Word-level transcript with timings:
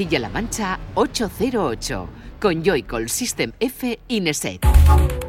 Castilla-La 0.00 0.30
Mancha 0.30 0.78
808 0.94 2.08
con 2.40 2.62
Joycall 2.62 3.10
System 3.10 3.52
F 3.58 3.98
Ineset. 4.06 5.19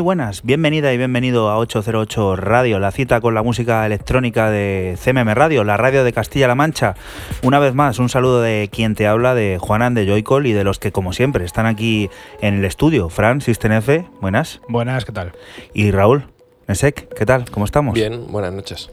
Muy 0.00 0.04
buenas, 0.16 0.42
bienvenida 0.44 0.94
y 0.94 0.96
bienvenido 0.96 1.50
a 1.50 1.58
808 1.58 2.34
Radio, 2.36 2.78
la 2.78 2.90
cita 2.90 3.20
con 3.20 3.34
la 3.34 3.42
música 3.42 3.84
electrónica 3.84 4.50
de 4.50 4.96
CMM 4.98 5.34
Radio, 5.34 5.62
la 5.62 5.76
radio 5.76 6.04
de 6.04 6.14
Castilla-La 6.14 6.54
Mancha. 6.54 6.94
Una 7.42 7.58
vez 7.58 7.74
más, 7.74 7.98
un 7.98 8.08
saludo 8.08 8.40
de 8.40 8.70
quien 8.72 8.94
te 8.94 9.06
habla, 9.06 9.34
de 9.34 9.58
Juanan 9.60 9.92
de 9.92 10.06
Joycall 10.06 10.46
y 10.46 10.54
de 10.54 10.64
los 10.64 10.78
que, 10.78 10.90
como 10.90 11.12
siempre, 11.12 11.44
están 11.44 11.66
aquí 11.66 12.08
en 12.40 12.54
el 12.54 12.64
estudio. 12.64 13.10
Fran, 13.10 13.42
F, 13.46 14.06
buenas. 14.22 14.62
Buenas, 14.68 15.04
¿qué 15.04 15.12
tal? 15.12 15.32
Y 15.74 15.90
Raúl, 15.90 16.24
Nesek, 16.66 17.14
¿qué 17.14 17.26
tal? 17.26 17.50
¿Cómo 17.50 17.66
estamos? 17.66 17.92
Bien, 17.92 18.24
buenas 18.28 18.54
noches. 18.54 18.90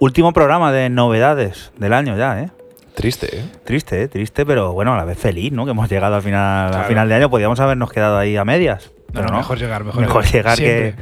Último 0.00 0.34
programa 0.34 0.70
de 0.70 0.90
novedades 0.90 1.72
del 1.78 1.94
año 1.94 2.14
ya, 2.18 2.38
¿eh? 2.42 2.50
Triste, 2.94 3.38
¿eh? 3.38 3.44
Triste, 3.64 4.02
¿eh? 4.02 4.08
triste, 4.08 4.44
pero 4.44 4.74
bueno, 4.74 4.92
a 4.92 4.98
la 4.98 5.06
vez 5.06 5.16
feliz, 5.16 5.50
¿no? 5.50 5.64
Que 5.64 5.70
hemos 5.70 5.88
llegado 5.88 6.14
al 6.14 6.22
final, 6.22 6.74
al 6.74 6.84
final 6.84 7.08
de 7.08 7.14
año, 7.14 7.30
podríamos 7.30 7.58
habernos 7.58 7.90
quedado 7.90 8.18
ahí 8.18 8.36
a 8.36 8.44
medias. 8.44 8.90
Pero 9.12 9.28
no, 9.28 9.36
mejor 9.38 9.58
llegar, 9.58 9.84
mejor, 9.84 10.00
mejor 10.00 10.24
llegar, 10.24 10.58
que, 10.58 10.94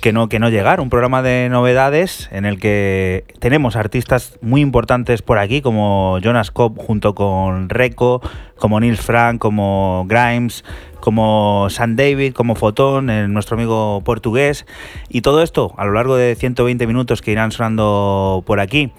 que, 0.00 0.12
no, 0.12 0.28
que 0.28 0.38
no 0.38 0.48
llegar. 0.48 0.80
Un 0.80 0.90
programa 0.90 1.22
de 1.22 1.48
novedades 1.48 2.28
en 2.32 2.44
el 2.44 2.58
que 2.58 3.24
tenemos 3.38 3.76
artistas 3.76 4.38
muy 4.40 4.60
importantes 4.60 5.22
por 5.22 5.38
aquí, 5.38 5.60
como 5.60 6.18
Jonas 6.20 6.50
Cobb 6.50 6.78
junto 6.78 7.14
con 7.14 7.68
Reco, 7.68 8.20
como 8.60 8.78
Neil 8.78 8.96
Frank, 8.96 9.38
como 9.38 10.04
Grimes, 10.08 10.64
como 11.00 11.68
San 11.70 11.96
David, 11.96 12.34
como 12.34 12.54
Fotón, 12.54 13.06
nuestro 13.32 13.56
amigo 13.56 14.02
portugués, 14.04 14.66
y 15.08 15.22
todo 15.22 15.42
esto 15.42 15.72
a 15.76 15.84
lo 15.84 15.92
largo 15.92 16.16
de 16.16 16.36
120 16.36 16.86
minutos 16.86 17.22
que 17.22 17.32
irán 17.32 17.50
sonando 17.50 18.44
por 18.46 18.60
aquí. 18.60 18.92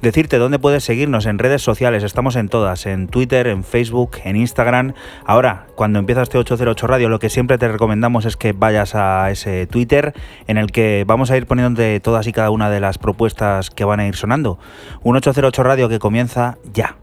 Decirte 0.00 0.38
dónde 0.38 0.58
puedes 0.58 0.84
seguirnos 0.84 1.26
en 1.26 1.38
redes 1.38 1.62
sociales, 1.62 2.04
estamos 2.04 2.36
en 2.36 2.48
todas, 2.48 2.86
en 2.86 3.08
Twitter, 3.08 3.48
en 3.48 3.64
Facebook, 3.64 4.12
en 4.24 4.36
Instagram. 4.36 4.94
Ahora, 5.26 5.66
cuando 5.74 5.98
empieza 5.98 6.22
este 6.22 6.38
808 6.38 6.86
Radio, 6.86 7.08
lo 7.08 7.18
que 7.18 7.28
siempre 7.28 7.58
te 7.58 7.68
recomendamos 7.68 8.24
es 8.24 8.36
que 8.36 8.52
vayas 8.52 8.94
a 8.94 9.30
ese 9.30 9.66
Twitter 9.66 10.14
en 10.48 10.58
el 10.58 10.72
que 10.72 11.04
vamos 11.06 11.30
a 11.30 11.36
ir 11.36 11.46
poniendo 11.46 11.82
todas 12.00 12.26
y 12.26 12.32
cada 12.32 12.50
una 12.50 12.68
de 12.70 12.80
las 12.80 12.98
propuestas 12.98 13.70
que 13.70 13.84
van 13.84 14.00
a 14.00 14.08
ir 14.08 14.16
sonando. 14.16 14.58
Un 15.02 15.14
808 15.14 15.62
Radio 15.62 15.88
que 15.88 16.00
comienza 16.00 16.58
ya. 16.72 16.96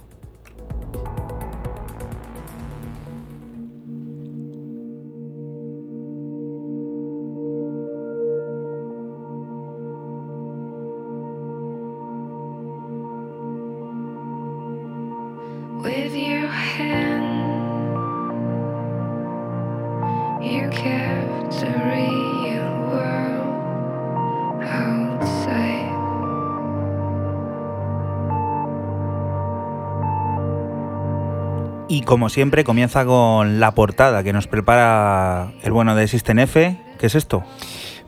Como 32.05 32.29
siempre 32.29 32.63
comienza 32.63 33.05
con 33.05 33.59
la 33.59 33.73
portada 33.73 34.23
que 34.23 34.31
nos 34.31 34.47
prepara 34.47 35.51
el 35.63 35.71
bueno 35.71 35.95
de 35.95 36.07
System 36.07 36.39
F. 36.39 36.79
¿Qué 36.97 37.07
es 37.07 37.15
esto? 37.15 37.43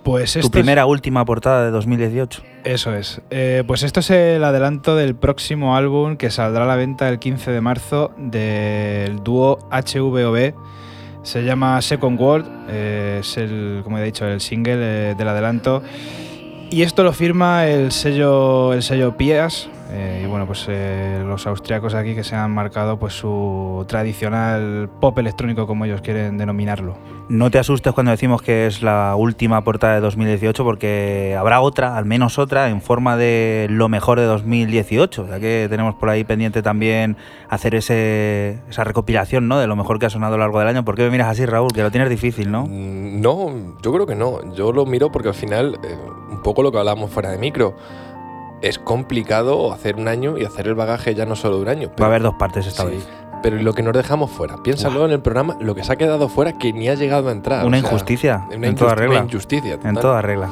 Pues 0.03 0.37
Tu 0.39 0.49
primera 0.49 0.85
última 0.85 1.25
portada 1.25 1.65
de 1.65 1.71
2018. 1.71 2.41
Eso 2.63 2.95
es. 2.95 3.21
Eh, 3.29 3.63
pues 3.67 3.83
esto 3.83 3.99
es 3.99 4.09
el 4.09 4.43
adelanto 4.43 4.95
del 4.95 5.15
próximo 5.15 5.75
álbum 5.75 6.15
que 6.15 6.31
saldrá 6.31 6.63
a 6.63 6.67
la 6.67 6.77
venta 6.77 7.09
el 7.09 7.19
15 7.19 7.51
de 7.51 7.59
marzo 7.59 8.13
del 8.17 9.21
dúo 9.23 9.59
HVOB. 9.69 10.53
Se 11.23 11.43
llama 11.43 11.81
Second 11.81 12.21
World. 12.21 12.47
Eh, 12.69 13.17
es 13.19 13.35
el, 13.35 13.81
como 13.83 13.97
he 13.97 14.03
dicho, 14.03 14.25
el 14.25 14.39
single 14.39 14.77
eh, 15.11 15.15
del 15.17 15.27
adelanto. 15.27 15.83
Y 16.69 16.83
esto 16.83 17.03
lo 17.03 17.11
firma 17.11 17.67
el 17.67 17.91
sello, 17.91 18.73
el 18.73 18.83
sello 18.83 19.17
Pias, 19.17 19.69
eh, 19.91 20.21
y 20.23 20.27
bueno, 20.27 20.45
pues 20.45 20.65
eh, 20.67 21.23
los 21.25 21.47
austriacos 21.47 21.93
aquí 21.93 22.15
que 22.15 22.23
se 22.23 22.35
han 22.35 22.51
marcado 22.51 22.97
pues 22.97 23.13
su 23.13 23.85
tradicional 23.87 24.89
pop 24.99 25.17
electrónico 25.19 25.67
como 25.67 25.85
ellos 25.85 26.01
quieren 26.01 26.37
denominarlo. 26.37 26.97
No 27.29 27.51
te 27.51 27.59
asustes 27.59 27.91
cuando 27.93 28.11
decimos 28.11 28.41
que 28.41 28.67
es 28.67 28.81
la 28.81 29.15
última 29.17 29.61
portada 29.63 29.95
de 29.95 29.99
2018 29.99 30.63
porque 30.63 31.35
habrá 31.37 31.59
otra, 31.59 31.97
al 31.97 32.05
menos 32.05 32.39
otra, 32.39 32.69
en 32.69 32.81
forma 32.81 33.17
de 33.17 33.67
lo 33.69 33.89
mejor 33.89 34.19
de 34.19 34.25
2018, 34.25 35.27
ya 35.27 35.39
que 35.39 35.67
tenemos 35.69 35.95
por 35.95 36.09
ahí 36.09 36.23
pendiente 36.23 36.61
también 36.61 37.17
hacer 37.49 37.75
ese, 37.75 38.59
esa 38.69 38.85
recopilación 38.85 39.49
¿no? 39.49 39.59
de 39.59 39.67
lo 39.67 39.75
mejor 39.75 39.99
que 39.99 40.05
ha 40.05 40.09
sonado 40.09 40.35
a 40.35 40.37
lo 40.37 40.43
largo 40.43 40.59
del 40.59 40.69
año. 40.69 40.85
¿Por 40.85 40.95
qué 40.95 41.03
me 41.03 41.09
miras 41.09 41.27
así, 41.27 41.45
Raúl? 41.45 41.73
Que 41.73 41.83
lo 41.83 41.91
tienes 41.91 42.09
difícil, 42.09 42.49
¿no? 42.49 42.65
Mm, 42.65 43.19
no, 43.21 43.49
yo 43.81 43.91
creo 43.91 44.05
que 44.05 44.15
no. 44.15 44.53
Yo 44.53 44.71
lo 44.71 44.85
miro 44.85 45.11
porque 45.11 45.27
al 45.27 45.35
final, 45.35 45.77
eh, 45.83 45.97
un 46.31 46.41
poco 46.41 46.63
lo 46.63 46.71
que 46.71 46.77
hablábamos 46.77 47.11
fuera 47.11 47.29
de 47.29 47.37
micro 47.37 47.75
es 48.61 48.79
complicado 48.79 49.71
hacer 49.71 49.95
un 49.95 50.07
año 50.07 50.37
y 50.37 50.45
hacer 50.45 50.67
el 50.67 50.75
bagaje 50.75 51.15
ya 51.15 51.25
no 51.25 51.35
solo 51.35 51.57
de 51.57 51.61
un 51.63 51.69
año. 51.69 51.91
Va 51.99 52.05
a 52.05 52.09
haber 52.09 52.21
dos 52.21 52.35
partes 52.35 52.65
esta 52.65 52.83
vez. 52.85 53.07
Pero 53.43 53.57
lo 53.57 53.73
que 53.73 53.83
nos 53.83 53.93
dejamos 53.93 54.31
fuera, 54.31 54.57
piénsalo 54.63 55.05
en 55.05 55.11
el 55.11 55.21
programa, 55.21 55.57
lo 55.59 55.75
que 55.75 55.83
se 55.83 55.93
ha 55.93 55.95
quedado 55.95 56.27
fuera 56.27 56.53
que 56.53 56.73
ni 56.73 56.89
ha 56.89 56.95
llegado 56.95 57.29
a 57.29 57.31
entrar. 57.31 57.65
Una 57.65 57.77
injusticia. 57.77 58.47
en 58.51 58.75
toda 58.75 58.95
regla. 58.95 59.19
Una 59.21 59.25
injusticia. 59.25 59.79
En 59.83 59.95
toda 59.95 60.21
regla. 60.21 60.49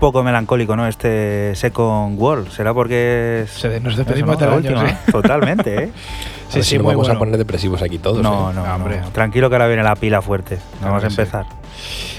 Poco 0.00 0.22
melancólico, 0.24 0.74
¿no? 0.74 0.88
Este 0.88 1.54
Second 1.54 2.18
World. 2.20 2.50
¿Será 2.50 2.74
porque 2.74 3.42
es, 3.44 3.50
Se- 3.50 3.78
nos 3.80 3.96
despedimos 3.96 4.38
del 4.38 4.50
La 4.50 4.56
última. 4.56 4.88
¿eh? 4.88 4.96
Totalmente, 5.12 5.84
¿eh? 5.84 5.90
A 6.50 6.52
Sí, 6.52 6.56
ver 6.56 6.64
sí, 6.64 6.70
si 6.70 6.78
muy 6.78 6.86
vamos 6.94 7.06
bueno. 7.06 7.14
a 7.14 7.18
poner 7.20 7.36
depresivos 7.36 7.80
aquí 7.82 7.98
todos. 7.98 8.20
No, 8.22 8.50
¿eh? 8.50 8.54
no, 8.54 8.62
No, 8.62 8.66
no. 8.66 8.74
hombre. 8.74 9.00
Tranquilo 9.12 9.48
que 9.48 9.54
ahora 9.54 9.68
viene 9.68 9.84
la 9.84 9.94
pila 9.94 10.20
fuerte. 10.20 10.56
Claro 10.80 10.94
Vamos 10.94 11.04
a 11.04 11.10
sí. 11.10 11.20
empezar. 11.20 11.46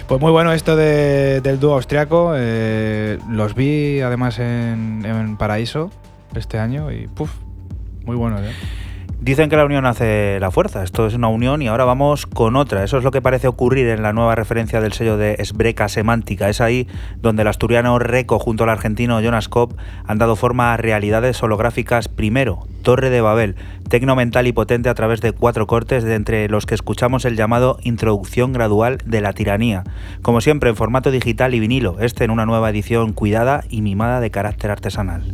Pues 0.07 0.21
muy 0.21 0.31
bueno 0.31 0.53
esto 0.53 0.77
de- 0.77 1.41
del 1.41 1.59
dúo 1.59 1.73
austriaco. 1.73 2.33
eh, 2.35 3.17
los 3.29 3.55
vi 3.55 3.99
además 3.99 4.39
en, 4.39 5.03
en 5.05 5.35
Paraíso 5.35 5.91
este 6.33 6.59
año 6.59 6.91
y 6.93 7.07
puf, 7.07 7.29
muy 8.05 8.15
bueno. 8.15 8.39
¿eh? 8.39 8.51
Dicen 9.21 9.51
que 9.51 9.55
la 9.55 9.65
unión 9.65 9.85
hace 9.85 10.39
la 10.39 10.49
fuerza. 10.49 10.81
Esto 10.81 11.05
es 11.05 11.13
una 11.13 11.27
unión 11.27 11.61
y 11.61 11.67
ahora 11.67 11.85
vamos 11.85 12.25
con 12.25 12.55
otra. 12.55 12.83
Eso 12.83 12.97
es 12.97 13.03
lo 13.03 13.11
que 13.11 13.21
parece 13.21 13.47
ocurrir 13.47 13.87
en 13.89 14.01
la 14.01 14.13
nueva 14.13 14.33
referencia 14.33 14.81
del 14.81 14.93
sello 14.93 15.15
de 15.15 15.35
Esbreca 15.37 15.89
Semántica. 15.89 16.49
Es 16.49 16.59
ahí 16.59 16.87
donde 17.21 17.43
el 17.43 17.47
asturiano 17.47 17.99
Reco 17.99 18.39
junto 18.39 18.63
al 18.63 18.71
argentino 18.71 19.21
Jonas 19.21 19.47
Kopp 19.47 19.73
han 20.07 20.17
dado 20.17 20.35
forma 20.35 20.73
a 20.73 20.77
realidades 20.77 21.43
holográficas 21.43 22.07
primero. 22.07 22.65
Torre 22.81 23.11
de 23.11 23.21
Babel, 23.21 23.57
tecno 23.89 24.15
mental 24.15 24.47
y 24.47 24.53
potente 24.53 24.89
a 24.89 24.95
través 24.95 25.21
de 25.21 25.33
cuatro 25.33 25.67
cortes, 25.67 26.03
de 26.03 26.15
entre 26.15 26.49
los 26.49 26.65
que 26.65 26.73
escuchamos 26.73 27.23
el 27.23 27.37
llamado 27.37 27.77
Introducción 27.83 28.53
Gradual 28.53 28.97
de 29.05 29.21
la 29.21 29.33
Tiranía. 29.33 29.83
Como 30.23 30.41
siempre, 30.41 30.71
en 30.71 30.75
formato 30.75 31.11
digital 31.11 31.53
y 31.53 31.59
vinilo, 31.59 31.97
este 31.99 32.23
en 32.23 32.31
una 32.31 32.47
nueva 32.47 32.71
edición 32.71 33.13
cuidada 33.13 33.65
y 33.69 33.83
mimada 33.83 34.19
de 34.19 34.31
carácter 34.31 34.71
artesanal. 34.71 35.31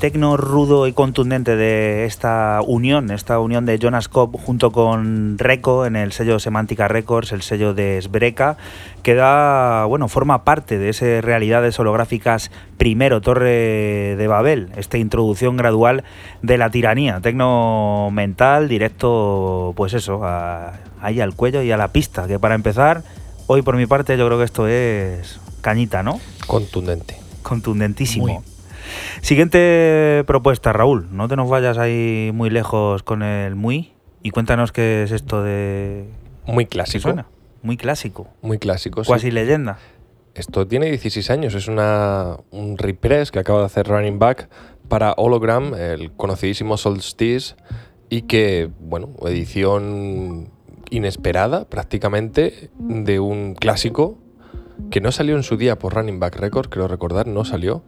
Tecno 0.00 0.38
rudo 0.38 0.86
y 0.86 0.94
contundente 0.94 1.56
de 1.56 2.06
esta 2.06 2.60
unión, 2.66 3.10
esta 3.10 3.38
unión 3.38 3.66
de 3.66 3.78
Jonas 3.78 4.08
Cobb 4.08 4.34
junto 4.40 4.72
con 4.72 5.36
Reco 5.36 5.84
en 5.84 5.94
el 5.94 6.12
sello 6.12 6.40
Semántica 6.40 6.88
Records, 6.88 7.32
el 7.32 7.42
sello 7.42 7.74
de 7.74 8.00
Sbreca, 8.00 8.56
que 9.02 9.14
da, 9.14 9.84
bueno, 9.84 10.08
forma 10.08 10.42
parte 10.42 10.78
de 10.78 10.88
ese 10.88 11.20
realidades 11.20 11.78
holográficas 11.78 12.50
primero 12.78 13.20
Torre 13.20 14.16
de 14.16 14.26
Babel, 14.26 14.70
esta 14.76 14.96
introducción 14.96 15.58
gradual 15.58 16.02
de 16.40 16.56
la 16.56 16.70
tiranía, 16.70 17.20
tecno 17.20 18.08
mental, 18.10 18.68
directo, 18.68 19.74
pues 19.76 19.92
eso, 19.92 20.24
a- 20.24 20.78
ahí 21.02 21.20
al 21.20 21.34
cuello 21.34 21.60
y 21.62 21.72
a 21.72 21.76
la 21.76 21.88
pista, 21.88 22.26
que 22.26 22.38
para 22.38 22.54
empezar, 22.54 23.02
hoy 23.48 23.60
por 23.60 23.76
mi 23.76 23.84
parte 23.84 24.16
yo 24.16 24.24
creo 24.26 24.38
que 24.38 24.44
esto 24.44 24.66
es 24.66 25.38
cañita, 25.60 26.02
¿no? 26.02 26.18
Contundente. 26.46 27.18
Contundentísimo. 27.42 28.26
Muy. 28.26 28.36
Siguiente 29.22 30.24
propuesta, 30.26 30.72
Raúl. 30.72 31.08
No 31.12 31.28
te 31.28 31.36
nos 31.36 31.48
vayas 31.48 31.78
ahí 31.78 32.30
muy 32.34 32.50
lejos 32.50 33.02
con 33.02 33.22
el 33.22 33.54
muy 33.54 33.92
y 34.22 34.30
cuéntanos 34.30 34.72
qué 34.72 35.02
es 35.02 35.12
esto 35.12 35.42
de. 35.42 36.06
Muy 36.46 36.64
¿Qué 36.64 36.70
clásico. 36.70 37.02
suena? 37.02 37.26
Muy 37.62 37.76
clásico. 37.76 38.28
Muy 38.42 38.58
clásico. 38.58 39.04
sí. 39.04 39.08
Cuasi 39.08 39.30
leyenda. 39.30 39.78
Esto 40.34 40.66
tiene 40.66 40.86
16 40.86 41.28
años, 41.30 41.54
es 41.54 41.66
una, 41.66 42.36
un 42.50 42.78
repress 42.78 43.30
que 43.32 43.40
acaba 43.40 43.60
de 43.60 43.66
hacer 43.66 43.88
Running 43.88 44.18
Back 44.18 44.48
para 44.88 45.12
Hologram, 45.12 45.74
el 45.74 46.12
conocidísimo 46.12 46.76
Solstice, 46.76 47.56
y 48.08 48.22
que, 48.22 48.70
bueno, 48.80 49.10
edición 49.26 50.50
inesperada 50.90 51.64
prácticamente 51.68 52.70
de 52.78 53.20
un 53.20 53.54
clásico 53.54 54.18
que 54.90 55.00
no 55.00 55.12
salió 55.12 55.36
en 55.36 55.42
su 55.42 55.56
día 55.56 55.78
por 55.78 55.94
Running 55.94 56.20
Back 56.20 56.36
Records, 56.36 56.68
creo 56.68 56.88
recordar, 56.88 57.26
no 57.26 57.44
salió, 57.44 57.82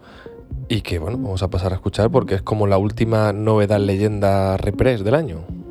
y 0.68 0.80
que, 0.82 0.98
bueno, 0.98 1.18
vamos 1.18 1.42
a 1.42 1.50
pasar 1.50 1.72
a 1.72 1.76
escuchar 1.76 2.10
porque 2.10 2.36
es 2.36 2.42
como 2.42 2.66
la 2.66 2.78
última 2.78 3.32
novedad 3.32 3.80
leyenda 3.80 4.56
repress 4.56 5.04
del 5.04 5.14
año. 5.14 5.61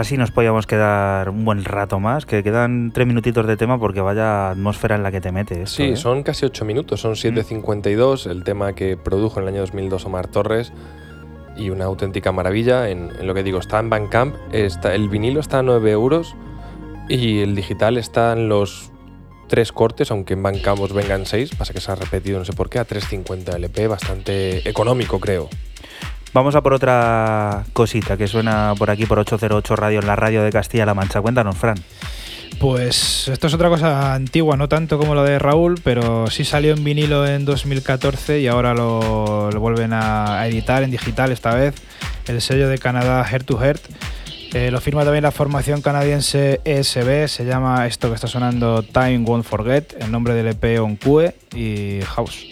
Así 0.00 0.16
nos 0.16 0.30
podíamos 0.30 0.66
quedar 0.66 1.28
un 1.28 1.44
buen 1.44 1.62
rato 1.62 2.00
más, 2.00 2.24
que 2.24 2.42
quedan 2.42 2.90
tres 2.90 3.06
minutitos 3.06 3.46
de 3.46 3.58
tema 3.58 3.78
porque 3.78 4.00
vaya 4.00 4.48
atmósfera 4.48 4.96
en 4.96 5.02
la 5.02 5.12
que 5.12 5.20
te 5.20 5.30
metes. 5.30 5.58
esto, 5.58 5.76
Sí, 5.76 5.82
¿eh? 5.90 5.96
son 5.96 6.22
casi 6.22 6.46
8 6.46 6.64
minutos, 6.64 7.02
son 7.02 7.12
7.52, 7.12 8.30
el 8.30 8.42
tema 8.42 8.72
que 8.72 8.96
produjo 8.96 9.40
en 9.40 9.42
el 9.42 9.52
año 9.52 9.60
2002 9.60 10.06
Omar 10.06 10.28
Torres 10.28 10.72
y 11.54 11.68
una 11.68 11.84
auténtica 11.84 12.32
maravilla. 12.32 12.88
En, 12.88 13.10
en 13.20 13.26
lo 13.26 13.34
que 13.34 13.42
digo, 13.42 13.58
está 13.58 13.78
en 13.78 13.90
Bandcamp, 13.90 14.36
está, 14.52 14.94
el 14.94 15.10
vinilo 15.10 15.38
está 15.38 15.58
a 15.58 15.62
9 15.62 15.90
euros 15.90 16.34
y 17.10 17.40
el 17.40 17.54
digital 17.54 17.98
está 17.98 18.32
en 18.32 18.48
los 18.48 18.90
tres 19.48 19.70
cortes, 19.70 20.10
aunque 20.10 20.32
en 20.32 20.42
Bancamos 20.42 20.94
vengan 20.94 21.26
seis, 21.26 21.50
pasa 21.54 21.74
que 21.74 21.80
se 21.82 21.92
ha 21.92 21.94
repetido 21.94 22.38
no 22.38 22.46
sé 22.46 22.54
por 22.54 22.70
qué, 22.70 22.78
a 22.78 22.86
3.50 22.86 23.54
LP, 23.56 23.86
bastante 23.86 24.66
económico 24.66 25.20
creo. 25.20 25.50
Vamos 26.32 26.54
a 26.54 26.62
por 26.62 26.74
otra 26.74 27.64
cosita 27.72 28.16
que 28.16 28.28
suena 28.28 28.74
por 28.78 28.90
aquí 28.90 29.04
por 29.04 29.18
808 29.18 29.74
Radio 29.74 29.98
en 29.98 30.06
la 30.06 30.14
radio 30.14 30.44
de 30.44 30.52
Castilla-La 30.52 30.94
Mancha. 30.94 31.20
Cuéntanos, 31.20 31.56
Fran. 31.56 31.76
Pues 32.60 33.26
esto 33.26 33.46
es 33.46 33.54
otra 33.54 33.68
cosa 33.68 34.14
antigua, 34.14 34.56
no 34.56 34.68
tanto 34.68 34.98
como 34.98 35.14
lo 35.14 35.24
de 35.24 35.38
Raúl, 35.38 35.80
pero 35.82 36.28
sí 36.28 36.44
salió 36.44 36.74
en 36.74 36.84
vinilo 36.84 37.26
en 37.26 37.44
2014 37.44 38.40
y 38.40 38.46
ahora 38.46 38.74
lo, 38.74 39.50
vuelven 39.58 39.92
a, 39.92 40.46
editar 40.46 40.82
en 40.82 40.90
digital 40.90 41.32
esta 41.32 41.54
vez. 41.54 41.74
El 42.28 42.40
sello 42.40 42.68
de 42.68 42.78
Canadá 42.78 43.24
Heart 43.24 43.46
to 43.46 43.58
Heart. 43.58 43.80
Eh, 44.52 44.70
lo 44.70 44.80
firma 44.80 45.04
también 45.04 45.22
la 45.22 45.30
formación 45.30 45.80
canadiense 45.80 46.60
ESB, 46.64 47.28
se 47.28 47.44
llama 47.44 47.86
esto 47.86 48.08
que 48.08 48.16
está 48.16 48.26
sonando 48.26 48.82
Time 48.82 49.20
Won't 49.20 49.44
Forget, 49.44 49.94
el 50.00 50.10
nombre 50.12 50.34
del 50.34 50.48
EP 50.48 50.80
Onkue 50.80 51.34
y 51.54 52.00
House. 52.04 52.46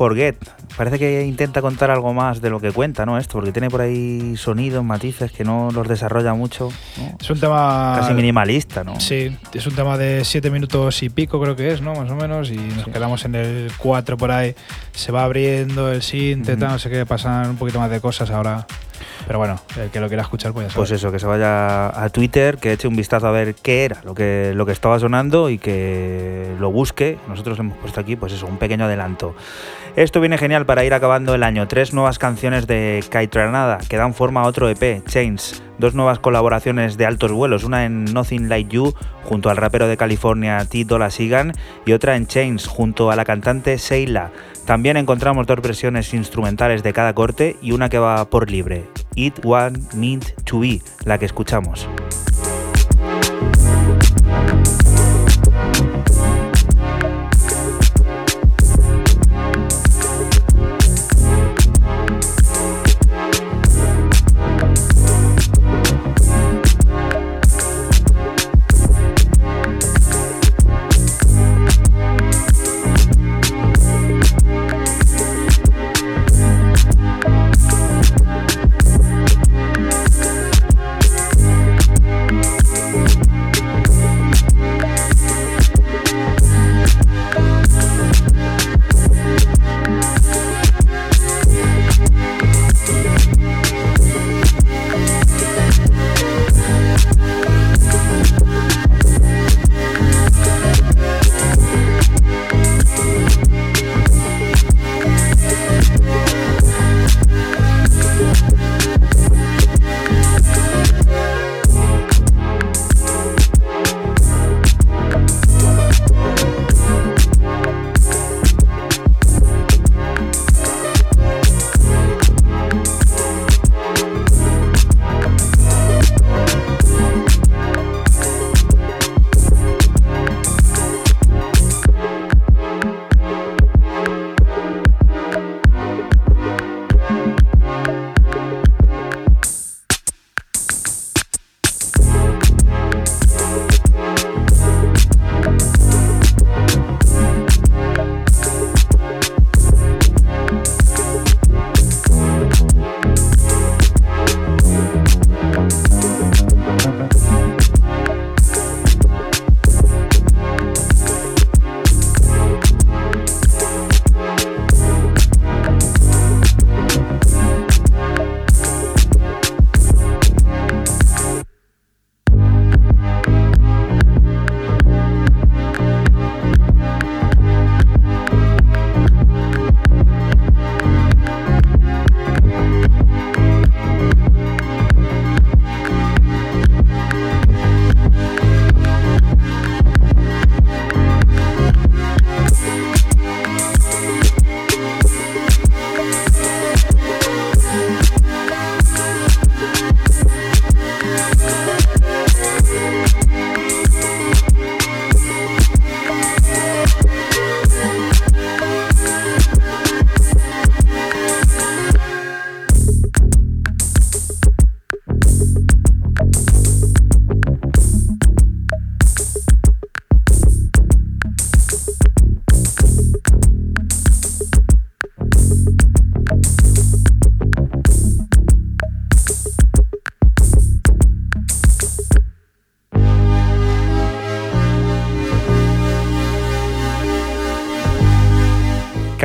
Forget. 0.00 0.36
Parece 0.78 0.98
que 0.98 1.26
intenta 1.26 1.60
contar 1.60 1.90
algo 1.90 2.14
más 2.14 2.40
de 2.40 2.48
lo 2.48 2.58
que 2.58 2.72
cuenta, 2.72 3.04
¿no? 3.04 3.18
Esto, 3.18 3.34
porque 3.34 3.52
tiene 3.52 3.68
por 3.68 3.82
ahí 3.82 4.34
sonidos, 4.38 4.82
matices 4.82 5.30
que 5.30 5.44
no 5.44 5.68
los 5.72 5.86
desarrolla 5.86 6.32
mucho. 6.32 6.70
Es 7.20 7.28
un 7.28 7.38
tema. 7.38 7.96
Casi 7.98 8.14
minimalista, 8.14 8.82
¿no? 8.82 8.98
Sí, 8.98 9.36
es 9.52 9.66
un 9.66 9.74
tema 9.74 9.98
de 9.98 10.24
siete 10.24 10.50
minutos 10.50 11.02
y 11.02 11.10
pico, 11.10 11.38
creo 11.38 11.54
que 11.54 11.70
es, 11.70 11.82
¿no? 11.82 11.92
Más 11.92 12.10
o 12.10 12.16
menos. 12.16 12.50
Y 12.50 12.56
nos 12.56 12.86
quedamos 12.86 13.26
en 13.26 13.34
el 13.34 13.70
4 13.76 14.16
por 14.16 14.30
ahí. 14.30 14.54
Se 14.92 15.12
va 15.12 15.24
abriendo 15.24 15.92
el 15.92 16.00
synth, 16.00 16.48
no 16.48 16.78
sé 16.78 16.88
qué, 16.88 17.04
pasan 17.04 17.50
un 17.50 17.56
poquito 17.58 17.78
más 17.78 17.90
de 17.90 18.00
cosas 18.00 18.30
ahora. 18.30 18.66
Pero 19.26 19.38
bueno, 19.38 19.60
el 19.78 19.90
que 19.90 20.00
lo 20.00 20.08
quiera 20.08 20.22
escuchar, 20.22 20.52
pues 20.52 20.68
ya 20.68 20.74
Pues 20.74 20.90
eso, 20.90 21.12
que 21.12 21.18
se 21.18 21.26
vaya 21.26 21.88
a 21.88 22.08
Twitter, 22.08 22.58
que 22.58 22.72
eche 22.72 22.88
un 22.88 22.96
vistazo 22.96 23.26
a 23.26 23.30
ver 23.30 23.54
qué 23.54 23.84
era 23.84 24.00
lo 24.04 24.14
que, 24.14 24.52
lo 24.54 24.66
que 24.66 24.72
estaba 24.72 24.98
sonando 24.98 25.50
y 25.50 25.58
que 25.58 26.54
lo 26.58 26.70
busque. 26.70 27.18
Nosotros 27.28 27.58
hemos 27.58 27.76
puesto 27.78 28.00
aquí, 28.00 28.16
pues 28.16 28.32
eso, 28.32 28.46
un 28.46 28.58
pequeño 28.58 28.84
adelanto. 28.86 29.34
Esto 29.96 30.20
viene 30.20 30.38
genial 30.38 30.66
para 30.66 30.84
ir 30.84 30.94
acabando 30.94 31.34
el 31.34 31.42
año. 31.42 31.66
Tres 31.68 31.92
nuevas 31.92 32.18
canciones 32.18 32.66
de 32.66 33.04
Kai 33.08 33.26
Tranada 33.28 33.78
que 33.88 33.96
dan 33.96 34.14
forma 34.14 34.42
a 34.42 34.46
otro 34.46 34.68
EP, 34.68 35.04
Chains. 35.06 35.62
dos 35.78 35.94
nuevas 35.94 36.18
colaboraciones 36.18 36.96
de 36.96 37.06
altos 37.06 37.32
vuelos, 37.32 37.64
una 37.64 37.84
en 37.84 38.04
Nothing 38.04 38.48
Like 38.48 38.74
You 38.74 38.94
junto 39.24 39.50
al 39.50 39.56
rapero 39.56 39.88
de 39.88 39.96
California 39.96 40.64
T. 40.64 40.84
Dolla 40.84 41.10
Sigan 41.10 41.52
y 41.86 41.92
otra 41.92 42.16
en 42.16 42.26
Chains 42.26 42.66
junto 42.66 43.10
a 43.10 43.16
la 43.16 43.24
cantante 43.24 43.78
Seila. 43.78 44.30
También 44.66 44.96
encontramos 44.96 45.46
dos 45.46 45.60
versiones 45.60 46.14
instrumentales 46.14 46.82
de 46.82 46.92
cada 46.92 47.14
corte 47.14 47.56
y 47.60 47.72
una 47.72 47.88
que 47.88 47.98
va 47.98 48.28
por 48.30 48.50
libre, 48.50 48.84
It 49.14 49.44
One 49.44 49.78
Meant 49.94 50.40
to 50.44 50.60
Be, 50.60 50.80
la 51.04 51.18
que 51.18 51.26
escuchamos. 51.26 51.88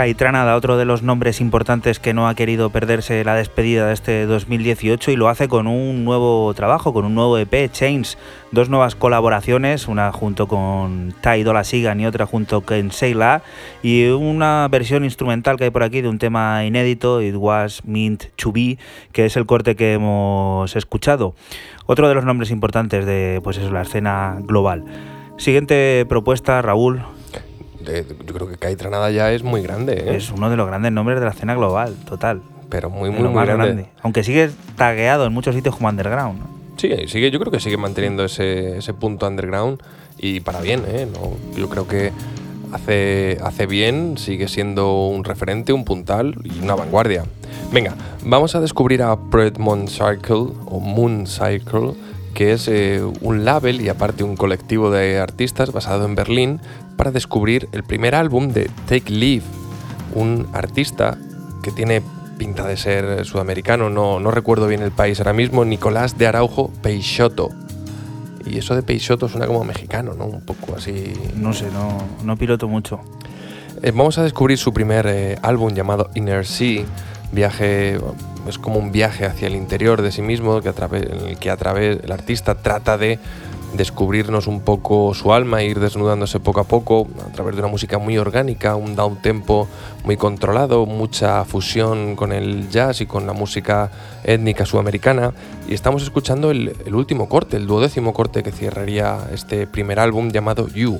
Y 0.07 0.13
Tranada, 0.13 0.55
otro 0.55 0.77
de 0.77 0.85
los 0.85 1.01
nombres 1.01 1.41
importantes 1.41 1.99
que 1.99 2.13
no 2.13 2.27
ha 2.27 2.35
querido 2.35 2.69
perderse 2.69 3.23
la 3.23 3.33
despedida 3.33 3.87
de 3.87 3.93
este 3.93 4.25
2018 4.25 5.11
y 5.11 5.15
lo 5.15 5.29
hace 5.29 5.47
con 5.47 5.67
un 5.67 6.05
nuevo 6.05 6.53
trabajo, 6.53 6.93
con 6.93 7.05
un 7.05 7.15
nuevo 7.15 7.37
EP, 7.37 7.71
Chains, 7.71 8.17
dos 8.51 8.69
nuevas 8.69 8.95
colaboraciones, 8.95 9.87
una 9.87 10.11
junto 10.11 10.47
con 10.47 11.15
Tai 11.21 11.41
Dola 11.43 11.63
Sigan 11.63 11.99
y 11.99 12.05
otra 12.05 12.25
junto 12.25 12.61
con 12.61 12.91
Seila 12.91 13.41
y 13.81 14.07
una 14.07 14.67
versión 14.69 15.05
instrumental 15.05 15.57
que 15.57 15.65
hay 15.65 15.69
por 15.71 15.83
aquí 15.83 16.01
de 16.01 16.09
un 16.09 16.19
tema 16.19 16.63
inédito, 16.65 17.21
It 17.21 17.35
Was 17.35 17.83
Meant 17.85 18.25
to 18.35 18.51
Be, 18.51 18.77
que 19.11 19.25
es 19.25 19.35
el 19.37 19.45
corte 19.45 19.75
que 19.75 19.93
hemos 19.93 20.75
escuchado. 20.75 21.35
Otro 21.85 22.07
de 22.07 22.15
los 22.15 22.25
nombres 22.25 22.51
importantes 22.51 23.05
de 23.05 23.39
pues 23.43 23.57
eso, 23.57 23.71
la 23.71 23.81
escena 23.81 24.37
global. 24.41 24.83
Siguiente 25.37 26.05
propuesta, 26.07 26.61
Raúl, 26.61 27.01
yo 27.85 28.33
creo 28.33 28.47
que 28.47 28.57
Kai 28.57 28.75
Tranada 28.75 29.11
ya 29.11 29.31
es 29.31 29.43
muy 29.43 29.61
grande. 29.61 29.93
¿eh? 29.93 30.15
Es 30.15 30.31
uno 30.31 30.49
de 30.49 30.57
los 30.57 30.67
grandes 30.67 30.91
nombres 30.91 31.19
de 31.19 31.25
la 31.25 31.31
escena 31.31 31.55
global, 31.55 31.95
total. 32.07 32.41
Pero 32.69 32.89
muy, 32.89 33.09
muy, 33.09 33.29
muy 33.29 33.45
grande. 33.45 33.87
Aunque 34.01 34.23
sigue 34.23 34.49
tagueado 34.75 35.25
en 35.25 35.33
muchos 35.33 35.55
sitios 35.55 35.75
como 35.75 35.89
underground. 35.89 36.41
Sí, 36.77 36.89
sigue, 37.07 37.31
yo 37.31 37.39
creo 37.39 37.51
que 37.51 37.59
sigue 37.59 37.77
manteniendo 37.77 38.25
ese, 38.25 38.93
punto 38.99 39.27
underground 39.27 39.81
y 40.17 40.41
para 40.41 40.61
bien. 40.61 40.83
¿eh? 40.87 41.07
yo 41.55 41.69
creo 41.69 41.87
que 41.87 42.11
hace, 42.71 43.37
hace 43.43 43.65
bien, 43.65 44.17
sigue 44.17 44.47
siendo 44.47 45.07
un 45.07 45.23
referente, 45.23 45.73
un 45.73 45.85
puntal 45.85 46.35
y 46.43 46.59
una 46.59 46.75
vanguardia. 46.75 47.23
Venga, 47.71 47.95
vamos 48.23 48.55
a 48.55 48.61
descubrir 48.61 49.03
a 49.03 49.15
Project 49.15 49.57
Moon 49.57 49.87
Cycle 49.87 50.53
o 50.65 50.79
Moon 50.79 51.25
Cycle 51.27 51.93
que 52.35 52.51
es 52.51 52.67
eh, 52.67 53.01
un 53.21 53.45
label 53.45 53.81
y 53.81 53.89
aparte 53.89 54.23
un 54.23 54.35
colectivo 54.35 54.91
de 54.91 55.19
artistas 55.19 55.71
basado 55.71 56.05
en 56.05 56.15
Berlín 56.15 56.59
para 56.95 57.11
descubrir 57.11 57.67
el 57.71 57.83
primer 57.83 58.15
álbum 58.15 58.49
de 58.49 58.69
Take 58.87 59.11
Leave, 59.11 59.43
un 60.13 60.47
artista 60.53 61.17
que 61.63 61.71
tiene 61.71 62.01
pinta 62.37 62.67
de 62.67 62.77
ser 62.77 63.25
sudamericano, 63.25 63.89
no, 63.89 64.19
no 64.19 64.31
recuerdo 64.31 64.67
bien 64.67 64.81
el 64.81 64.91
país 64.91 65.19
ahora 65.19 65.33
mismo, 65.33 65.65
Nicolás 65.65 66.17
de 66.17 66.27
Araujo 66.27 66.71
Peixoto. 66.81 67.49
Y 68.45 68.59
eso 68.59 68.75
de 68.75 68.83
Peixoto 68.83 69.27
suena 69.27 69.47
como 69.47 69.63
mexicano, 69.63 70.13
¿no? 70.13 70.25
Un 70.25 70.41
poco 70.41 70.75
así. 70.75 71.13
No 71.35 71.53
sé, 71.53 71.71
no, 71.71 71.97
no 72.23 72.37
piloto 72.37 72.67
mucho. 72.67 72.99
Eh, 73.81 73.91
vamos 73.91 74.17
a 74.17 74.23
descubrir 74.23 74.57
su 74.57 74.73
primer 74.73 75.07
eh, 75.07 75.37
álbum 75.41 75.73
llamado 75.73 76.09
Inner 76.13 76.45
Sea, 76.45 76.85
viaje 77.31 77.99
es 78.47 78.57
como 78.59 78.79
un 78.79 78.91
viaje 78.91 79.25
hacia 79.25 79.47
el 79.47 79.55
interior 79.55 80.01
de 80.01 80.11
sí 80.11 80.21
mismo 80.21 80.61
que 80.61 80.69
a 80.69 80.73
través, 80.73 81.03
en 81.03 81.29
el 81.29 81.37
que 81.37 81.49
a 81.49 81.57
través 81.57 82.03
el 82.03 82.11
artista 82.11 82.55
trata 82.55 82.97
de 82.97 83.19
descubrirnos 83.77 84.47
un 84.47 84.61
poco 84.61 85.13
su 85.13 85.33
alma 85.33 85.63
ir 85.63 85.79
desnudándose 85.79 86.39
poco 86.39 86.59
a 86.59 86.63
poco 86.63 87.07
a 87.27 87.31
través 87.31 87.55
de 87.55 87.61
una 87.61 87.69
música 87.69 87.97
muy 87.97 88.17
orgánica, 88.17 88.75
un 88.75 88.95
down 88.95 89.21
tempo 89.21 89.67
muy 90.03 90.17
controlado, 90.17 90.85
mucha 90.85 91.43
fusión 91.45 92.15
con 92.15 92.31
el 92.31 92.69
jazz 92.69 93.01
y 93.01 93.05
con 93.05 93.25
la 93.27 93.33
música 93.33 93.91
étnica 94.23 94.65
sudamericana. 94.65 95.33
Y 95.67 95.73
estamos 95.73 96.03
escuchando 96.03 96.51
el, 96.51 96.75
el 96.85 96.95
último 96.95 97.29
corte, 97.29 97.57
el 97.57 97.67
duodécimo 97.67 98.13
corte 98.13 98.43
que 98.43 98.51
cerraría 98.51 99.17
este 99.31 99.67
primer 99.67 99.99
álbum 99.99 100.31
llamado 100.31 100.67
You. 100.67 100.99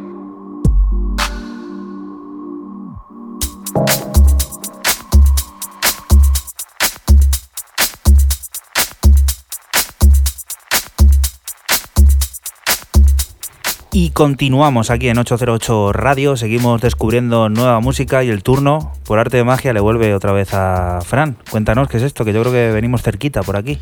Continuamos 14.21 14.91
aquí 14.91 15.09
en 15.09 15.17
808 15.17 15.93
Radio, 15.93 16.37
seguimos 16.37 16.79
descubriendo 16.79 17.49
nueva 17.49 17.79
música 17.79 18.23
y 18.23 18.29
el 18.29 18.43
turno, 18.43 18.93
por 19.03 19.17
arte 19.17 19.37
de 19.37 19.43
magia, 19.43 19.73
le 19.73 19.79
vuelve 19.79 20.13
otra 20.13 20.31
vez 20.31 20.53
a 20.53 20.99
Fran. 21.03 21.37
Cuéntanos 21.49 21.87
qué 21.89 21.97
es 21.97 22.03
esto, 22.03 22.23
que 22.23 22.31
yo 22.31 22.41
creo 22.41 22.53
que 22.53 22.71
venimos 22.71 23.01
cerquita 23.01 23.41
por 23.41 23.57
aquí. 23.57 23.79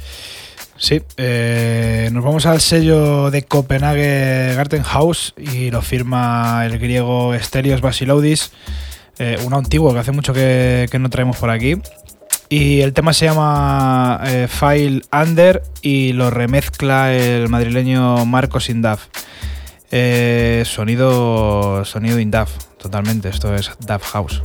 Sí, 0.78 1.02
eh, 1.18 2.08
nos 2.14 2.24
vamos 2.24 2.46
al 2.46 2.62
sello 2.62 3.30
de 3.32 3.44
Copenhague 3.44 4.54
Garten 4.56 4.84
House 4.84 5.34
y 5.36 5.72
lo 5.72 5.82
firma 5.82 6.66
el 6.66 6.80
griego 6.80 7.34
Stelios 7.38 7.82
Basiloudis, 7.82 8.54
eh, 9.18 9.38
un 9.46 9.54
antiguo 9.54 9.92
que 9.92 10.00
hace 10.00 10.14
mucho 10.14 10.32
que, 10.32 10.88
no 11.02 11.10
traemos 11.10 11.36
por 11.36 11.50
aquí. 11.50 11.76
Y 12.48 12.80
el 12.80 12.94
tema 12.94 13.12
se 13.12 13.26
llama 13.26 14.22
eh, 14.26 14.48
File 14.50 15.02
Under 15.12 15.64
y 15.82 16.14
lo 16.14 16.30
remezcla 16.30 17.14
el 17.14 17.50
madrileño 17.50 18.26
Marcos 18.26 18.70
Indaf. 18.70 19.02
Eh, 19.92 20.64
sonido, 20.66 21.84
sonido 21.86 22.20
in 22.20 22.32
DAF, 22.32 22.52
totalmente. 22.78 23.30
Esto 23.30 23.54
es 23.56 23.72
DAF 23.80 24.04
House. 24.12 24.42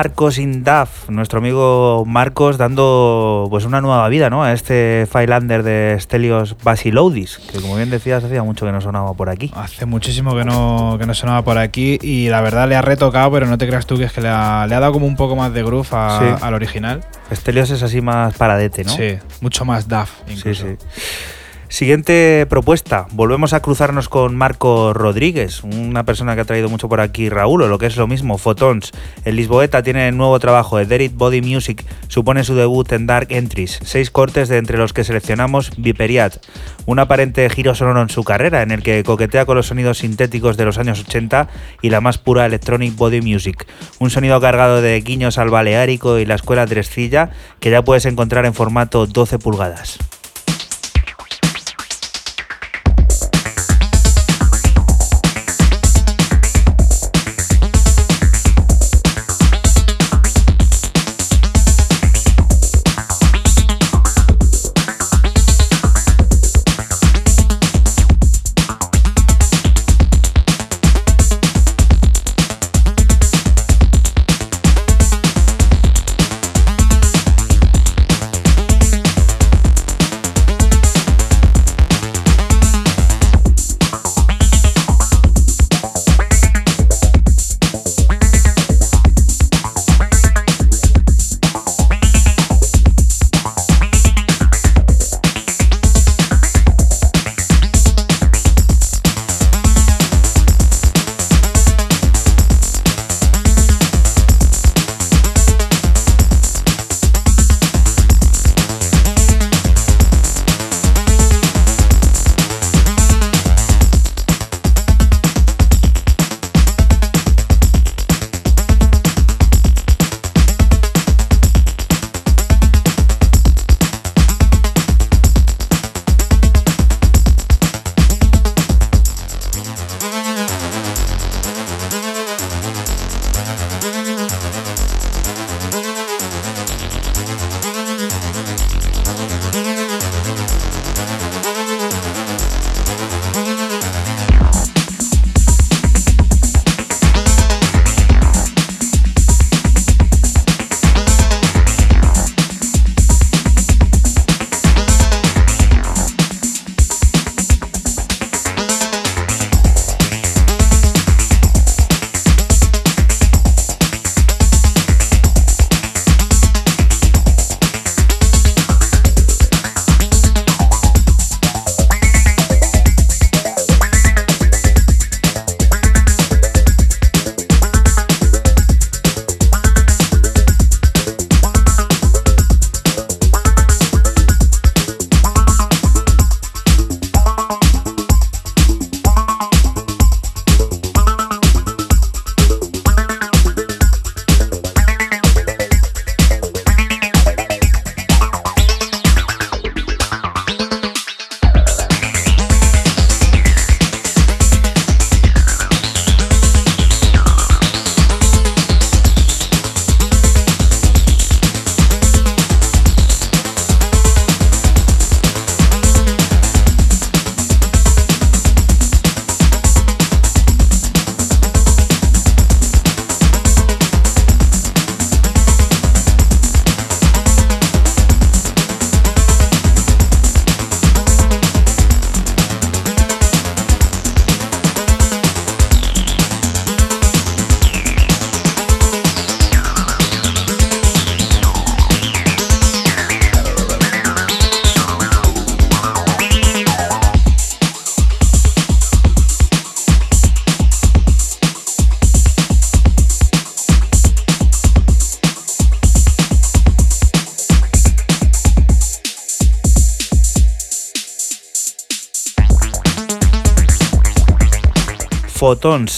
Marcos 0.00 0.36
Indaf, 0.36 1.08
nuestro 1.08 1.38
amigo 1.38 2.04
Marcos 2.06 2.58
dando 2.58 3.46
pues 3.48 3.64
una 3.64 3.80
nueva 3.80 4.06
vida 4.10 4.28
¿no? 4.28 4.44
a 4.44 4.52
este 4.52 5.08
Filander 5.10 5.62
de 5.62 5.96
Stelios 5.98 6.54
Basiloudis, 6.62 7.38
que 7.50 7.62
como 7.62 7.76
bien 7.76 7.88
decías 7.88 8.22
hacía 8.22 8.42
mucho 8.42 8.66
que 8.66 8.72
no 8.72 8.82
sonaba 8.82 9.14
por 9.14 9.30
aquí. 9.30 9.50
Hace 9.56 9.86
muchísimo 9.86 10.36
que 10.36 10.44
no, 10.44 10.96
que 11.00 11.06
no 11.06 11.14
sonaba 11.14 11.40
por 11.44 11.56
aquí 11.56 11.98
y 12.02 12.28
la 12.28 12.42
verdad 12.42 12.68
le 12.68 12.76
ha 12.76 12.82
retocado, 12.82 13.30
pero 13.32 13.46
no 13.46 13.56
te 13.56 13.66
creas 13.66 13.86
tú 13.86 13.96
que 13.96 14.04
es 14.04 14.12
que 14.12 14.20
le 14.20 14.28
ha, 14.28 14.66
le 14.68 14.74
ha 14.74 14.80
dado 14.80 14.92
como 14.92 15.06
un 15.06 15.16
poco 15.16 15.34
más 15.34 15.54
de 15.54 15.62
groove 15.62 15.88
a- 15.92 16.18
Sí. 16.38 16.44
al 16.44 16.52
original. 16.52 17.00
Stelios 17.32 17.70
es 17.70 17.82
así 17.82 18.02
más 18.02 18.36
paradete, 18.36 18.84
¿no? 18.84 18.90
Sí, 18.92 19.16
mucho 19.40 19.64
más 19.64 19.86
Sí, 20.26 20.32
incluso. 20.34 20.66
sí. 20.66 20.76
Siguiente 21.68 22.46
propuesta. 22.48 23.06
Volvemos 23.10 23.52
a 23.52 23.60
cruzarnos 23.60 24.08
con 24.08 24.36
Marco 24.36 24.92
Rodríguez, 24.94 25.64
una 25.64 26.04
persona 26.04 26.34
que 26.34 26.42
ha 26.42 26.44
traído 26.44 26.68
mucho 26.68 26.88
por 26.88 27.00
aquí 27.00 27.28
Raúl, 27.28 27.62
o 27.62 27.68
lo 27.68 27.78
que 27.78 27.86
es 27.86 27.96
lo 27.96 28.06
mismo, 28.06 28.38
Photons. 28.38 28.92
El 29.24 29.34
Lisboeta 29.34 29.82
tiene 29.82 30.08
el 30.08 30.16
nuevo 30.16 30.38
trabajo 30.38 30.78
de 30.78 30.86
Derek 30.86 31.14
Body 31.14 31.42
Music, 31.42 31.84
supone 32.06 32.44
su 32.44 32.54
debut 32.54 32.90
en 32.92 33.06
Dark 33.06 33.26
Entries. 33.30 33.80
Seis 33.82 34.10
cortes 34.10 34.48
de 34.48 34.58
entre 34.58 34.78
los 34.78 34.92
que 34.92 35.02
seleccionamos 35.02 35.72
Viperiat, 35.76 36.36
un 36.86 37.00
aparente 37.00 37.50
giro 37.50 37.74
sonoro 37.74 38.00
en 38.00 38.10
su 38.10 38.22
carrera, 38.22 38.62
en 38.62 38.70
el 38.70 38.84
que 38.84 39.02
coquetea 39.02 39.44
con 39.44 39.56
los 39.56 39.66
sonidos 39.66 39.98
sintéticos 39.98 40.56
de 40.56 40.66
los 40.66 40.78
años 40.78 41.00
80 41.00 41.48
y 41.82 41.90
la 41.90 42.00
más 42.00 42.16
pura 42.16 42.46
electronic 42.46 42.94
body 42.94 43.20
music. 43.20 43.66
Un 43.98 44.10
sonido 44.10 44.40
cargado 44.40 44.80
de 44.80 45.00
guiños 45.00 45.36
al 45.36 45.50
baleárico 45.50 46.18
y 46.18 46.26
la 46.26 46.36
escuela 46.36 46.64
Drescilla, 46.64 47.30
que 47.58 47.70
ya 47.70 47.82
puedes 47.82 48.06
encontrar 48.06 48.46
en 48.46 48.54
formato 48.54 49.06
12 49.06 49.40
pulgadas. 49.40 49.98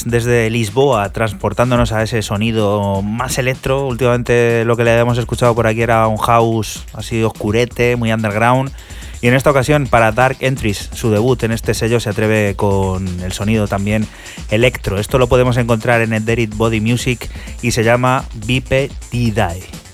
Desde 0.05 0.51
Lisboa, 0.51 1.11
transportándonos 1.13 1.93
a 1.93 2.03
ese 2.03 2.23
sonido 2.23 3.03
más 3.03 3.39
electro. 3.39 3.87
Últimamente 3.87 4.65
lo 4.65 4.77
que 4.77 4.85
le 4.85 4.93
habíamos 4.93 5.19
escuchado 5.19 5.55
por 5.55 5.67
aquí 5.67 5.83
era 5.83 6.07
un 6.07 6.17
house 6.17 6.85
así 6.93 7.23
oscurete, 7.23 7.97
muy 7.97 8.13
underground. 8.13 8.71
Y 9.21 9.27
en 9.27 9.35
esta 9.35 9.51
ocasión, 9.51 9.89
para 9.89 10.13
Dark 10.13 10.37
Entries, 10.41 10.91
su 10.95 11.11
debut 11.11 11.43
en 11.43 11.51
este 11.51 11.75
sello, 11.75 11.99
se 11.99 12.11
atreve 12.11 12.55
con 12.55 13.07
el 13.21 13.33
sonido 13.33 13.67
también 13.67 14.07
electro. 14.51 14.99
Esto 14.99 15.19
lo 15.19 15.27
podemos 15.27 15.57
encontrar 15.57 16.03
en 16.03 16.25
Derek 16.25 16.55
Body 16.57 16.81
Music 16.81 17.29
y 17.61 17.73
se 17.73 17.83
llama 17.83 18.25
Vipe 18.47 18.91
Didae. 19.11 19.88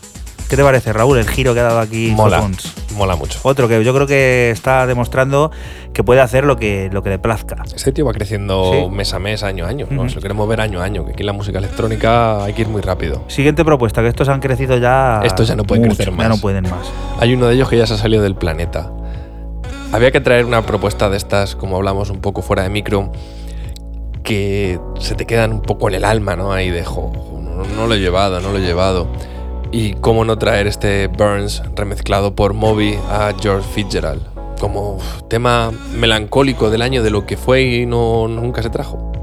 ¿Qué 0.48 0.56
te 0.56 0.62
parece, 0.62 0.92
Raúl, 0.92 1.18
el 1.18 1.28
giro 1.28 1.54
que 1.54 1.60
ha 1.60 1.64
dado 1.64 1.80
aquí 1.80 2.12
Mola, 2.14 2.40
Fons? 2.40 2.74
mola 2.94 3.16
mucho. 3.16 3.40
Otro 3.42 3.66
que 3.66 3.82
yo 3.82 3.94
creo 3.94 4.06
que 4.06 4.50
está 4.50 4.86
demostrando 4.86 5.50
que 5.92 6.04
puede 6.04 6.20
hacer 6.20 6.44
lo 6.44 6.56
que, 6.56 6.90
lo 6.92 7.02
que 7.02 7.08
le 7.10 7.18
plazca. 7.18 7.56
Este 7.74 7.92
tío 7.92 8.04
va 8.04 8.12
creciendo 8.12 8.70
Sí. 8.72 8.90
mes 8.94 9.12
a 9.14 9.18
mes, 9.18 9.42
año 9.42 9.64
a 9.64 9.68
año. 9.68 9.86
¿no? 9.90 10.08
Si 10.08 10.14
lo 10.14 10.20
queremos 10.20 10.46
ver 10.46 10.60
año 10.60 10.80
a 10.80 10.84
año, 10.84 11.04
que 11.04 11.12
aquí 11.12 11.22
en 11.22 11.26
la 11.26 11.32
música 11.32 11.58
electrónica 11.58 12.44
hay 12.44 12.52
que 12.52 12.62
ir 12.62 12.68
muy 12.68 12.82
rápido. 12.82 13.24
Siguiente 13.28 13.64
propuesta, 13.64 14.02
que 14.02 14.08
estos 14.08 14.28
han 14.28 14.40
crecido 14.40 14.76
ya. 14.76 15.22
Estos 15.24 15.48
ya 15.48 15.56
no 15.56 15.64
pueden 15.64 15.84
mucho, 15.84 15.96
crecer 15.96 16.12
Ya 16.12 16.16
más. 16.18 16.28
no 16.28 16.36
pueden 16.38 16.64
más. 16.64 16.92
Hay 17.18 17.32
uno 17.34 17.46
de 17.46 17.54
ellos 17.54 17.68
que 17.68 17.78
ya 17.78 17.86
se 17.86 17.94
ha 17.94 17.98
salido 17.98 18.22
del 18.22 18.36
planeta. 18.36 18.92
Había 19.92 20.10
que 20.12 20.20
traer 20.20 20.44
una 20.44 20.62
propuesta 20.66 21.08
de 21.08 21.16
estas, 21.16 21.56
como 21.56 21.76
hablamos 21.76 22.10
un 22.10 22.20
poco 22.20 22.42
fuera 22.42 22.62
de 22.64 22.68
micro, 22.68 23.10
que 24.22 24.78
se 25.00 25.14
te 25.14 25.26
quedan 25.26 25.52
un 25.52 25.62
poco 25.62 25.88
en 25.88 25.94
el 25.94 26.04
alma, 26.04 26.36
¿no? 26.36 26.52
Ahí 26.52 26.70
de, 26.70 26.84
jo, 26.84 27.12
jo, 27.14 27.40
no, 27.40 27.64
no 27.64 27.86
lo 27.86 27.94
he 27.94 27.98
llevado, 28.00 28.40
no 28.40 28.52
lo 28.52 28.58
he 28.58 28.62
llevado. 28.62 29.08
Y 29.76 29.94
cómo 29.94 30.24
no 30.24 30.38
traer 30.38 30.68
este 30.68 31.08
Burns 31.08 31.60
remezclado 31.74 32.36
por 32.36 32.54
Moby 32.54 32.96
a 33.10 33.32
George 33.42 33.68
Fitzgerald. 33.72 34.22
Como 34.60 34.98
tema 35.28 35.72
melancólico 35.96 36.70
del 36.70 36.80
año 36.80 37.02
de 37.02 37.10
lo 37.10 37.26
que 37.26 37.36
fue 37.36 37.62
y 37.62 37.84
no, 37.84 38.28
nunca 38.28 38.62
se 38.62 38.70
trajo. 38.70 39.13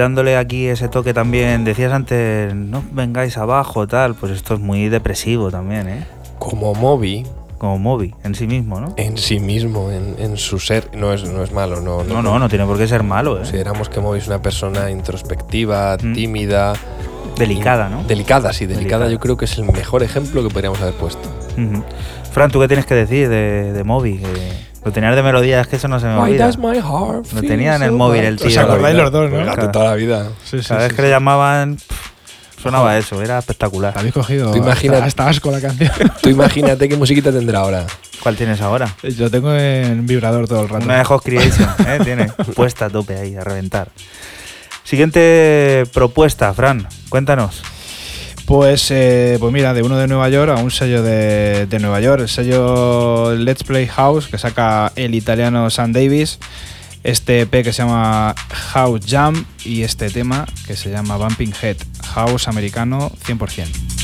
Dándole 0.00 0.36
aquí 0.36 0.66
ese 0.66 0.88
toque 0.88 1.14
también. 1.14 1.64
Decías 1.64 1.92
antes, 1.92 2.54
no 2.54 2.82
vengáis 2.92 3.36
abajo, 3.38 3.86
tal. 3.86 4.14
Pues 4.14 4.32
esto 4.32 4.54
es 4.54 4.60
muy 4.60 4.88
depresivo 4.88 5.50
también, 5.50 5.88
¿eh? 5.88 6.04
Como 6.38 6.74
Moby, 6.74 7.24
Como 7.58 7.78
Moby 7.78 8.14
en 8.24 8.34
sí 8.34 8.46
mismo, 8.46 8.80
¿no? 8.80 8.94
en 8.96 9.18
sí 9.18 9.38
mismo, 9.38 9.90
en, 9.90 10.16
en 10.18 10.36
su 10.38 10.58
ser, 10.58 10.88
no 10.94 11.12
es, 11.12 11.22
no 11.30 11.42
es 11.44 11.52
malo, 11.52 11.80
no, 11.82 12.02
No, 12.04 12.22
no, 12.22 12.38
no 12.38 12.48
tiene 12.48 12.64
por 12.64 12.78
qué 12.78 12.88
ser 12.88 13.02
malo, 13.02 13.34
¿eh? 13.36 13.40
Consideramos 13.42 13.88
que 13.90 14.00
Moby 14.00 14.18
es 14.18 14.26
una 14.26 14.40
persona 14.40 14.90
introspectiva, 14.90 15.96
Mm. 16.02 16.12
tímida. 16.14 16.72
Delicada, 17.36 17.88
¿no? 17.88 18.02
Delicada, 18.04 18.52
sí, 18.52 18.64
delicada. 18.66 19.04
Delicada. 19.04 19.10
Yo 19.10 19.20
creo 19.20 19.36
que 19.36 19.44
es 19.44 19.56
el 19.58 19.64
mejor 19.70 20.02
ejemplo 20.02 20.42
que 20.42 20.48
podríamos 20.48 20.80
haber 20.80 20.94
puesto. 20.94 21.28
Ujú. 21.58 21.82
Fran, 22.32 22.50
¿tú 22.50 22.60
qué 22.60 22.68
tienes 22.68 22.86
que 22.86 22.94
decir 22.94 23.28
de, 23.28 23.72
de 23.72 23.84
Moby? 23.84 24.18
Que 24.18 24.26
lo 24.84 24.92
tenías 24.92 25.14
de 25.14 25.22
melodía, 25.22 25.60
es 25.60 25.66
que 25.68 25.76
eso 25.76 25.88
no 25.88 26.00
se 26.00 26.06
me 26.06 26.14
olvida. 26.14 26.50
my 26.58 26.76
heart 26.78 27.32
Lo 27.32 27.40
tenía 27.42 27.76
en 27.76 27.82
el 27.82 27.90
so 27.90 27.96
móvil 27.96 28.24
el 28.24 28.36
tío. 28.38 28.46
¿Os 28.48 28.56
acordáis 28.56 28.96
los 28.96 29.12
dos, 29.12 29.30
no? 29.30 29.36
Pues 29.36 29.44
Claro. 29.46 29.62
de 29.66 29.72
toda 29.72 29.84
la 29.86 29.94
vida. 29.94 30.28
Sí, 30.44 30.62
sí, 30.62 30.68
Cada 30.68 30.80
vez 30.80 30.88
sí, 30.90 30.96
que 30.96 31.02
sí. 31.02 31.06
le 31.06 31.10
llamaban, 31.10 31.76
pff, 31.76 32.62
sonaba 32.62 32.96
eso, 32.98 33.20
era 33.22 33.38
espectacular. 33.38 33.92
Habéis 33.96 34.14
cogido 34.14 34.52
hasta, 34.52 35.04
hasta 35.04 35.28
asco 35.28 35.50
la 35.50 35.60
canción. 35.60 35.90
Tú 36.22 36.28
imagínate 36.30 36.88
qué 36.88 36.96
musiquita 36.96 37.30
tendrá 37.30 37.60
ahora. 37.60 37.86
¿Cuál 38.22 38.36
tienes 38.36 38.60
ahora? 38.60 38.94
Yo 39.02 39.30
tengo 39.30 39.54
en 39.54 40.06
vibrador 40.06 40.46
todo 40.46 40.62
el 40.62 40.68
rato. 40.68 40.84
Una 40.84 40.98
de 40.98 41.04
Host 41.08 41.24
Creation, 41.24 41.68
¿eh? 41.86 41.98
Tiene 42.04 42.26
puesta 42.54 42.86
a 42.86 42.90
tope 42.90 43.16
ahí, 43.16 43.34
a 43.34 43.40
reventar. 43.44 43.88
Siguiente 44.84 45.84
propuesta, 45.92 46.52
Fran, 46.52 46.86
cuéntanos. 47.08 47.62
Pues, 48.50 48.92
pues 49.38 49.52
mira, 49.52 49.74
de 49.74 49.84
uno 49.84 49.96
de 49.96 50.08
Nueva 50.08 50.28
York 50.28 50.50
a 50.50 50.60
un 50.60 50.72
sello 50.72 51.04
de, 51.04 51.66
de 51.66 51.78
Nueva 51.78 52.00
York, 52.00 52.22
el 52.22 52.28
sello 52.28 53.32
Let's 53.36 53.62
Play 53.62 53.86
House, 53.86 54.26
que 54.26 54.38
saca 54.38 54.90
el 54.96 55.14
italiano 55.14 55.70
Sam 55.70 55.92
Davis, 55.92 56.40
este 57.04 57.42
EP 57.42 57.62
que 57.62 57.72
se 57.72 57.84
llama 57.84 58.34
House 58.72 59.02
Jam 59.06 59.44
y 59.64 59.82
este 59.82 60.10
tema 60.10 60.46
que 60.66 60.74
se 60.74 60.90
llama 60.90 61.16
Bumping 61.16 61.52
Head, 61.62 61.76
House 62.12 62.48
americano 62.48 63.12
100%. 63.24 63.99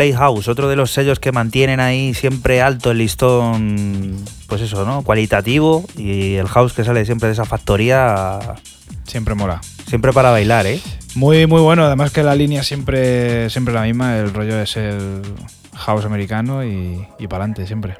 Let's 0.00 0.12
Play 0.12 0.12
House, 0.14 0.48
otro 0.48 0.70
de 0.70 0.76
los 0.76 0.92
sellos 0.92 1.20
que 1.20 1.30
mantienen 1.30 1.78
ahí 1.78 2.14
siempre 2.14 2.62
alto 2.62 2.90
el 2.90 2.96
listón, 2.96 4.16
pues 4.46 4.62
eso, 4.62 4.86
¿no? 4.86 5.02
Cualitativo 5.02 5.84
y 5.94 6.36
el 6.36 6.48
house 6.48 6.72
que 6.72 6.84
sale 6.84 7.04
siempre 7.04 7.26
de 7.26 7.34
esa 7.34 7.44
factoría. 7.44 8.38
Siempre 9.04 9.34
mola. 9.34 9.60
Siempre 9.86 10.14
para 10.14 10.30
bailar, 10.30 10.66
¿eh? 10.66 10.80
Muy, 11.16 11.46
muy 11.46 11.60
bueno. 11.60 11.84
Además 11.84 12.12
que 12.12 12.22
la 12.22 12.34
línea 12.34 12.62
siempre, 12.62 13.50
siempre 13.50 13.74
la 13.74 13.82
misma. 13.82 14.16
El 14.16 14.32
rollo 14.32 14.58
es 14.62 14.74
el 14.78 15.20
house 15.74 16.06
americano 16.06 16.64
y, 16.64 17.06
y 17.18 17.26
para 17.26 17.44
adelante 17.44 17.66
siempre. 17.66 17.98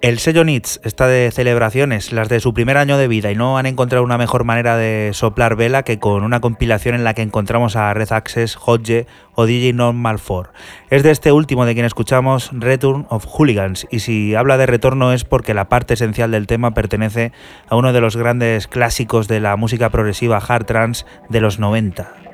El 0.00 0.20
sello 0.20 0.44
Nits 0.44 0.80
está 0.84 1.08
de 1.08 1.28
celebraciones, 1.32 2.12
las 2.12 2.28
de 2.28 2.38
su 2.38 2.54
primer 2.54 2.76
año 2.76 2.98
de 2.98 3.08
vida, 3.08 3.32
y 3.32 3.34
no 3.34 3.58
han 3.58 3.66
encontrado 3.66 4.04
una 4.04 4.16
mejor 4.16 4.44
manera 4.44 4.76
de 4.76 5.10
soplar 5.12 5.56
vela 5.56 5.82
que 5.82 5.98
con 5.98 6.22
una 6.22 6.40
compilación 6.40 6.94
en 6.94 7.02
la 7.02 7.14
que 7.14 7.22
encontramos 7.22 7.74
a 7.74 7.92
Red 7.94 8.12
Access, 8.12 8.56
Hodge 8.64 9.08
o 9.34 9.44
DJ 9.44 9.72
Normal 9.72 10.20
4. 10.24 10.52
Es 10.90 11.02
de 11.02 11.10
este 11.10 11.32
último 11.32 11.66
de 11.66 11.74
quien 11.74 11.84
escuchamos 11.84 12.50
Return 12.52 13.08
of 13.10 13.26
Hooligans, 13.26 13.88
y 13.90 13.98
si 13.98 14.36
habla 14.36 14.56
de 14.56 14.66
retorno 14.66 15.12
es 15.12 15.24
porque 15.24 15.52
la 15.52 15.68
parte 15.68 15.94
esencial 15.94 16.30
del 16.30 16.46
tema 16.46 16.74
pertenece 16.74 17.32
a 17.68 17.74
uno 17.74 17.92
de 17.92 18.00
los 18.00 18.16
grandes 18.16 18.68
clásicos 18.68 19.26
de 19.26 19.40
la 19.40 19.56
música 19.56 19.90
progresiva 19.90 20.36
hard 20.36 20.66
trance 20.66 21.04
de 21.28 21.40
los 21.40 21.58
90. 21.58 22.27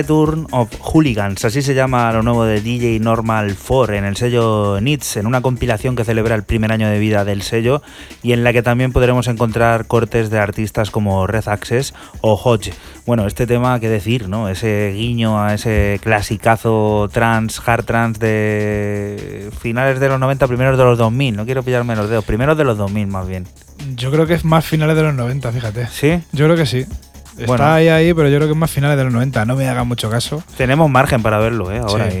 Return 0.00 0.46
of 0.52 0.70
Hooligans, 0.80 1.44
así 1.44 1.60
se 1.60 1.74
llama 1.74 2.10
lo 2.10 2.22
nuevo 2.22 2.44
de 2.44 2.62
DJ 2.62 3.00
Normal 3.00 3.54
4 3.54 3.96
en 3.96 4.04
el 4.06 4.16
sello 4.16 4.80
Nits, 4.80 5.18
en 5.18 5.26
una 5.26 5.42
compilación 5.42 5.94
que 5.94 6.04
celebra 6.04 6.34
el 6.36 6.42
primer 6.42 6.72
año 6.72 6.88
de 6.88 6.98
vida 6.98 7.26
del 7.26 7.42
sello 7.42 7.82
y 8.22 8.32
en 8.32 8.42
la 8.42 8.54
que 8.54 8.62
también 8.62 8.94
podremos 8.94 9.28
encontrar 9.28 9.86
cortes 9.86 10.30
de 10.30 10.38
artistas 10.38 10.90
como 10.90 11.26
Red 11.26 11.48
Access 11.48 11.92
o 12.22 12.40
Hodge. 12.42 12.72
Bueno, 13.04 13.26
este 13.26 13.46
tema, 13.46 13.78
qué 13.78 13.90
decir, 13.90 14.26
¿no? 14.30 14.48
Ese 14.48 14.94
guiño 14.96 15.38
a 15.38 15.52
ese 15.52 16.00
clasicazo 16.02 17.10
trans, 17.12 17.60
hard 17.66 17.84
trans 17.84 18.18
de 18.18 19.50
finales 19.60 20.00
de 20.00 20.08
los 20.08 20.18
90, 20.18 20.48
primeros 20.48 20.78
de 20.78 20.84
los 20.84 20.96
2000, 20.96 21.36
no 21.36 21.44
quiero 21.44 21.62
pillarme 21.62 21.94
los 21.94 22.08
dedos, 22.08 22.24
primeros 22.24 22.56
de 22.56 22.64
los 22.64 22.78
2000 22.78 23.06
más 23.06 23.28
bien. 23.28 23.46
Yo 23.96 24.10
creo 24.10 24.26
que 24.26 24.32
es 24.32 24.46
más 24.46 24.64
finales 24.64 24.96
de 24.96 25.02
los 25.02 25.14
90, 25.14 25.52
fíjate. 25.52 25.88
¿Sí? 25.88 26.22
Yo 26.32 26.46
creo 26.46 26.56
que 26.56 26.64
sí. 26.64 26.86
Está 27.40 27.46
Bueno. 27.46 27.64
ahí, 27.66 27.88
ahí, 27.88 28.14
pero 28.14 28.28
yo 28.28 28.36
creo 28.36 28.48
que 28.48 28.52
es 28.52 28.58
más 28.58 28.70
finales 28.70 28.96
de 28.96 29.04
los 29.04 29.12
90. 29.12 29.44
No 29.44 29.56
me 29.56 29.68
hagan 29.68 29.88
mucho 29.88 30.10
caso. 30.10 30.42
Tenemos 30.56 30.88
margen 30.90 31.22
para 31.22 31.38
verlo, 31.38 31.70
¿eh? 31.72 31.78
Ahora. 31.78 32.10
Sí. 32.10 32.18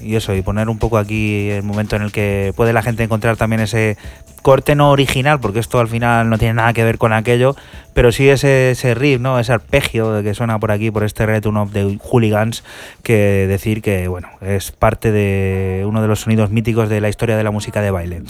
Y, 0.00 0.06
y 0.06 0.14
eso, 0.16 0.34
y 0.34 0.42
poner 0.42 0.68
un 0.68 0.78
poco 0.78 0.98
aquí 0.98 1.50
el 1.50 1.62
momento 1.62 1.96
en 1.96 2.02
el 2.02 2.12
que 2.12 2.52
puede 2.56 2.72
la 2.72 2.82
gente 2.82 3.02
encontrar 3.02 3.36
también 3.36 3.60
ese 3.60 3.96
corte 4.42 4.76
no 4.76 4.90
original, 4.90 5.40
porque 5.40 5.58
esto 5.58 5.80
al 5.80 5.88
final 5.88 6.30
no 6.30 6.38
tiene 6.38 6.54
nada 6.54 6.72
que 6.72 6.84
ver 6.84 6.98
con 6.98 7.12
aquello, 7.12 7.56
pero 7.94 8.12
sí 8.12 8.28
ese, 8.28 8.70
ese 8.70 8.94
riff, 8.94 9.20
¿no? 9.20 9.40
Ese 9.40 9.52
arpegio 9.52 10.22
que 10.22 10.34
suena 10.34 10.60
por 10.60 10.70
aquí, 10.70 10.92
por 10.92 11.02
este 11.02 11.26
Return 11.26 11.56
of 11.56 11.72
the 11.72 11.98
Hooligans, 12.00 12.62
que 13.02 13.46
decir 13.48 13.82
que, 13.82 14.06
bueno, 14.06 14.28
es 14.40 14.70
parte 14.70 15.10
de 15.10 15.82
uno 15.84 16.00
de 16.00 16.06
los 16.06 16.20
sonidos 16.20 16.50
míticos 16.50 16.88
de 16.88 17.00
la 17.00 17.08
historia 17.08 17.36
de 17.36 17.42
la 17.42 17.50
música 17.50 17.80
de 17.80 17.90
baile. 17.90 18.22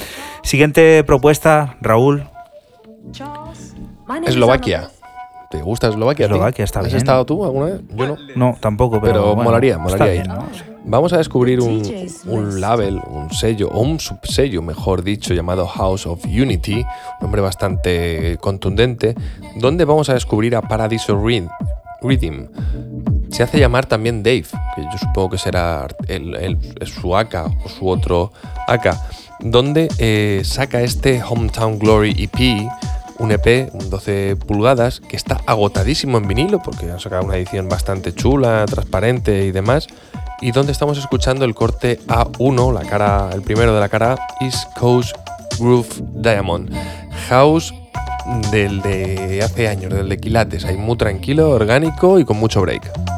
Siguiente 0.42 1.04
propuesta, 1.04 1.76
Raúl. 1.82 2.24
Eslovaquia. 4.26 4.88
¿Te 5.56 5.62
gusta 5.62 5.88
Eslovaquia? 5.88 6.26
Eslovaquia 6.26 6.64
está 6.64 6.80
¿Has 6.80 6.86
bien. 6.86 6.96
estado 6.98 7.24
tú 7.26 7.44
alguna 7.44 7.66
vez? 7.66 7.80
Yo 7.94 8.06
no. 8.06 8.16
No, 8.36 8.56
tampoco, 8.60 9.00
pero, 9.00 9.12
Pero 9.14 9.26
bueno, 9.34 9.42
molaría, 9.44 9.72
está 9.72 9.82
molaría 9.82 10.12
bien, 10.12 10.24
ir. 10.26 10.28
¿no? 10.28 10.44
Vamos 10.88 11.12
a 11.12 11.16
descubrir 11.18 11.60
un, 11.60 11.82
un 12.26 12.60
label, 12.60 13.00
un 13.08 13.30
sello, 13.32 13.68
o 13.72 13.80
un 13.80 13.98
subsello, 13.98 14.62
mejor 14.62 15.02
dicho, 15.02 15.34
llamado 15.34 15.66
House 15.66 16.06
of 16.06 16.24
Unity, 16.24 16.74
un 16.76 16.84
nombre 17.22 17.40
bastante 17.40 18.38
contundente, 18.40 19.14
donde 19.56 19.84
vamos 19.84 20.08
a 20.10 20.14
descubrir 20.14 20.54
a 20.54 20.62
Paradiso 20.62 21.20
Rhythm. 21.20 22.46
Se 23.30 23.42
hace 23.42 23.58
llamar 23.58 23.86
también 23.86 24.22
Dave, 24.22 24.44
que 24.76 24.82
yo 24.82 24.98
supongo 24.98 25.30
que 25.30 25.38
será 25.38 25.88
el, 26.06 26.36
el- 26.36 26.86
su 26.86 27.16
AK 27.16 27.34
o 27.64 27.68
su 27.68 27.88
otro 27.88 28.30
AK, 28.68 28.96
donde 29.40 29.88
eh, 29.98 30.42
saca 30.44 30.82
este 30.82 31.20
Hometown 31.22 31.78
Glory 31.80 32.14
EP, 32.16 32.68
un 33.18 33.32
EP, 33.32 33.70
un 33.72 33.90
12 33.90 34.36
pulgadas, 34.36 35.00
que 35.00 35.16
está 35.16 35.40
agotadísimo 35.46 36.18
en 36.18 36.28
vinilo, 36.28 36.62
porque 36.62 36.90
han 36.90 37.00
sacado 37.00 37.24
una 37.24 37.36
edición 37.36 37.68
bastante 37.68 38.14
chula, 38.14 38.64
transparente 38.66 39.44
y 39.44 39.52
demás, 39.52 39.86
y 40.40 40.52
donde 40.52 40.72
estamos 40.72 40.98
escuchando 40.98 41.44
el 41.44 41.54
corte 41.54 42.00
A1, 42.08 42.72
la 42.72 42.88
cara, 42.88 43.30
el 43.32 43.42
primero 43.42 43.74
de 43.74 43.80
la 43.80 43.88
cara 43.88 44.16
East 44.40 44.72
Coast 44.78 45.16
Groove 45.58 46.02
Diamond. 46.14 46.70
House 47.28 47.74
del 48.50 48.82
de 48.82 49.40
hace 49.42 49.68
años, 49.68 49.92
del 49.92 50.08
de 50.08 50.18
Quilates, 50.18 50.64
ahí 50.64 50.76
muy 50.76 50.96
tranquilo, 50.96 51.50
orgánico 51.50 52.18
y 52.18 52.24
con 52.24 52.36
mucho 52.36 52.60
break. 52.60 53.15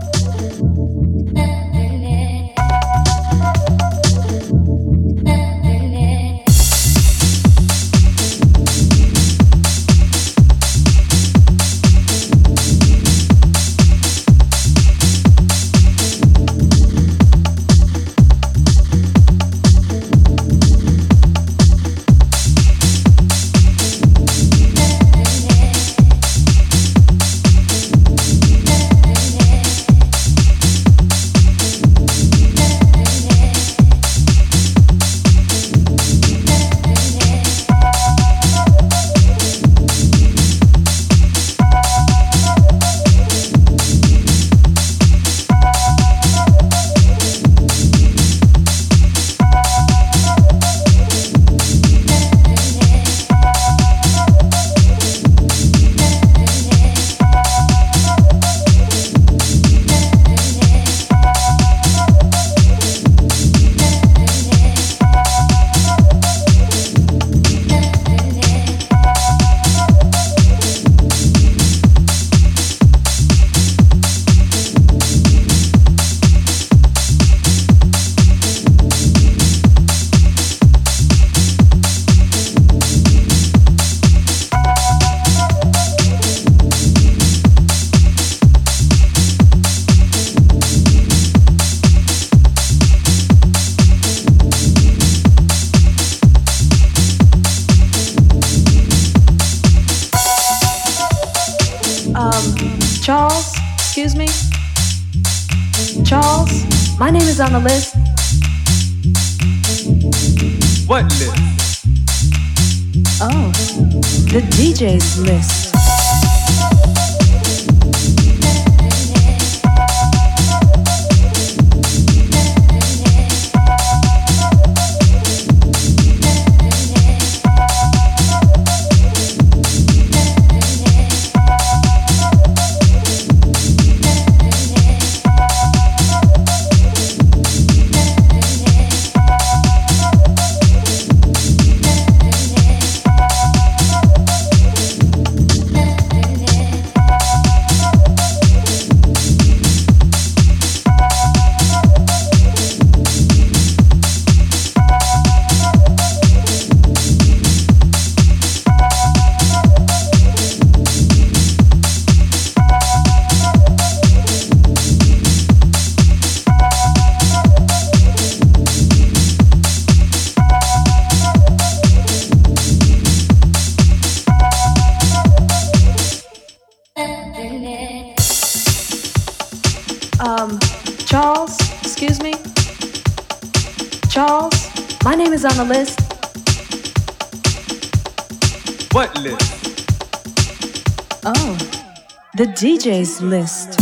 DJ's 192.88 193.20
list. 193.20 193.74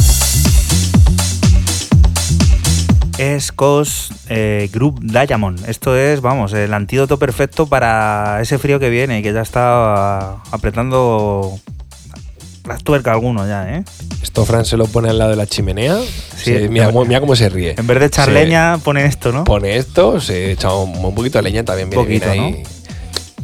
es 3.18 3.52
COS 3.52 4.10
eh, 4.28 4.68
Group 4.72 4.98
Diamond. 5.00 5.64
Esto 5.68 5.96
es, 5.96 6.20
vamos, 6.20 6.52
el 6.54 6.74
antídoto 6.74 7.16
perfecto 7.16 7.66
para 7.68 8.40
ese 8.42 8.58
frío 8.58 8.80
que 8.80 8.90
viene 8.90 9.20
y 9.20 9.22
que 9.22 9.32
ya 9.32 9.42
está 9.42 10.32
apretando 10.50 11.56
las 12.66 12.82
tuercas 12.82 13.12
alguno 13.14 13.46
ya, 13.46 13.76
¿eh? 13.76 13.84
Esto 14.24 14.44
Fran 14.44 14.64
se 14.64 14.76
lo 14.76 14.86
pone 14.86 15.08
al 15.08 15.18
lado 15.18 15.30
de 15.30 15.36
la 15.36 15.46
chimenea. 15.46 15.96
Sí, 16.36 16.58
Sí, 16.58 16.68
mira, 16.68 16.86
cómo- 16.86 17.04
mira 17.04 17.20
cómo 17.20 17.36
se 17.36 17.48
ríe. 17.48 17.76
En 17.78 17.86
vez 17.86 18.00
de 18.00 18.06
echar 18.06 18.28
leña, 18.28 18.78
pone 18.78 19.04
esto, 19.06 19.30
¿no? 19.30 19.44
Pone 19.44 19.76
esto, 19.76 20.20
se 20.20 20.50
echa 20.50 20.74
un, 20.74 20.96
un 21.04 21.14
poquito 21.14 21.38
de 21.38 21.42
leña 21.44 21.64
también 21.64 21.90
viene 21.90 22.04
Poquito, 22.04 22.28
ahí. 22.28 22.64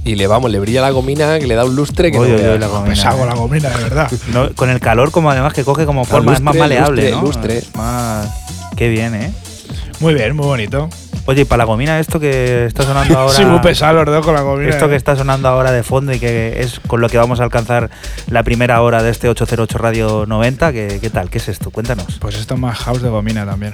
Y 0.05 0.17
le 0.17 0.27
vamos, 0.27 0.51
le 0.51 0.59
brilla 0.59 0.81
la 0.81 0.91
gomina, 0.91 1.39
que 1.39 1.47
le 1.47 1.55
da 1.55 1.65
un 1.65 1.77
lustre 1.77 2.11
que 2.11 2.19
Oye, 2.19 2.31
no 2.31 2.35
oye, 2.37 2.47
veas. 2.47 2.61
la 2.61 2.67
gomina, 2.67 2.89
Pesado 2.95 3.23
¿eh? 3.23 3.27
la 3.27 3.35
gomina, 3.35 3.69
de 3.69 3.83
verdad. 3.85 4.11
No, 4.33 4.53
con 4.55 4.69
el 4.69 4.81
calor, 4.81 5.13
como 5.13 5.31
además 5.31 5.53
que 5.53 5.63
coge 5.65 5.87
como 5.87 6.05
forma, 6.05 6.33
es 6.33 6.41
más 6.41 6.57
lustre, 6.57 6.61
maleable, 6.61 7.03
lustre, 7.11 7.11
¿no? 7.13 7.23
lustre. 7.23 7.59
Es 7.59 7.75
más. 7.77 8.29
Qué 8.77 8.89
bien, 8.89 9.15
¿eh? 9.15 9.33
Muy 10.01 10.15
bien, 10.15 10.35
muy 10.35 10.47
bonito. 10.47 10.89
Oye, 11.27 11.43
y 11.43 11.45
para 11.45 11.59
la 11.59 11.65
gomina, 11.67 12.01
esto 12.01 12.19
que 12.19 12.67
está 12.67 12.83
sonando 12.83 13.17
ahora. 13.19 13.33
Sí, 13.33 13.45
muy 13.45 13.61
pesado 13.61 14.05
los 14.05 14.13
dos 14.13 14.25
con 14.27 14.35
la 14.35 14.41
gomina. 14.41 14.71
Esto 14.71 14.89
que 14.89 14.95
¿eh? 14.95 14.97
está 14.97 15.15
sonando 15.15 15.47
ahora 15.49 15.71
de 15.71 15.85
fondo 15.85 16.13
y 16.13 16.19
que 16.19 16.61
es 16.61 16.81
con 16.81 17.01
lo 17.01 17.09
que 17.09 17.19
vamos 17.19 17.39
a 17.39 17.45
alcanzar 17.45 17.89
la 18.29 18.43
primera 18.43 18.83
hora 18.83 19.05
de 19.05 19.11
este 19.11 19.29
808 19.29 19.79
Radio 19.79 20.25
90, 20.27 20.73
¿qué, 20.73 20.99
qué 21.01 21.11
tal? 21.11 21.31
¿Qué 21.31 21.39
es 21.39 21.49
esto? 21.49 21.71
Cuéntanos. 21.71 22.19
Pues 22.21 22.35
esto 22.35 22.55
es 22.55 22.61
más 22.61 22.77
house 22.79 23.03
de 23.03 23.09
gomina 23.09 23.47
también. 23.47 23.73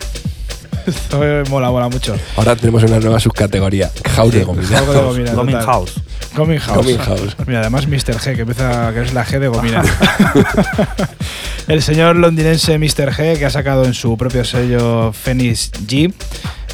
Esto 0.97 1.21
mola, 1.51 1.71
mola 1.71 1.89
mucho. 1.89 2.17
Ahora 2.37 2.57
tenemos 2.57 2.83
una 2.83 2.99
nueva 2.99 3.21
subcategoría. 3.21 3.91
House 4.15 4.33
de 4.33 4.45
gomina. 4.45 4.69
House 4.69 4.95
de 4.95 5.01
gomina. 5.03 5.33
Gomin. 5.33 5.57
House. 5.61 5.93
Gomin 6.35 6.59
House. 6.59 6.77
Gomin 6.77 6.99
House. 6.99 7.37
Mira, 7.47 7.61
además 7.61 7.87
Mr. 7.87 8.17
G, 8.19 8.35
que 8.37 8.43
empieza, 8.43 8.93
que 8.95 9.03
es 9.03 9.13
la 9.13 9.27
G 9.27 9.39
de 9.39 9.49
Gomina. 9.49 9.83
el 11.69 11.83
señor 11.83 12.17
londinense 12.17 12.79
Mr. 12.79 13.13
G, 13.13 13.39
que 13.39 13.45
ha 13.45 13.51
sacado 13.51 13.85
en 13.85 13.93
su 13.93 14.17
propio 14.17 14.45
sello 14.45 15.13
Phoenix 15.13 15.73
G, 15.73 16.13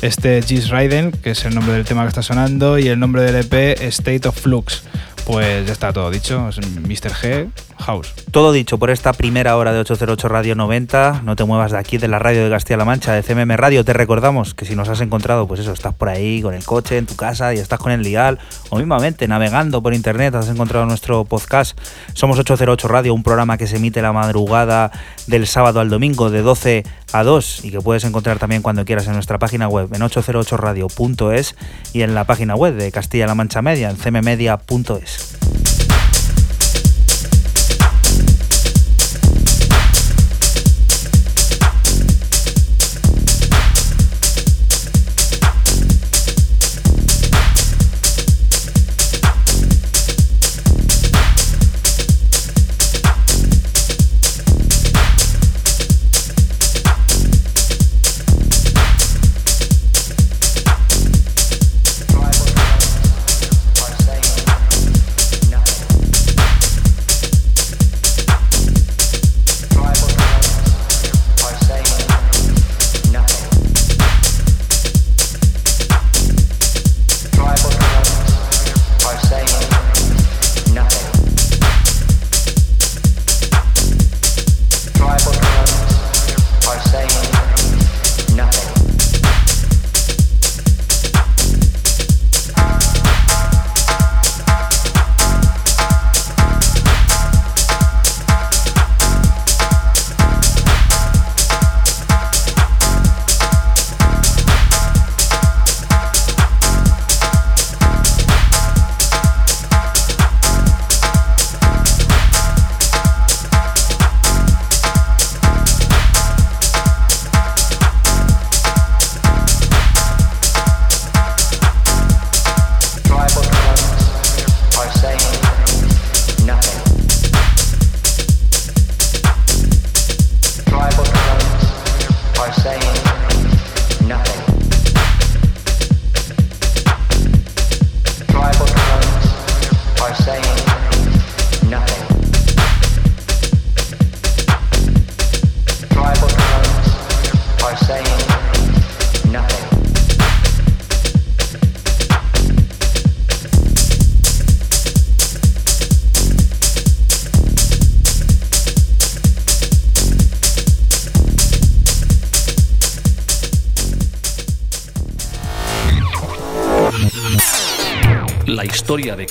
este 0.03 0.41
G's 0.41 0.69
Raiden, 0.69 1.11
que 1.11 1.33
es 1.33 1.45
el 1.45 1.55
nombre 1.55 1.75
del 1.75 1.85
tema 1.85 2.03
que 2.03 2.09
está 2.09 2.23
sonando, 2.23 2.79
y 2.79 2.89
el 2.89 3.01
nombre 3.01 3.23
del 3.23 3.37
EP 3.37 3.81
State 3.83 4.29
of 4.29 4.39
Flux. 4.39 4.83
Pues 5.25 5.67
ya 5.67 5.73
está 5.73 5.93
todo 5.93 6.11
dicho, 6.11 6.49
es 6.51 6.59
Mr. 6.59 7.13
G 7.13 7.49
House. 7.79 8.15
Todo 8.31 8.53
dicho 8.53 8.79
por 8.79 8.91
esta 8.91 9.13
primera 9.13 9.57
hora 9.57 9.73
de 9.73 9.81
808 9.81 10.29
Radio 10.29 10.55
90. 10.55 11.23
No 11.25 11.37
te 11.37 11.45
muevas 11.45 11.73
de 11.73 11.79
aquí, 11.79 11.99
de 11.99 12.09
la 12.09 12.19
radio 12.19 12.45
de 12.45 12.51
Castilla-La 12.51 12.85
Mancha, 12.85 13.13
de 13.13 13.23
CMM 13.23 13.57
Radio. 13.57 13.85
Te 13.85 13.93
recordamos 13.93 14.55
que 14.55 14.65
si 14.65 14.75
nos 14.75 14.89
has 14.89 15.01
encontrado, 15.01 15.47
pues 15.47 15.61
eso, 15.61 15.73
estás 15.73 15.95
por 15.95 16.09
ahí 16.09 16.43
con 16.43 16.55
el 16.55 16.65
coche, 16.65 16.99
en 16.99 17.07
tu 17.07 17.17
casa 17.17 17.55
y 17.55 17.59
estás 17.59 17.79
con 17.79 17.93
el 17.93 18.03
lial, 18.03 18.39
o 18.71 18.77
mismamente 18.77 19.29
navegando 19.29 19.83
por 19.83 19.95
internet, 19.95 20.35
has 20.35 20.49
encontrado 20.49 20.87
nuestro 20.87 21.25
podcast. 21.25 21.79
Somos 22.13 22.39
808 22.39 22.89
Radio, 22.89 23.15
un 23.15 23.23
programa 23.23 23.59
que 23.59 23.67
se 23.67 23.77
emite 23.77 24.03
la 24.03 24.13
madrugada 24.13 24.91
del 25.27 25.47
sábado 25.47 25.81
al 25.81 25.91
domingo 25.91 26.31
de 26.31 26.43
12 26.43 26.85
a 27.13 27.23
2 27.23 27.65
y 27.65 27.71
que 27.71 27.81
puedes 27.81 28.05
encontrar 28.05 28.39
también 28.39 28.63
cuando 28.63 28.85
quieras 28.85 29.07
en 29.07 29.15
nuestra 29.15 29.39
página 29.39 29.69
web 29.69 29.89
en 29.93 30.03
808radio.es 30.03 31.57
y 31.93 32.03
en 32.03 32.15
la 32.15 32.25
página 32.25 32.57
web 32.57 32.75
de 32.75 32.91
Castilla-La 32.91 33.35
Mancha 33.35 33.63
Media 33.63 33.91
en 33.91 33.97
cmmedia.es. 33.97 35.74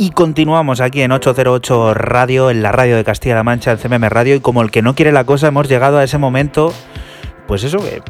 Y 0.00 0.10
continuamos 0.10 0.80
aquí 0.80 1.02
en 1.02 1.10
808 1.10 1.92
Radio, 1.94 2.50
en 2.50 2.62
la 2.62 2.70
radio 2.70 2.96
de 2.96 3.02
Castilla-La 3.02 3.42
Mancha, 3.42 3.72
en 3.72 3.78
CMM 3.78 4.08
Radio. 4.08 4.36
Y 4.36 4.40
como 4.40 4.62
el 4.62 4.70
que 4.70 4.80
no 4.80 4.94
quiere 4.94 5.10
la 5.10 5.24
cosa, 5.24 5.48
hemos 5.48 5.68
llegado 5.68 5.98
a 5.98 6.04
ese 6.04 6.18
momento, 6.18 6.72
pues 7.48 7.64
eso 7.64 7.78
que 7.78 8.00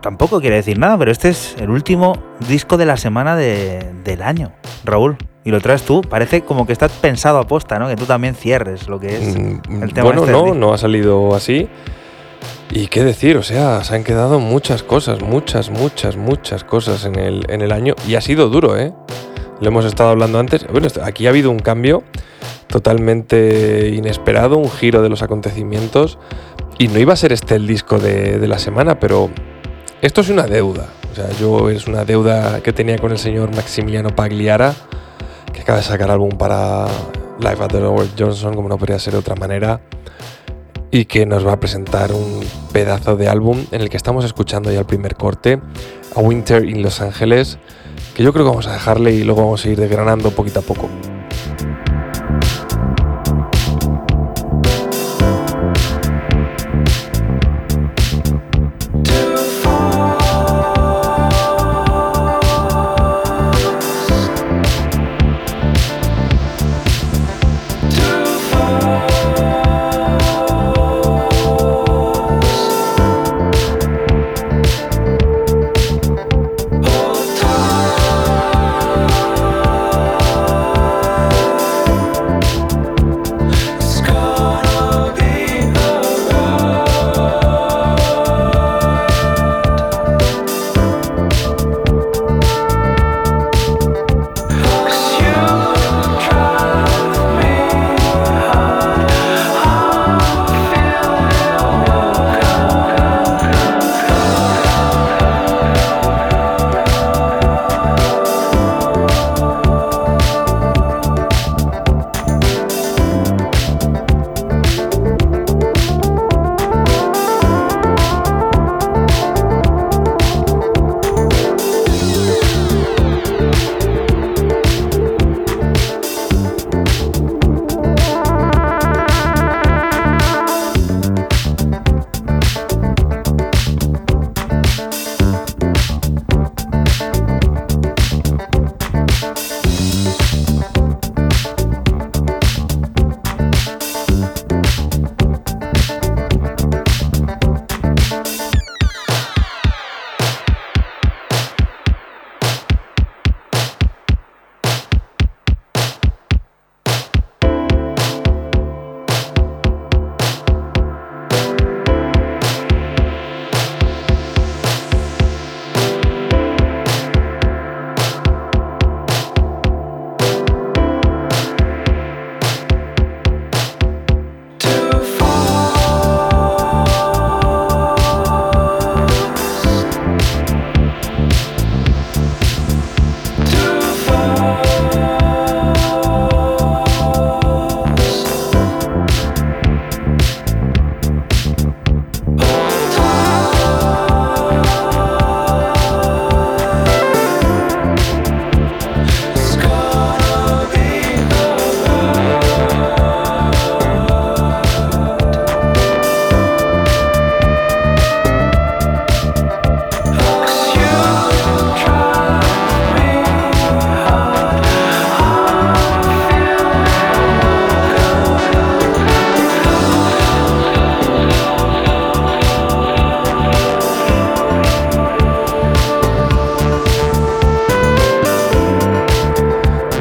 tampoco 0.00 0.40
quiere 0.40 0.56
decir 0.56 0.78
nada, 0.78 0.96
pero 0.96 1.10
este 1.10 1.28
es 1.28 1.54
el 1.60 1.68
último 1.68 2.14
disco 2.48 2.78
de 2.78 2.86
la 2.86 2.96
semana 2.96 3.36
de- 3.36 3.92
del 4.04 4.22
año, 4.22 4.52
Raúl. 4.84 5.18
Y 5.44 5.50
lo 5.50 5.60
traes 5.60 5.82
tú, 5.82 6.00
parece 6.00 6.42
como 6.42 6.66
que 6.66 6.72
estás 6.72 6.92
pensado 6.92 7.38
a 7.38 7.46
posta, 7.46 7.78
¿no? 7.78 7.88
Que 7.88 7.96
tú 7.96 8.04
también 8.06 8.34
cierres 8.34 8.88
lo 8.88 8.98
que 8.98 9.16
es 9.16 9.36
Mm, 9.36 9.82
el 9.82 9.92
tema 9.92 10.04
bueno, 10.06 10.20
este 10.22 10.32
no, 10.32 10.54
no 10.54 10.72
ha 10.72 10.78
salido 10.78 11.34
así. 11.34 11.68
Y 12.70 12.86
qué 12.88 13.02
decir, 13.04 13.36
o 13.36 13.42
sea, 13.42 13.82
se 13.84 13.94
han 13.94 14.04
quedado 14.04 14.40
muchas 14.40 14.82
cosas, 14.82 15.20
muchas, 15.22 15.70
muchas, 15.70 16.16
muchas 16.16 16.64
cosas 16.64 17.04
en 17.04 17.16
el, 17.18 17.44
en 17.50 17.60
el 17.62 17.72
año. 17.72 17.94
Y 18.06 18.14
ha 18.14 18.20
sido 18.20 18.48
duro, 18.50 18.78
¿eh? 18.78 18.92
Lo 19.60 19.68
hemos 19.68 19.84
estado 19.84 20.10
hablando 20.10 20.38
antes. 20.38 20.66
Bueno, 20.70 20.88
aquí 21.02 21.26
ha 21.26 21.30
habido 21.30 21.50
un 21.50 21.58
cambio 21.58 22.02
totalmente 22.68 23.90
inesperado, 23.94 24.56
un 24.58 24.70
giro 24.70 25.02
de 25.02 25.08
los 25.08 25.22
acontecimientos. 25.22 26.18
Y 26.78 26.88
no 26.88 26.98
iba 26.98 27.12
a 27.12 27.16
ser 27.16 27.32
este 27.32 27.56
el 27.56 27.66
disco 27.66 27.98
de, 27.98 28.38
de 28.38 28.48
la 28.48 28.58
semana, 28.58 29.00
pero 29.00 29.30
esto 30.00 30.20
es 30.20 30.28
una 30.28 30.46
deuda. 30.46 30.86
O 31.10 31.14
sea, 31.14 31.28
yo 31.40 31.70
es 31.70 31.88
una 31.88 32.04
deuda 32.04 32.60
que 32.60 32.72
tenía 32.72 32.98
con 32.98 33.10
el 33.10 33.18
señor 33.18 33.54
Maximiliano 33.54 34.14
Pagliara, 34.14 34.74
que 35.52 35.62
acaba 35.62 35.78
de 35.78 35.84
sacar 35.84 36.10
álbum 36.10 36.30
para 36.30 36.86
Live 37.40 37.64
at 37.64 37.68
the 37.68 37.80
Robert 37.80 38.10
Johnson, 38.16 38.54
como 38.54 38.68
no 38.68 38.78
podría 38.78 38.98
ser 38.98 39.14
de 39.14 39.18
otra 39.20 39.34
manera, 39.34 39.80
y 40.90 41.04
que 41.04 41.26
nos 41.26 41.46
va 41.46 41.52
a 41.52 41.60
presentar 41.60 42.12
un 42.12 42.40
pedazo 42.72 43.16
de 43.16 43.28
álbum 43.28 43.64
en 43.70 43.80
el 43.80 43.90
que 43.90 43.96
estamos 43.96 44.24
escuchando 44.24 44.72
ya 44.72 44.80
el 44.80 44.86
primer 44.86 45.16
corte, 45.16 45.60
A 46.14 46.20
Winter 46.20 46.64
in 46.64 46.82
Los 46.82 47.00
Ángeles, 47.00 47.58
que 48.14 48.22
yo 48.22 48.32
creo 48.32 48.44
que 48.44 48.50
vamos 48.50 48.66
a 48.66 48.72
dejarle 48.72 49.12
y 49.12 49.24
luego 49.24 49.42
vamos 49.42 49.64
a 49.64 49.68
ir 49.68 49.78
desgranando 49.78 50.30
poquito 50.30 50.60
a 50.60 50.62
poco. 50.62 50.88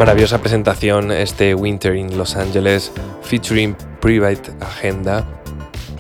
Maravillosa 0.08 0.38
presentación 0.38 1.12
este 1.12 1.54
Winter 1.54 1.94
in 1.94 2.18
Los 2.18 2.38
Angeles 2.38 2.94
featuring 3.24 3.76
Private 4.00 4.54
Agenda, 4.62 5.26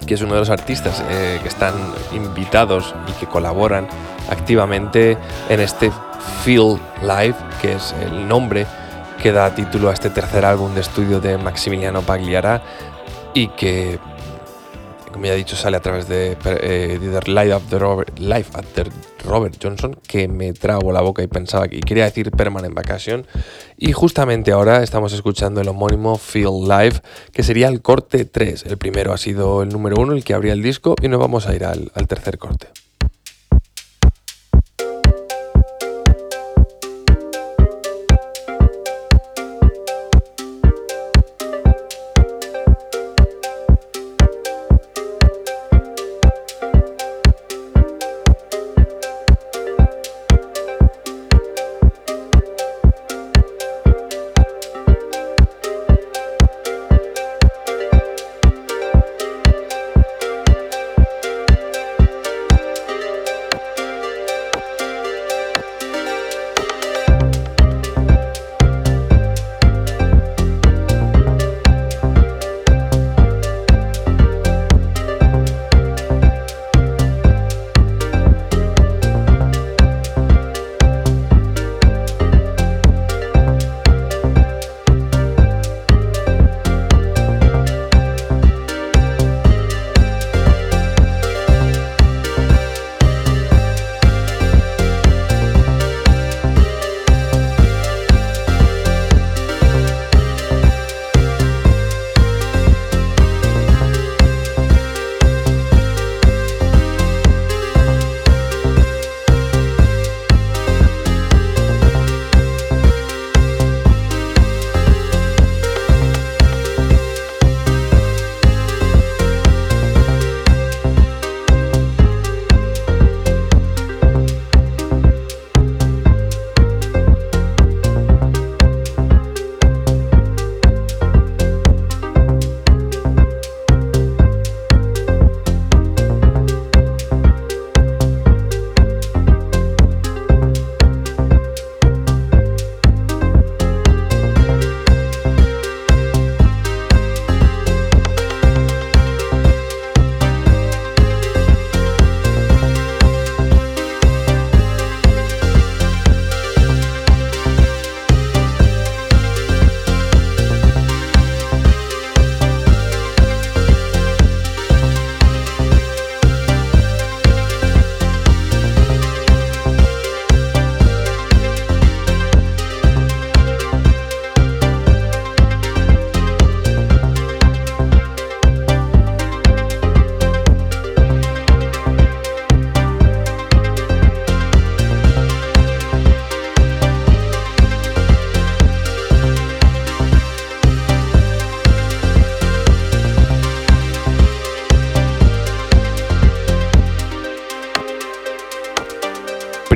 que 0.06 0.14
es 0.14 0.22
uno 0.22 0.36
de 0.36 0.40
los 0.40 0.50
artistas 0.50 1.04
eh, 1.10 1.40
que 1.44 1.50
están 1.50 1.74
invitados 2.14 2.96
y 3.10 3.12
que 3.20 3.26
colaboran 3.26 3.86
activamente 4.30 5.18
en 5.50 5.60
este 5.60 5.92
Feel 6.46 6.80
Live, 7.02 7.36
que 7.62 7.74
es 7.74 7.94
el 8.02 8.26
nombre 8.30 8.66
que 9.22 9.34
da 9.34 9.54
título 9.54 9.90
a 9.90 9.94
este 9.94 10.10
tercer 10.10 10.46
álbum 10.46 10.74
de 10.74 10.80
estudio 10.80 11.20
de 11.20 11.38
Maximiliano 11.38 12.02
Pagliara 12.02 12.62
y 13.34 13.50
que 13.50 14.00
como 15.18 15.26
ya 15.26 15.34
dicho, 15.34 15.56
sale 15.56 15.78
a 15.78 15.80
través 15.80 16.08
de, 16.08 16.38
eh, 16.46 17.00
Live, 17.26 17.52
After 17.52 17.82
Robert, 17.82 18.20
Robert 19.26 19.56
Johnson, 19.60 19.98
que 20.08 20.28
me 20.28 20.54
trago 20.54 20.92
la 20.92 21.02
boca 21.02 21.24
y 21.24 21.28
pensaba 21.28 21.68
que 21.68 21.80
quería 21.80 22.04
decir 22.04 22.30
Permanent 22.30 22.76
Vacation. 22.76 23.26
Y 23.78 23.94
justamente 23.94 24.52
ahora 24.52 24.84
estamos 24.84 25.14
escuchando 25.14 25.60
el 25.60 25.70
homónimo 25.70 26.20
Feel 26.20 26.62
Live, 26.68 27.02
que 27.32 27.42
sería 27.42 27.68
el 27.68 27.82
corte 27.82 28.26
3. 28.26 28.68
El 28.68 28.78
primero 28.78 29.12
ha 29.12 29.18
sido 29.18 29.64
el 29.64 29.70
número 29.70 29.96
1, 30.00 30.14
el 30.14 30.24
que 30.24 30.36
abría 30.36 30.54
el 30.54 30.62
disco, 30.62 30.94
y 31.02 31.08
nos 31.08 31.20
vamos 31.20 31.48
a 31.48 31.56
ir 31.56 31.66
al 31.66 31.90
tercer 32.08 32.38
corte. 32.38 32.68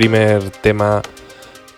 Primer 0.02 0.50
tema 0.50 1.04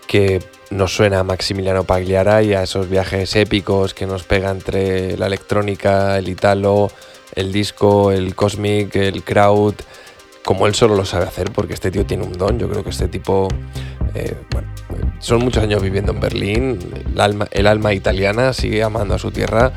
que 0.08 0.40
nos 0.72 0.96
suena 0.96 1.20
a 1.20 1.24
Maximiliano 1.26 1.84
Pagliara 1.84 2.42
y 2.42 2.54
a 2.54 2.64
esos 2.64 2.90
viajes 2.90 3.36
épicos 3.36 3.94
que 3.94 4.06
nos 4.06 4.24
pega 4.24 4.50
entre 4.50 5.18
la 5.18 5.26
electrónica, 5.26 6.18
el 6.18 6.30
italo, 6.30 6.90
el 7.36 7.52
disco, 7.52 8.14
el 8.14 8.34
cosmic, 8.34 8.96
el 8.96 9.26
crowd, 9.26 9.74
como 10.42 10.68
él 10.68 10.74
solo 10.74 10.96
lo 10.96 11.04
sabe 11.04 11.26
hacer, 11.26 11.52
porque 11.52 11.74
este 11.74 11.92
tío 11.92 12.06
tiene 12.06 12.24
un 12.24 12.32
don. 12.32 12.58
Yo 12.58 12.70
creo 12.70 12.82
que 12.82 12.92
este 12.92 13.10
tipo, 13.10 13.50
eh, 14.16 14.38
son 15.20 15.44
muchos 15.44 15.62
años 15.62 15.82
viviendo 15.82 16.14
en 16.14 16.22
Berlín, 16.22 16.80
el 17.52 17.68
alma 17.68 17.94
italiana 17.94 18.54
sigue 18.54 18.84
amando 18.84 19.16
a 19.16 19.20
su 19.20 19.32
tierra, 19.32 19.74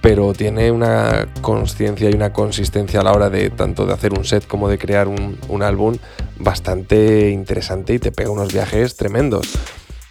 pero 0.00 0.32
tiene 0.32 0.70
una 0.70 1.28
conciencia 1.42 2.08
y 2.10 2.14
una 2.14 2.32
consistencia 2.32 3.00
a 3.00 3.04
la 3.04 3.12
hora 3.12 3.30
de 3.30 3.50
tanto 3.50 3.86
de 3.86 3.92
hacer 3.92 4.12
un 4.12 4.24
set 4.24 4.46
como 4.46 4.68
de 4.68 4.78
crear 4.78 5.08
un, 5.08 5.62
álbum 5.62 5.96
bastante 6.38 7.30
interesante 7.30 7.94
y 7.94 7.98
te 7.98 8.12
pega 8.12 8.30
unos 8.30 8.52
viajes 8.52 8.96
tremendos. 8.96 9.46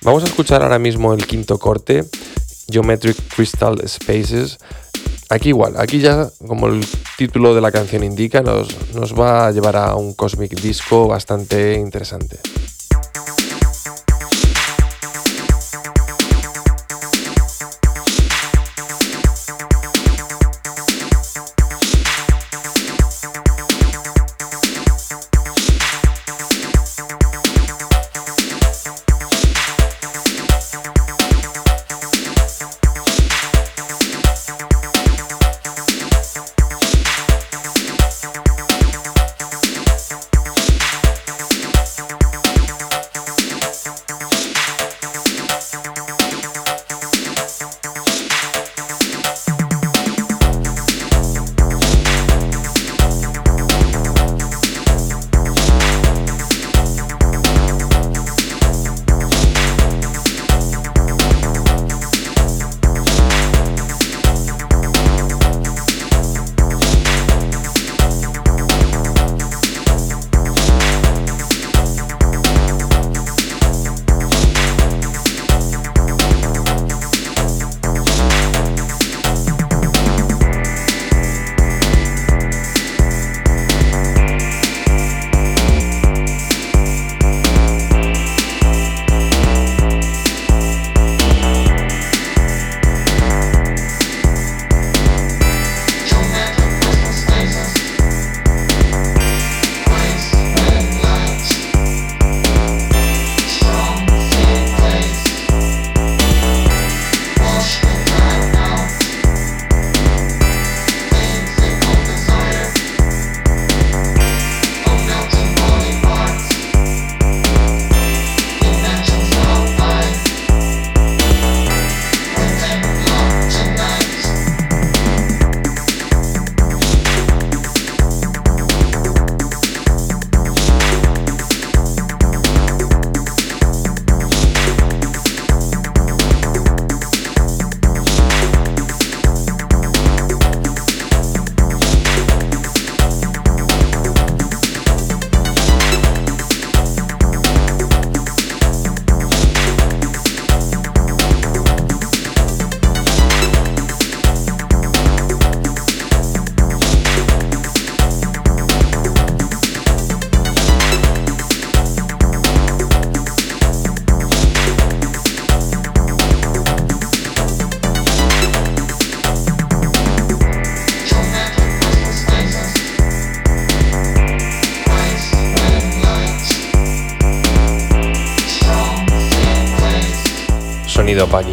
Vamos 0.03 0.23
a 0.23 0.27
escuchar 0.27 0.61
ahora 0.61 0.79
mismo 0.79 1.13
el 1.13 1.25
quinto 1.25 1.57
corte, 1.57 2.05
Geometric 2.71 3.17
Crystal 3.35 3.81
Spaces. 3.87 4.59
Aquí 5.29 5.49
igual, 5.49 5.75
aquí 5.77 5.99
ya 5.99 6.29
como 6.47 6.67
el 6.67 6.85
título 7.17 7.55
de 7.55 7.61
la 7.61 7.71
canción 7.71 8.03
indica, 8.03 8.41
nos, 8.41 8.93
nos 8.93 9.19
va 9.19 9.47
a 9.47 9.51
llevar 9.51 9.75
a 9.75 9.95
un 9.95 10.13
cosmic 10.13 10.59
disco 10.61 11.07
bastante 11.07 11.73
interesante. 11.73 12.37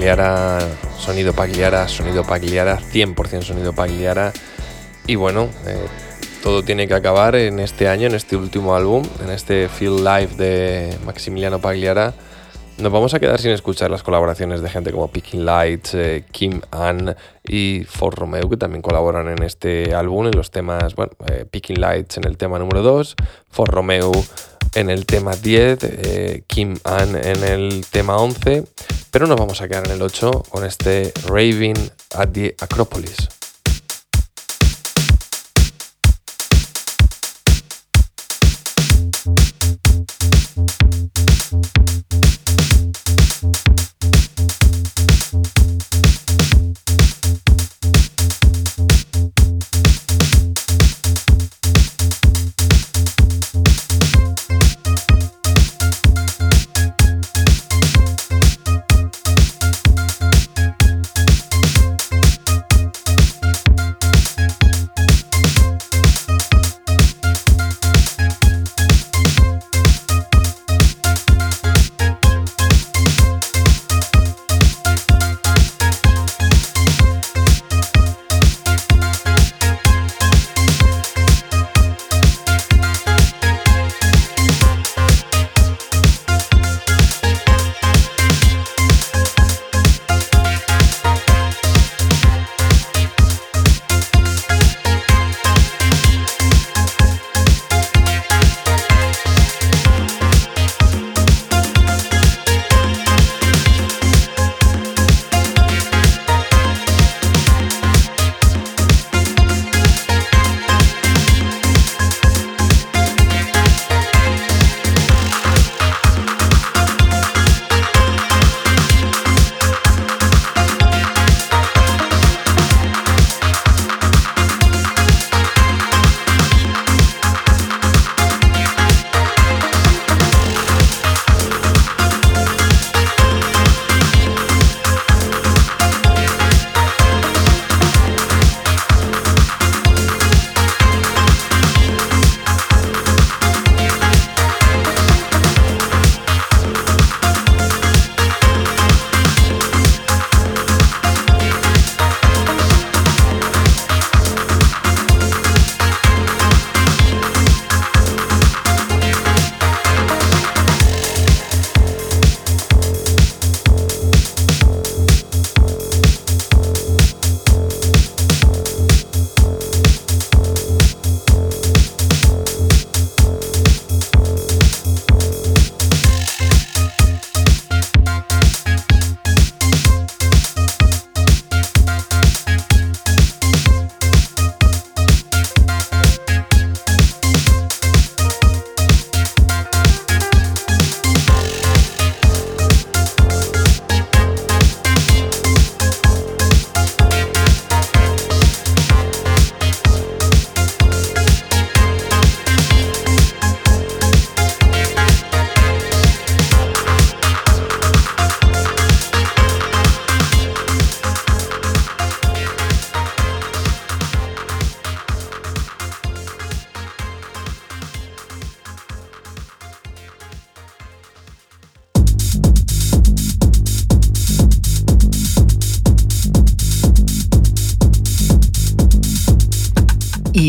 Sonido 0.06 1.32
Pagliara, 1.32 1.88
sonido 1.88 2.22
Pagliara, 2.22 2.78
100% 2.78 3.42
sonido 3.42 3.72
Pagliara. 3.72 4.32
Y 5.04 5.16
bueno, 5.16 5.48
eh, 5.66 5.84
todo 6.44 6.62
tiene 6.62 6.86
que 6.86 6.94
acabar 6.94 7.34
en 7.34 7.58
este 7.58 7.88
año, 7.88 8.06
en 8.06 8.14
este 8.14 8.36
último 8.36 8.76
álbum, 8.76 9.02
en 9.24 9.30
este 9.30 9.68
Feel 9.68 10.04
Live 10.04 10.36
de 10.36 10.96
Maximiliano 11.04 11.60
Pagliara. 11.60 12.14
Nos 12.78 12.92
vamos 12.92 13.14
a 13.14 13.18
quedar 13.18 13.40
sin 13.40 13.50
escuchar 13.50 13.90
las 13.90 14.04
colaboraciones 14.04 14.60
de 14.62 14.70
gente 14.70 14.92
como 14.92 15.08
Picking 15.08 15.44
Lights, 15.44 15.94
eh, 15.94 16.24
Kim 16.30 16.60
Ann 16.70 17.16
y 17.42 17.82
For 17.82 18.14
Romeo, 18.14 18.48
que 18.48 18.56
también 18.56 18.82
colaboran 18.82 19.26
en 19.26 19.42
este 19.42 19.92
álbum 19.92 20.26
en 20.26 20.36
los 20.36 20.52
temas, 20.52 20.94
bueno, 20.94 21.14
eh, 21.26 21.46
Picking 21.50 21.80
Lights 21.80 22.18
en 22.18 22.28
el 22.28 22.36
tema 22.36 22.60
número 22.60 22.82
2, 22.82 23.16
For 23.50 23.68
Romeo 23.68 24.12
en 24.74 24.90
el 24.90 25.06
tema 25.06 25.34
10, 25.34 25.78
eh, 25.82 26.42
Kim 26.46 26.76
Ann 26.84 27.16
en 27.16 27.44
el 27.44 27.86
tema 27.90 28.16
11, 28.16 28.64
pero 29.10 29.26
nos 29.26 29.38
vamos 29.38 29.60
a 29.60 29.68
quedar 29.68 29.86
en 29.86 29.92
el 29.92 30.02
8 30.02 30.44
con 30.48 30.64
este 30.64 31.12
Raving 31.26 31.90
at 32.14 32.28
the 32.30 32.54
Acropolis. 32.60 33.35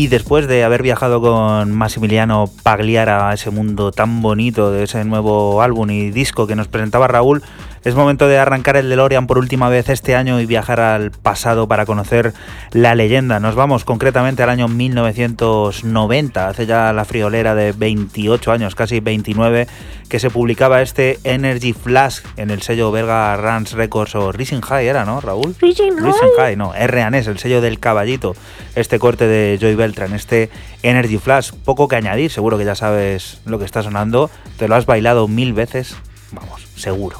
Y 0.08 0.10
después 0.10 0.48
de 0.48 0.64
haber 0.64 0.82
viajado 0.82 1.20
con 1.20 1.70
Massimiliano 1.70 2.48
Pagliara 2.62 3.28
a 3.28 3.34
ese 3.34 3.50
mundo 3.50 3.92
tan 3.92 4.22
bonito 4.22 4.72
de 4.72 4.84
ese 4.84 5.04
nuevo 5.04 5.60
álbum 5.60 5.90
y 5.90 6.10
disco 6.10 6.46
que 6.46 6.56
nos 6.56 6.66
presentaba 6.66 7.08
Raúl, 7.08 7.42
es 7.84 7.94
momento 7.94 8.28
de 8.28 8.38
arrancar 8.38 8.76
el 8.76 8.88
DeLorean 8.88 9.26
por 9.26 9.38
última 9.38 9.68
vez 9.68 9.88
este 9.88 10.14
año 10.14 10.40
y 10.40 10.46
viajar 10.46 10.80
al 10.80 11.10
pasado 11.10 11.68
para 11.68 11.86
conocer 11.86 12.32
la 12.72 12.94
leyenda. 12.94 13.40
Nos 13.40 13.54
vamos 13.54 13.84
concretamente 13.84 14.42
al 14.42 14.50
año 14.50 14.68
1990, 14.68 16.48
hace 16.48 16.66
ya 16.66 16.92
la 16.92 17.04
friolera 17.04 17.54
de 17.54 17.72
28 17.72 18.52
años, 18.52 18.74
casi 18.74 19.00
29, 19.00 19.66
que 20.08 20.18
se 20.18 20.30
publicaba 20.30 20.82
este 20.82 21.18
Energy 21.24 21.72
Flash 21.72 22.20
en 22.36 22.50
el 22.50 22.62
sello 22.62 22.90
belga 22.90 23.36
Rans 23.36 23.72
Records 23.72 24.14
o 24.14 24.32
Rising 24.32 24.60
High 24.60 24.86
era, 24.86 25.04
¿no, 25.04 25.20
Raúl? 25.20 25.54
Rising 25.60 25.92
High, 26.38 26.56
no, 26.56 26.74
R&S, 26.74 27.30
el 27.30 27.38
sello 27.38 27.60
del 27.60 27.78
caballito, 27.78 28.34
este 28.74 28.98
corte 28.98 29.26
de 29.26 29.58
Joy 29.60 29.74
Beltran, 29.74 30.14
este 30.14 30.50
Energy 30.82 31.18
Flash. 31.18 31.52
Poco 31.64 31.88
que 31.88 31.96
añadir, 31.96 32.30
seguro 32.30 32.58
que 32.58 32.64
ya 32.64 32.74
sabes 32.74 33.40
lo 33.44 33.58
que 33.58 33.64
está 33.64 33.82
sonando, 33.82 34.30
te 34.56 34.68
lo 34.68 34.74
has 34.74 34.86
bailado 34.86 35.28
mil 35.28 35.52
veces, 35.52 35.96
vamos, 36.32 36.66
seguro. 36.76 37.18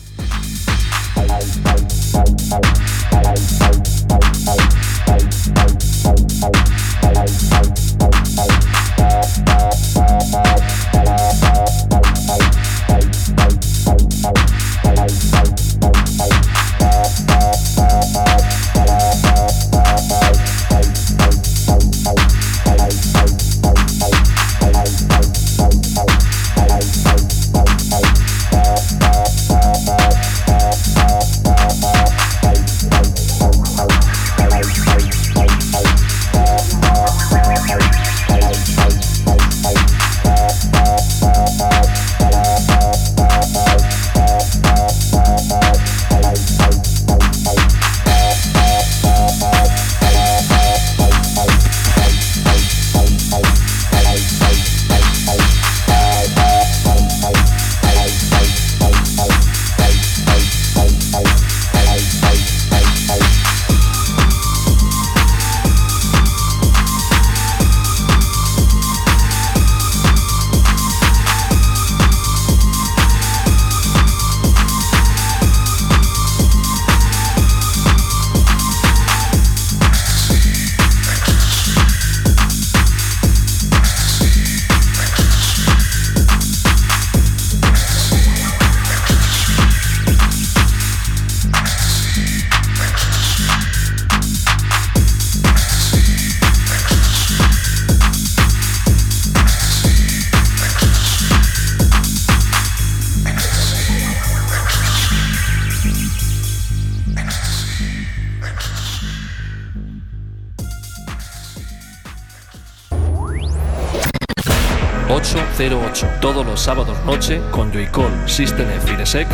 Todos 116.21 116.47
los 116.47 116.61
sábados 116.61 116.97
noche 117.05 117.41
con 117.51 117.73
Joycall, 117.73 118.29
System 118.29 118.69
F. 118.71 119.27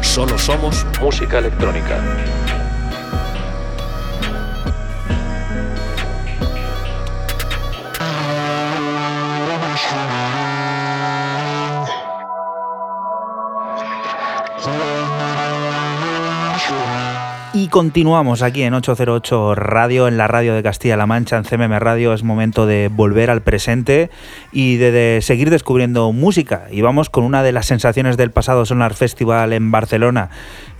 Solo 0.00 0.38
somos 0.38 0.86
música 1.00 1.38
electrónica. 1.38 2.57
Continuamos 17.78 18.42
aquí 18.42 18.64
en 18.64 18.74
808 18.74 19.54
Radio, 19.54 20.08
en 20.08 20.16
la 20.16 20.26
radio 20.26 20.52
de 20.52 20.64
Castilla-La 20.64 21.06
Mancha, 21.06 21.36
en 21.36 21.44
CMM 21.44 21.78
Radio. 21.78 22.12
Es 22.12 22.24
momento 22.24 22.66
de 22.66 22.88
volver 22.92 23.30
al 23.30 23.42
presente 23.42 24.10
y 24.50 24.78
de, 24.78 25.20
seguir 25.22 25.48
descubriendo 25.48 26.10
música. 26.10 26.66
Y 26.72 26.80
vamos 26.80 27.08
con 27.08 27.22
una 27.22 27.44
de 27.44 27.52
las 27.52 27.66
sensaciones 27.66 28.16
del 28.16 28.32
pasado 28.32 28.66
Sonar 28.66 28.94
Festival 28.94 29.52
en 29.52 29.70
Barcelona. 29.70 30.30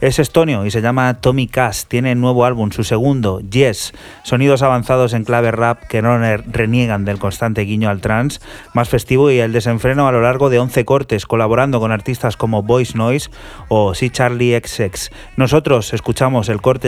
Es 0.00 0.18
estonio 0.18 0.66
y 0.66 0.72
se 0.72 0.80
llama 0.80 1.14
Tommy 1.20 1.46
Cass. 1.46 1.86
Tiene 1.86 2.16
nuevo 2.16 2.44
álbum, 2.44 2.72
su 2.72 2.82
segundo, 2.82 3.40
Yes. 3.48 3.92
Sonidos 4.24 4.62
avanzados 4.62 5.12
en 5.12 5.22
clave 5.22 5.52
rap 5.52 5.84
que 5.84 6.02
no 6.02 6.18
reniegan 6.18 7.04
del 7.04 7.20
constante 7.20 7.62
guiño 7.62 7.90
al 7.90 8.00
trance, 8.00 8.40
más 8.74 8.88
festivo 8.88 9.30
y 9.30 9.38
el 9.38 9.52
desenfreno 9.52 10.08
a 10.08 10.12
lo 10.12 10.20
largo 10.20 10.50
de 10.50 10.58
11 10.58 10.84
cortes, 10.84 11.26
colaborando 11.26 11.78
con 11.78 11.92
artistas 11.92 12.36
como 12.36 12.64
Voice 12.64 12.98
Noise 12.98 13.30
o 13.68 13.94
C. 13.94 14.10
Charlie 14.10 14.60
XX. 14.60 15.10
Nosotros 15.36 15.92
escuchamos 15.92 16.48
el 16.48 16.60
corte 16.60 16.87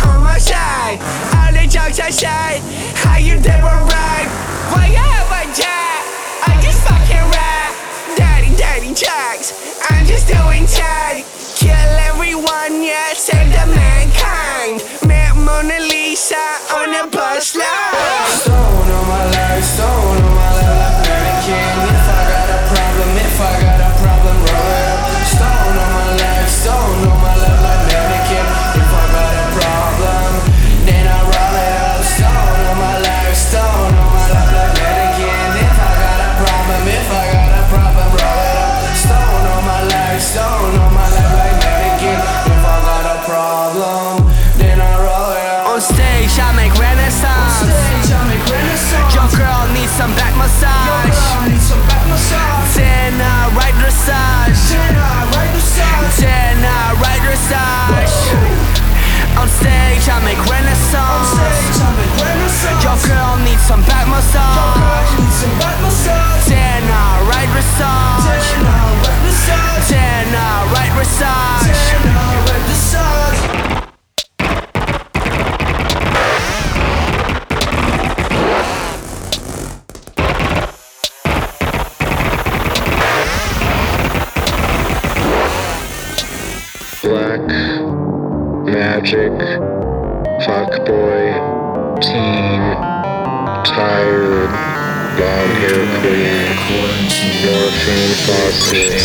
All 0.49 1.53
the 1.53 1.67
jokes 1.69 1.99
aside, 1.99 2.61
how 2.97 3.17
you 3.17 3.35
never 3.41 3.69
right? 3.85 4.27
Why 4.73 4.87
you 4.89 4.97
ever 4.97 5.45
jack? 5.53 6.01
I 6.41 6.57
just 6.63 6.81
fucking 6.81 7.29
rap. 7.29 7.71
Daddy, 8.17 8.55
daddy 8.57 8.93
jacks. 8.95 9.53
I'm 9.91 10.03
just 10.07 10.27
doing 10.27 10.65
tag. 10.65 11.25
Kill 11.55 11.93
everyone, 12.09 12.81
yeah, 12.81 13.13
save 13.13 13.53
the 13.53 13.67
mankind. 13.69 14.81
Met 15.05 15.35
Mona 15.37 15.79
Lisa 15.79 16.41
on 16.73 16.89
a 16.89 17.07
bus 17.07 17.55
line. 17.55 18.25
Stone 18.41 18.57
on 18.57 19.07
my 19.07 19.25
life, 19.29 19.63
stone 19.63 20.23
on 20.25 20.33
my 20.33 20.51
life, 20.57 21.07
mannequin. 21.07 22.00
Your 62.61 62.97
girl 63.07 63.37
needs 63.41 63.61
some 63.61 63.81
back 63.89 64.07
massage. 64.07 65.09
Then 66.47 66.83
I 66.85 66.93
uh, 66.93 67.25
right 67.33 67.49
massage. 67.55 68.49
Then 68.49 68.61
uh, 68.61 68.85
right 68.85 69.13
massage. 69.25 69.89
Then 69.89 70.29
uh, 70.29 70.73
right 70.75 70.93
massage. 70.93 71.65
Then 71.65 72.05
I 72.05 72.37
right 72.45 72.65
massage. 72.69 73.61
magic, 89.01 89.31
fuckboy, 90.45 92.01
teen 92.01 92.50
tired 93.75 94.51
long 95.15 95.51
hair 95.63 95.83
queen 95.95 97.07
morphine 97.43 98.15
faucet 98.27 98.99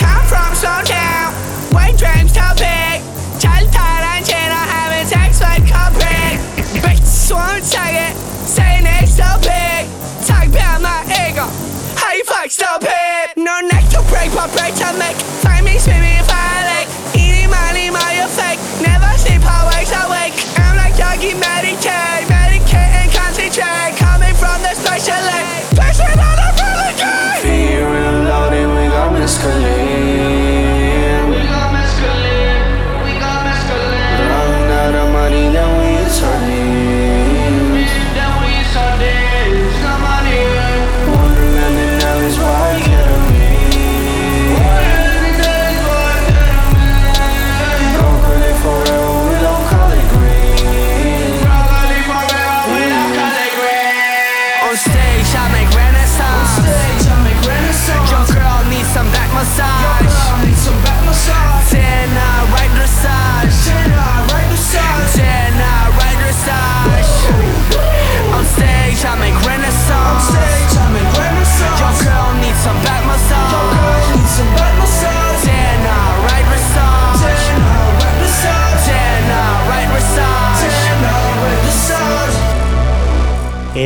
Come 0.00 0.24
from 0.24 0.50
Snowtown, 0.56 1.28
when 1.76 1.92
dreams 2.00 2.32
too 2.32 2.52
big. 2.56 3.04
Tell 3.36 3.64
Tarantino 3.68 4.60
having 4.72 5.06
sex 5.12 5.40
with 5.44 5.68
Capri. 5.68 6.40
Bitch, 6.80 7.28
won't 7.28 7.64
take 7.68 8.00
it, 8.08 8.16
saying 8.48 8.88
it's 8.88 9.20
so 9.20 9.28
big. 9.44 9.84
Talk 10.24 10.48
about 10.48 10.80
my 10.80 11.04
ego, 11.28 11.44
hey 12.00 12.22
fuck 12.24 12.48
stupid. 12.50 13.36
No 13.36 13.60
neck 13.60 13.84
to 13.92 14.00
break, 14.08 14.32
but 14.32 14.48
break 14.56 14.74
to 14.80 14.88
make. 14.96 15.16
Find 15.44 15.66
me 15.66 15.76
swimming 15.78 16.16
if 16.16 16.30
I. 16.30 16.56
Eating 17.14 17.50
money, 17.50 17.90
my 17.90 18.26
fake. 18.36 18.60
Never 18.80 19.08
sleep, 19.18 19.44
always 19.44 19.90
awake. 19.92 20.36
I'm 20.60 20.76
like 20.76 20.96
doggy, 20.96 21.34
meditate, 21.34 22.05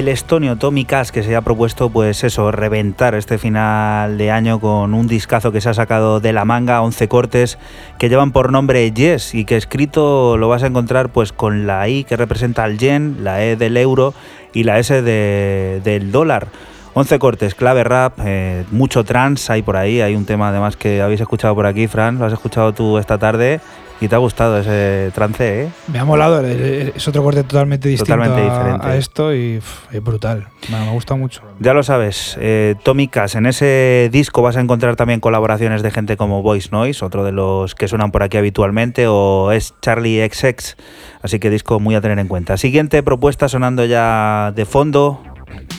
El 0.01 0.09
estonio 0.09 0.57
Tommy 0.57 0.87
Cash 0.87 1.11
que 1.11 1.23
se 1.23 1.37
ha 1.37 1.43
propuesto, 1.43 1.91
pues 1.91 2.25
eso, 2.25 2.51
reventar 2.53 3.15
este 3.15 3.37
final 3.37 4.17
de 4.17 4.31
año 4.31 4.59
con 4.59 4.95
un 4.95 5.07
discazo 5.07 5.53
que 5.53 5.61
se 5.61 5.69
ha 5.69 5.75
sacado 5.75 6.21
de 6.21 6.33
la 6.33 6.47
manga, 6.47 6.81
11 6.81 7.07
cortes 7.07 7.59
que 7.99 8.09
llevan 8.09 8.33
por 8.33 8.51
nombre 8.51 8.91
Yes 8.91 9.35
y 9.35 9.45
que 9.45 9.59
escrito 9.59 10.39
lo 10.39 10.49
vas 10.49 10.63
a 10.63 10.69
encontrar 10.69 11.11
pues 11.11 11.35
con 11.35 11.67
la 11.67 11.87
I 11.87 12.05
que 12.05 12.17
representa 12.17 12.65
al 12.65 12.79
yen, 12.79 13.19
la 13.25 13.45
E 13.45 13.57
del 13.57 13.77
euro 13.77 14.15
y 14.55 14.65
la 14.65 14.79
S 14.79 15.03
de- 15.03 15.83
del 15.85 16.11
dólar. 16.13 16.47
11 16.95 17.19
cortes, 17.19 17.55
clave 17.55 17.85
rap, 17.85 18.21
eh, 18.25 18.65
mucho 18.71 19.05
trance 19.05 19.53
hay 19.53 19.61
por 19.61 19.77
ahí, 19.77 20.01
hay 20.01 20.17
un 20.17 20.25
tema 20.25 20.49
además 20.49 20.77
que 20.79 21.03
habéis 21.03 21.21
escuchado 21.21 21.55
por 21.55 21.67
aquí, 21.67 21.89
Fran, 21.89 22.19
lo 22.19 22.25
has 22.25 22.33
escuchado 22.33 22.73
tú 22.73 22.97
esta 22.97 23.19
tarde 23.19 23.61
y 24.01 24.09
te 24.09 24.15
ha 24.15 24.19
gustado 24.19 24.59
ese 24.59 25.11
trance, 25.15 25.65
¿eh? 25.65 25.69
Me 25.93 25.99
ha 25.99 26.05
molado, 26.05 26.45
es 26.47 27.07
otro 27.07 27.23
corte 27.23 27.43
totalmente 27.45 27.89
distinto 27.89 28.15
Totalmente 28.15 28.41
a- 28.51 28.55
diferente. 28.59 28.87
a 28.87 28.97
esto 28.97 29.35
y 29.35 29.61
es 29.93 30.03
brutal. 30.03 30.47
Me, 30.71 30.81
me 30.81 30.91
gusta 30.93 31.15
mucho. 31.17 31.43
Ya 31.59 31.75
lo 31.75 31.83
sabes, 31.83 32.37
eh, 32.41 32.75
Tommy 32.83 33.09
Cash, 33.09 33.37
en 33.37 33.47
ese 33.47 34.09
disco 34.11 34.41
vas 34.43 34.57
a 34.57 34.61
encontrar 34.61 34.97
también 34.97 35.21
colaboraciones 35.21 35.83
de 35.83 35.91
gente 35.91 36.17
como 36.17 36.43
Voice 36.43 36.69
Noise, 36.73 37.05
otro 37.05 37.25
de 37.25 37.33
los 37.33 37.75
que 37.75 37.89
suenan 37.89 38.11
por 38.11 38.23
aquí 38.23 38.37
habitualmente, 38.39 39.07
o 39.07 39.53
es 39.53 39.75
Charlie 39.83 40.27
XX, 40.29 40.77
así 41.23 41.39
que 41.39 41.51
disco 41.51 41.79
muy 41.81 41.95
a 41.95 42.01
tener 42.01 42.19
en 42.19 42.29
cuenta. 42.29 42.57
Siguiente 42.57 43.03
propuesta 43.03 43.49
sonando 43.49 43.85
ya 43.85 44.53
de 44.57 44.65
fondo, 44.65 45.23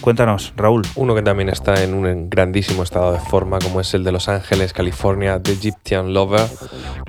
cuéntanos, 0.02 0.53
Raúl. 0.56 0.81
Uno 0.95 1.14
que 1.15 1.22
también 1.22 1.49
está 1.49 1.84
en 1.84 1.93
un 1.93 2.30
grandísimo 2.30 2.84
estado 2.84 3.11
de 3.14 3.19
forma, 3.19 3.60
como 3.60 3.81
es 3.81 3.93
el 3.93 4.03
de 4.03 4.11
Los 4.11 4.27
Ángeles, 4.30 4.73
California, 4.73 5.41
The 5.41 5.52
Egyptian 5.53 6.14
Lover, 6.14 6.48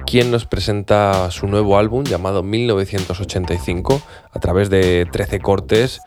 quien 0.07 0.31
nos 0.31 0.45
presenta 0.47 1.31
su 1.31 1.47
nuevo 1.47 1.79
álbum 1.79 2.05
llamado 2.05 2.43
1985 2.43 4.03
a 4.33 4.41
través 4.41 4.71
de 4.71 5.07
13 5.11 5.41
cortes. 5.41 6.01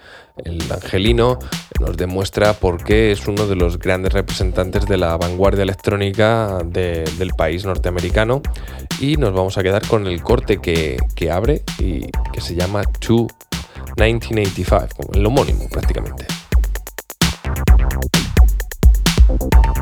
El 0.44 0.62
angelino 0.70 1.40
nos 1.80 1.96
demuestra 1.96 2.54
por 2.54 2.84
qué 2.84 3.12
es 3.14 3.26
uno 3.28 3.48
de 3.48 3.56
los 3.56 3.80
grandes 3.80 4.12
representantes 4.12 4.86
de 4.86 4.98
la 4.98 5.16
vanguardia 5.16 5.64
electrónica 5.64 6.58
de- 6.66 7.06
del 7.18 7.30
país 7.38 7.64
norteamericano. 7.66 8.42
Y 9.00 9.16
nos 9.16 9.32
vamos 9.34 9.58
a 9.58 9.64
quedar 9.64 9.88
con 9.88 10.08
el 10.08 10.22
corte 10.22 10.58
que, 10.58 10.98
que 11.16 11.32
abre 11.32 11.64
y 11.80 12.02
que 12.34 12.42
se 12.42 12.54
llama 12.56 12.84
To 13.00 13.28
1985, 13.98 14.88
como 14.98 15.14
el 15.14 15.26
homónimo 15.26 15.70
prácticamente. 15.70 16.26
Thank 19.38 19.66
you. 19.66 19.75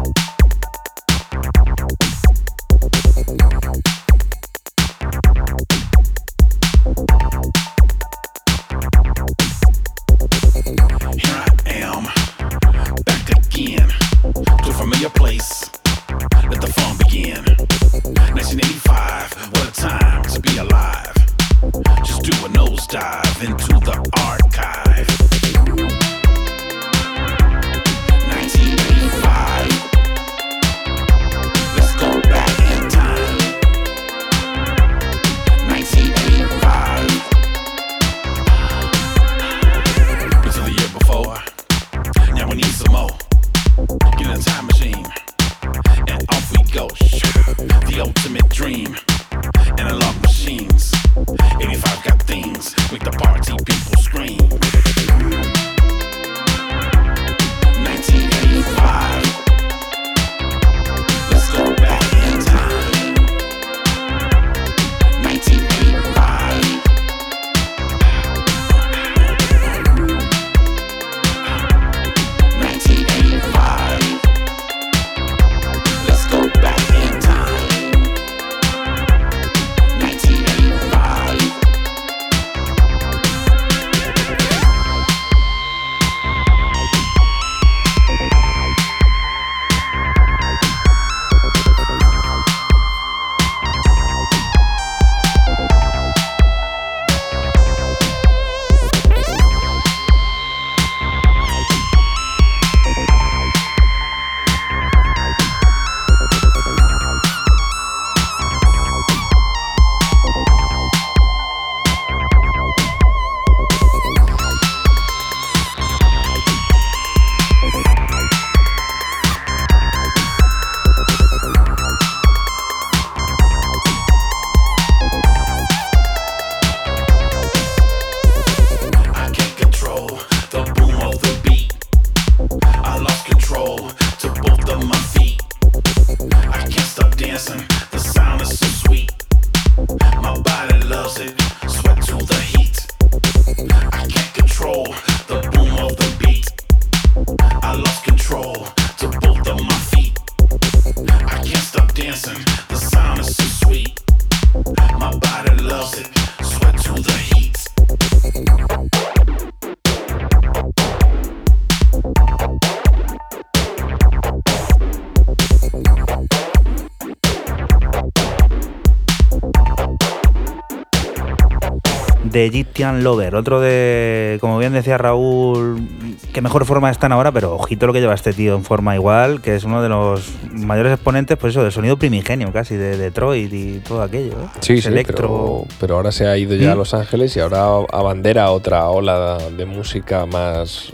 The 172.34 172.46
Egyptian 172.46 173.04
Lover, 173.04 173.36
otro 173.36 173.62
de, 173.62 174.40
como 174.42 174.58
bien 174.58 174.74
decía 174.74 174.98
Raúl, 174.98 175.88
que 176.34 176.42
mejor 176.42 176.66
forma 176.66 176.90
están 176.90 177.12
ahora, 177.12 177.32
pero 177.32 177.54
ojito 177.54 177.86
lo 177.86 177.94
que 177.94 178.02
lleva 178.02 178.16
este 178.16 178.34
tío 178.34 178.56
en 178.56 178.64
forma 178.64 178.96
igual, 178.96 179.40
que 179.40 179.56
es 179.56 179.64
uno 179.64 179.84
de 179.84 179.90
los 179.90 180.34
mayores 180.52 180.94
exponentes, 180.94 181.38
pues 181.38 181.54
eso, 181.54 181.62
del 181.62 181.72
sonido 181.72 181.98
primigenio 181.98 182.52
casi, 182.52 182.76
de 182.76 182.98
Detroit 182.98 183.54
y 183.54 183.80
todo 183.82 184.02
aquello. 184.02 184.34
¿eh? 184.34 184.48
Sí, 184.62 184.82
sí, 184.82 184.88
electro. 184.88 185.16
pero, 185.16 185.66
pero 185.80 185.96
ahora 185.98 186.12
se 186.12 186.26
ha 186.26 186.36
ido 186.36 186.56
ya 186.56 186.72
a 186.72 186.76
¿Mm? 186.76 186.80
Los 186.80 186.96
Ángeles 186.96 187.38
y 187.38 187.40
ahora 187.40 187.66
abandera 187.92 188.50
otra 188.50 188.90
ola 188.90 189.38
de 189.56 189.66
música 189.66 190.26
más 190.26 190.92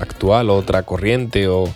actual, 0.00 0.50
otra 0.50 0.82
corriente, 0.82 1.46
o, 1.46 1.72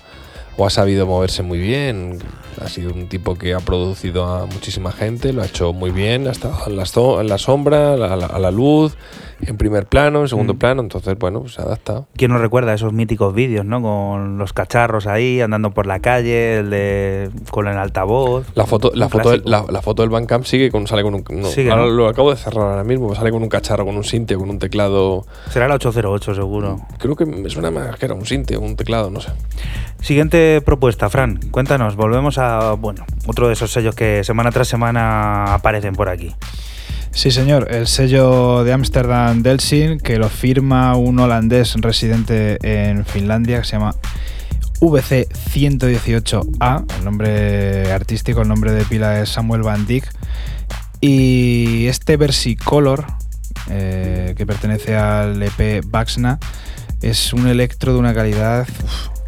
o 0.57 0.67
ha 0.67 0.71
sabido 0.71 1.07
moverse 1.07 1.45
muy 1.45 1.61
bien. 1.61 2.19
Ha 2.63 2.69
sido 2.69 2.93
un 2.93 3.09
tipo 3.09 3.35
que 3.37 3.55
ha 3.55 3.61
producido 3.61 4.25
a 4.27 4.47
muchísima 4.47 4.93
gente, 4.93 5.33
lo 5.33 5.43
ha 5.43 5.47
hecho 5.47 5.73
muy 5.73 5.91
bien, 5.91 6.27
ha 6.29 6.33
estado 6.33 6.55
en 6.67 6.77
la, 6.77 6.85
en 7.21 7.29
la 7.29 7.39
sombra, 7.39 7.95
a 7.95 7.97
la, 7.97 8.27
a 8.27 8.39
la 8.39 8.51
luz, 8.51 8.97
en 9.41 9.57
primer 9.57 9.87
plano, 9.87 10.21
en 10.23 10.29
segundo 10.29 10.55
Mm. 10.55 10.59
plano, 10.59 10.83
entonces, 10.83 11.19
bueno, 11.19 11.41
pues 11.41 11.55
se 11.55 11.61
ha 11.63 11.65
adaptado. 11.65 12.07
¿Quién 12.17 12.31
nos 12.31 12.41
recuerda 12.41 12.73
esos 12.75 12.93
míticos 12.93 13.35
vídeos, 13.35 13.65
¿no? 13.67 13.83
Con 13.83 14.39
los 14.39 14.53
cacharros 14.53 15.07
ahí, 15.07 15.41
andando 15.41 15.73
por 15.73 15.87
la 15.87 16.01
calle, 16.01 16.59
el 16.61 16.71
de 16.71 17.31
con 17.51 17.67
el 17.67 17.77
altavoz. 17.77 18.47
La 18.55 18.67
foto, 18.67 18.93
la 18.95 19.09
foto, 19.09 19.31
del, 19.31 19.43
la, 19.45 19.65
la 19.69 19.83
foto 19.83 20.03
del 20.03 20.11
Bandcamp 20.11 20.45
sigue 20.45 20.71
con, 20.71 20.87
sale 20.87 21.03
con 21.03 21.15
un. 21.15 21.25
no, 21.31 21.49
Sigue, 21.49 21.71
ahora 21.71 21.85
¿no? 21.85 21.91
lo 21.91 22.09
acabo 22.09 22.31
de 22.31 22.37
cerrar 22.37 22.71
ahora 22.71 22.85
mismo, 22.85 23.15
sale 23.15 23.31
con 23.31 23.43
un 23.43 23.49
cacharro, 23.49 23.85
con 23.85 23.97
un 23.97 24.05
sinte, 24.05 24.37
con 24.37 24.49
un 24.49 24.59
teclado. 24.59 25.27
Será 25.51 25.69
la 25.69 25.75
808 25.75 26.35
seguro. 26.35 26.81
Creo 26.99 27.17
que 27.17 27.27
me 27.27 27.51
suena 27.51 27.71
más 27.71 27.97
que 27.97 28.07
era 28.07 28.15
un 28.15 28.25
sinte 28.27 28.57
o 28.57 28.61
un 28.61 28.77
teclado, 28.77 29.11
no 29.11 29.21
sé. 29.21 29.31
Siguiente 30.01 30.61
propuesta, 30.61 31.09
Fran. 31.09 31.41
Cuéntanos, 31.51 31.97
volvemos 31.97 32.37
a, 32.39 32.44
bueno, 32.79 33.05
otro 33.27 33.49
de 33.49 33.55
esos 33.55 33.73
sellos 33.73 33.95
que 33.95 34.25
semana 34.25 34.51
tras 34.51 34.69
semana 34.69 35.55
aparecen 35.55 35.95
por 35.95 36.09
aquí. 36.09 36.35
Sí, 37.15 37.31
señor. 37.31 37.69
El 37.71 37.87
sello 37.87 38.65
de 38.65 38.73
Amsterdam 38.73 39.43
Delsin, 39.43 40.01
que 40.01 40.19
lo 40.19 40.29
firma 40.29 40.97
un 40.97 41.19
holandés 41.21 41.75
residente 41.77 42.59
en 42.63 43.05
Finlandia, 43.05 43.61
que 43.61 43.65
se 43.65 43.73
llama 43.73 43.95
VC 44.81 45.29
118A. 45.29 46.85
El 46.99 47.05
nombre 47.05 47.93
artístico, 47.93 48.43
el 48.43 48.49
nombre 48.49 48.73
de 48.73 48.85
pila 48.85 49.21
es 49.21 49.29
Samuel 49.29 49.63
Van 49.63 49.87
Dyck. 49.87 50.11
Y 51.01 51.87
este 51.87 52.17
Versicolor, 52.17 53.05
eh, 53.71 54.35
que 54.37 54.45
pertenece 54.45 54.97
al 54.97 55.41
EP 55.41 55.85
Baxna, 55.87 56.41
es 57.01 57.33
un 57.33 57.47
electro 57.47 57.93
de 57.93 57.99
una 58.01 58.13
calidad 58.13 58.67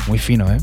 muy 0.08 0.18
fino, 0.18 0.50
¿eh? 0.50 0.58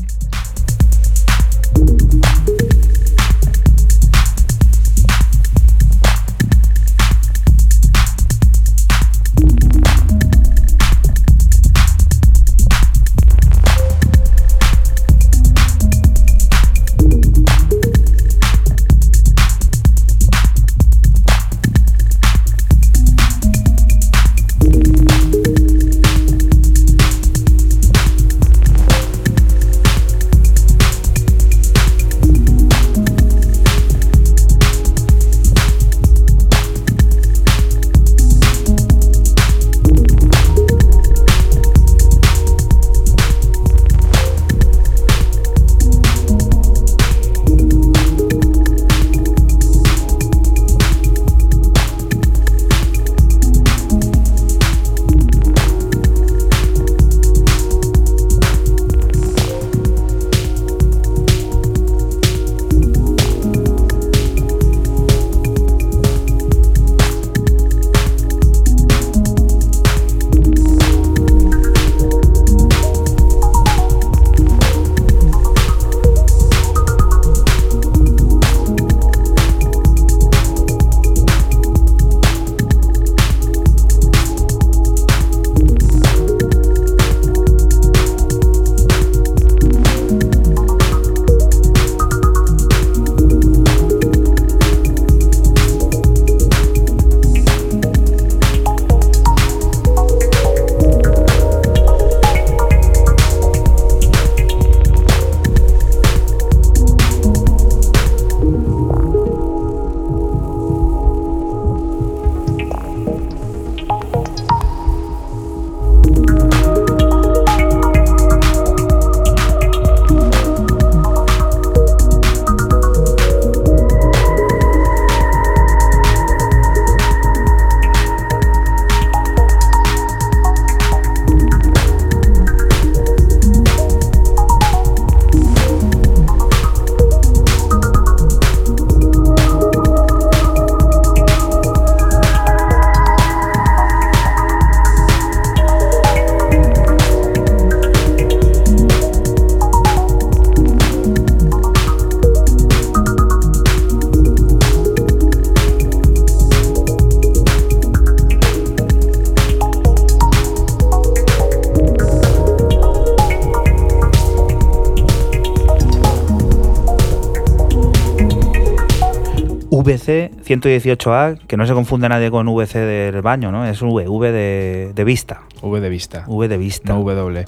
VC 169.84 170.30
118A, 170.44 171.38
que 171.46 171.56
no 171.56 171.66
se 171.66 171.74
confunde 171.74 172.08
nadie 172.08 172.30
con 172.30 172.46
VC 172.46 172.78
del 172.78 173.22
baño, 173.22 173.52
¿no? 173.52 173.66
Es 173.66 173.82
V, 173.82 174.08
V 174.08 174.32
de, 174.32 174.92
de 174.94 175.04
vista. 175.04 175.42
V 175.62 175.80
de 175.80 175.88
vista. 175.88 176.24
V 176.26 176.48
de 176.48 176.56
vista. 176.56 176.92
No 176.92 177.00
W. 177.00 177.44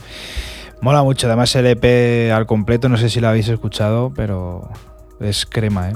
Mola 0.82 1.02
mucho, 1.02 1.26
además 1.26 1.56
el 1.56 1.66
EP 1.66 2.30
al 2.30 2.46
completo, 2.46 2.88
no 2.88 2.98
sé 2.98 3.08
si 3.08 3.20
lo 3.20 3.28
habéis 3.28 3.48
escuchado, 3.48 4.12
pero 4.14 4.68
es 5.20 5.46
crema, 5.46 5.90
¿eh? 5.90 5.94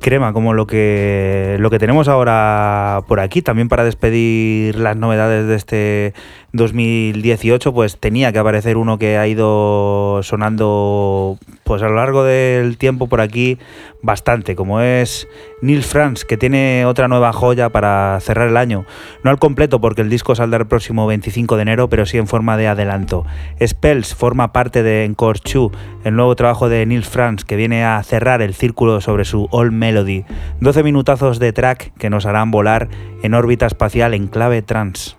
Crema, 0.00 0.32
como 0.32 0.52
lo 0.52 0.66
que, 0.66 1.56
lo 1.58 1.70
que 1.70 1.78
tenemos 1.78 2.08
ahora 2.08 3.02
por 3.08 3.20
aquí, 3.20 3.40
también 3.40 3.68
para 3.68 3.84
despedir 3.84 4.78
las 4.78 4.96
novedades 4.96 5.46
de 5.46 5.54
este, 5.54 6.14
2018, 6.52 7.72
pues 7.72 7.98
tenía 7.98 8.30
que 8.32 8.38
aparecer 8.38 8.76
uno 8.76 8.98
que 8.98 9.16
ha 9.16 9.26
ido 9.26 10.20
sonando 10.22 11.38
pues 11.64 11.82
a 11.82 11.88
lo 11.88 11.94
largo 11.94 12.24
del 12.24 12.76
tiempo 12.76 13.06
por 13.06 13.22
aquí 13.22 13.58
bastante, 14.02 14.54
como 14.54 14.80
es 14.82 15.26
Neil 15.62 15.82
Franz, 15.82 16.24
que 16.24 16.36
tiene 16.36 16.84
otra 16.84 17.08
nueva 17.08 17.32
joya 17.32 17.70
para 17.70 18.18
cerrar 18.20 18.48
el 18.48 18.58
año. 18.58 18.84
No 19.24 19.30
al 19.30 19.38
completo 19.38 19.80
porque 19.80 20.02
el 20.02 20.10
disco 20.10 20.34
saldrá 20.34 20.60
el 20.60 20.66
próximo 20.66 21.06
25 21.06 21.56
de 21.56 21.62
enero, 21.62 21.88
pero 21.88 22.04
sí 22.04 22.18
en 22.18 22.26
forma 22.26 22.58
de 22.58 22.68
adelanto. 22.68 23.24
Spells 23.64 24.14
forma 24.14 24.52
parte 24.52 24.82
de 24.82 25.04
Encore 25.04 25.40
2, 25.42 25.72
el 26.04 26.16
nuevo 26.16 26.36
trabajo 26.36 26.68
de 26.68 26.84
Neil 26.84 27.04
Franz, 27.04 27.44
que 27.44 27.56
viene 27.56 27.84
a 27.84 28.02
cerrar 28.02 28.42
el 28.42 28.52
círculo 28.52 29.00
sobre 29.00 29.24
su 29.24 29.48
All 29.50 29.72
Melody. 29.72 30.24
12 30.60 30.82
minutazos 30.82 31.38
de 31.38 31.52
track 31.54 31.94
que 31.96 32.10
nos 32.10 32.26
harán 32.26 32.50
volar 32.50 32.88
en 33.22 33.32
órbita 33.32 33.66
espacial 33.66 34.12
en 34.12 34.26
clave 34.26 34.60
trans. 34.60 35.16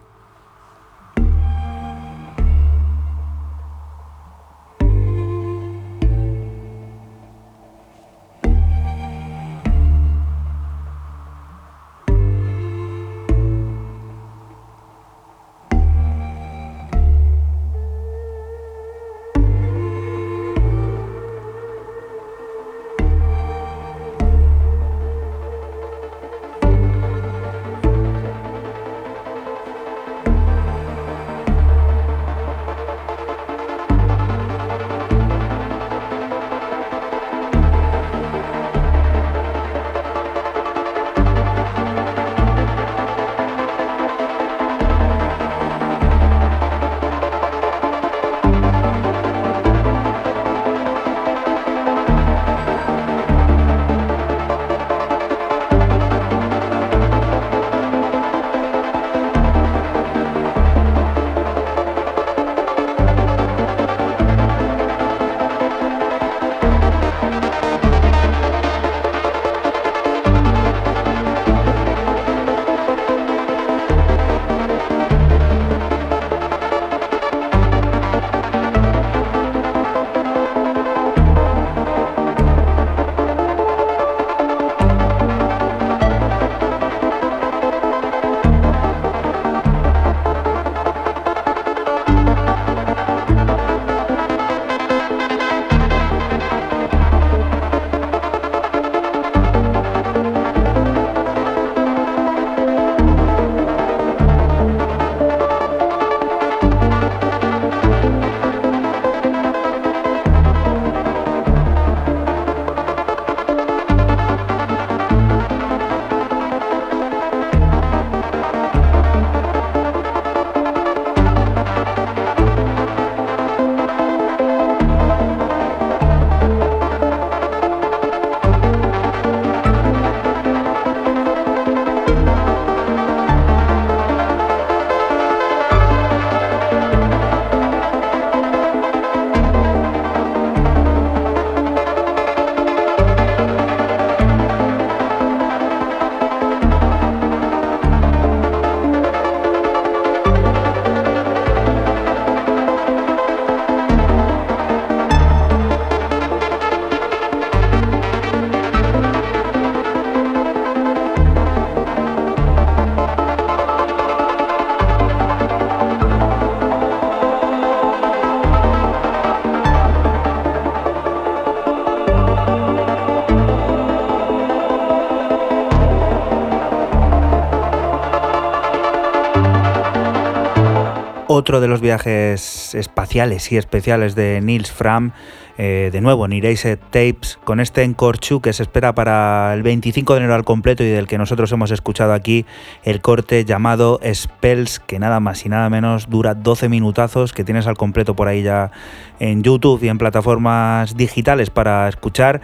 Otro 181.33 181.61
de 181.61 181.67
los 181.67 181.81
viajes 181.81 182.75
espaciales 182.75 183.51
y 183.51 183.57
especiales 183.57 184.15
de 184.15 184.39
Nils 184.41 184.71
Fram, 184.71 185.11
eh, 185.57 185.89
de 185.91 186.01
nuevo 186.01 186.25
en 186.25 186.33
Erased 186.33 186.79
Tapes, 186.89 187.37
con 187.43 187.59
este 187.59 187.83
Encore 187.83 188.19
2 188.27 188.41
que 188.41 188.53
se 188.53 188.63
espera 188.63 188.93
para 188.95 189.53
el 189.53 189.63
25 189.63 190.13
de 190.13 190.19
enero 190.19 190.35
al 190.35 190.43
completo 190.43 190.83
y 190.83 190.87
del 190.87 191.07
que 191.07 191.17
nosotros 191.17 191.51
hemos 191.51 191.71
escuchado 191.71 192.13
aquí 192.13 192.45
el 192.83 193.01
corte 193.01 193.45
llamado 193.45 193.99
Spells, 194.13 194.79
que 194.79 194.99
nada 194.99 195.19
más 195.19 195.45
y 195.45 195.49
nada 195.49 195.69
menos 195.69 196.09
dura 196.09 196.33
12 196.35 196.69
minutazos, 196.69 197.33
que 197.33 197.43
tienes 197.43 197.67
al 197.67 197.77
completo 197.77 198.15
por 198.15 198.27
ahí 198.27 198.43
ya 198.43 198.71
en 199.19 199.43
YouTube 199.43 199.83
y 199.83 199.89
en 199.89 199.97
plataformas 199.97 200.95
digitales 200.95 201.49
para 201.49 201.87
escuchar 201.87 202.41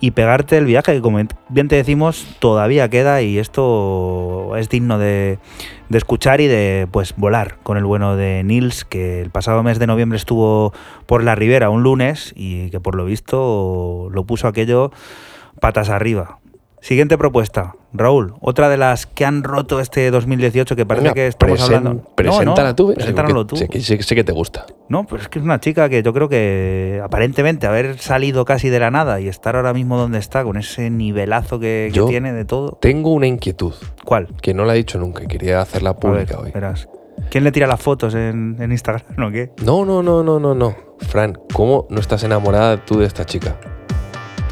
y 0.00 0.12
pegarte 0.12 0.56
el 0.56 0.64
viaje, 0.64 0.94
que 0.94 1.00
como 1.02 1.20
bien 1.50 1.68
te 1.68 1.76
decimos, 1.76 2.26
todavía 2.38 2.88
queda 2.88 3.20
y 3.20 3.38
esto 3.38 4.56
es 4.56 4.70
digno 4.70 4.98
de, 4.98 5.38
de, 5.90 5.98
escuchar 5.98 6.40
y 6.40 6.46
de 6.46 6.88
pues 6.90 7.14
volar 7.16 7.58
con 7.62 7.76
el 7.76 7.84
bueno 7.84 8.16
de 8.16 8.42
Nils, 8.42 8.86
que 8.86 9.20
el 9.20 9.30
pasado 9.30 9.62
mes 9.62 9.78
de 9.78 9.86
noviembre 9.86 10.16
estuvo 10.16 10.72
por 11.04 11.22
la 11.22 11.34
Ribera 11.34 11.68
un 11.68 11.82
lunes 11.82 12.32
y 12.34 12.70
que 12.70 12.80
por 12.80 12.94
lo 12.94 13.04
visto 13.04 14.08
lo 14.10 14.24
puso 14.24 14.48
aquello 14.48 14.90
patas 15.60 15.90
arriba. 15.90 16.38
Siguiente 16.80 17.18
propuesta, 17.18 17.74
Raúl, 17.92 18.32
otra 18.40 18.70
de 18.70 18.78
las 18.78 19.04
que 19.04 19.26
han 19.26 19.44
roto 19.44 19.80
este 19.80 20.10
2018 20.10 20.76
que 20.76 20.86
parece 20.86 21.04
Venga, 21.04 21.14
que 21.14 21.26
estamos 21.26 21.60
presen- 21.60 21.76
hablando. 21.76 22.02
Preséntala 22.14 22.74
tú. 22.74 22.94
Preséntanoslo 22.94 23.46
tú. 23.46 23.56
Sé 23.56 23.68
que, 23.68 23.82
sé, 23.82 24.02
sé 24.02 24.14
que 24.14 24.24
te 24.24 24.32
gusta. 24.32 24.64
No, 24.90 25.04
pues 25.06 25.22
es 25.22 25.28
que 25.28 25.38
es 25.38 25.44
una 25.44 25.60
chica 25.60 25.88
que 25.88 26.02
yo 26.02 26.12
creo 26.12 26.28
que 26.28 27.00
aparentemente 27.02 27.68
haber 27.68 27.98
salido 27.98 28.44
casi 28.44 28.70
de 28.70 28.80
la 28.80 28.90
nada 28.90 29.20
y 29.20 29.28
estar 29.28 29.54
ahora 29.54 29.72
mismo 29.72 29.96
donde 29.96 30.18
está, 30.18 30.42
con 30.42 30.56
ese 30.56 30.90
nivelazo 30.90 31.60
que, 31.60 31.90
que 31.92 31.96
Yo 31.96 32.06
tiene 32.06 32.32
de 32.32 32.44
todo. 32.44 32.76
Tengo 32.80 33.12
una 33.12 33.28
inquietud 33.28 33.72
¿Cuál? 34.04 34.26
que 34.42 34.52
no 34.52 34.64
la 34.64 34.74
he 34.74 34.78
dicho 34.78 34.98
nunca 34.98 35.22
y 35.22 35.28
quería 35.28 35.60
hacerla 35.60 35.90
A 35.90 35.92
ver, 35.92 36.00
pública 36.00 36.40
hoy. 36.40 36.50
verás. 36.50 36.88
¿Quién 37.30 37.44
le 37.44 37.52
tira 37.52 37.68
las 37.68 37.80
fotos 37.80 38.16
en, 38.16 38.56
en 38.58 38.72
Instagram 38.72 39.04
o 39.22 39.30
qué? 39.30 39.52
No, 39.64 39.84
no, 39.84 40.02
no, 40.02 40.24
no, 40.24 40.40
no, 40.40 40.56
no. 40.56 40.74
Fran, 40.98 41.38
¿cómo 41.52 41.86
no 41.88 42.00
estás 42.00 42.24
enamorada 42.24 42.84
tú 42.84 42.98
de 42.98 43.06
esta 43.06 43.24
chica? 43.24 43.60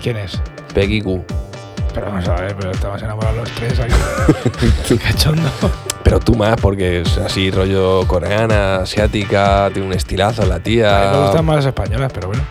¿Quién 0.01 0.19
es? 0.19 0.41
Peggy 0.73 1.01
Goo. 1.01 1.25
Pero 1.99 2.13
vamos 2.13 2.29
a 2.29 2.35
ver, 2.41 2.57
pero 2.57 2.71
estamos 2.71 3.03
enamorados 3.03 3.37
los 3.39 3.51
tres 3.53 3.81
aquí. 3.81 3.95
Qué 4.89 4.99
cachondo. 4.99 5.51
Pero 6.05 6.21
tú 6.21 6.35
más, 6.37 6.57
porque 6.61 7.01
es 7.01 7.19
así 7.19 7.51
rollo 7.51 8.07
coreana, 8.07 8.77
asiática, 8.77 9.69
tiene 9.73 9.89
un 9.89 9.95
estilazo 9.95 10.47
la 10.47 10.55
A 10.55 10.59
mí 10.59 10.65
tía. 10.65 11.11
me 11.13 11.23
gustan 11.23 11.45
más 11.45 11.57
las 11.57 11.67
españolas, 11.67 12.13
pero 12.13 12.29
bueno. 12.29 12.43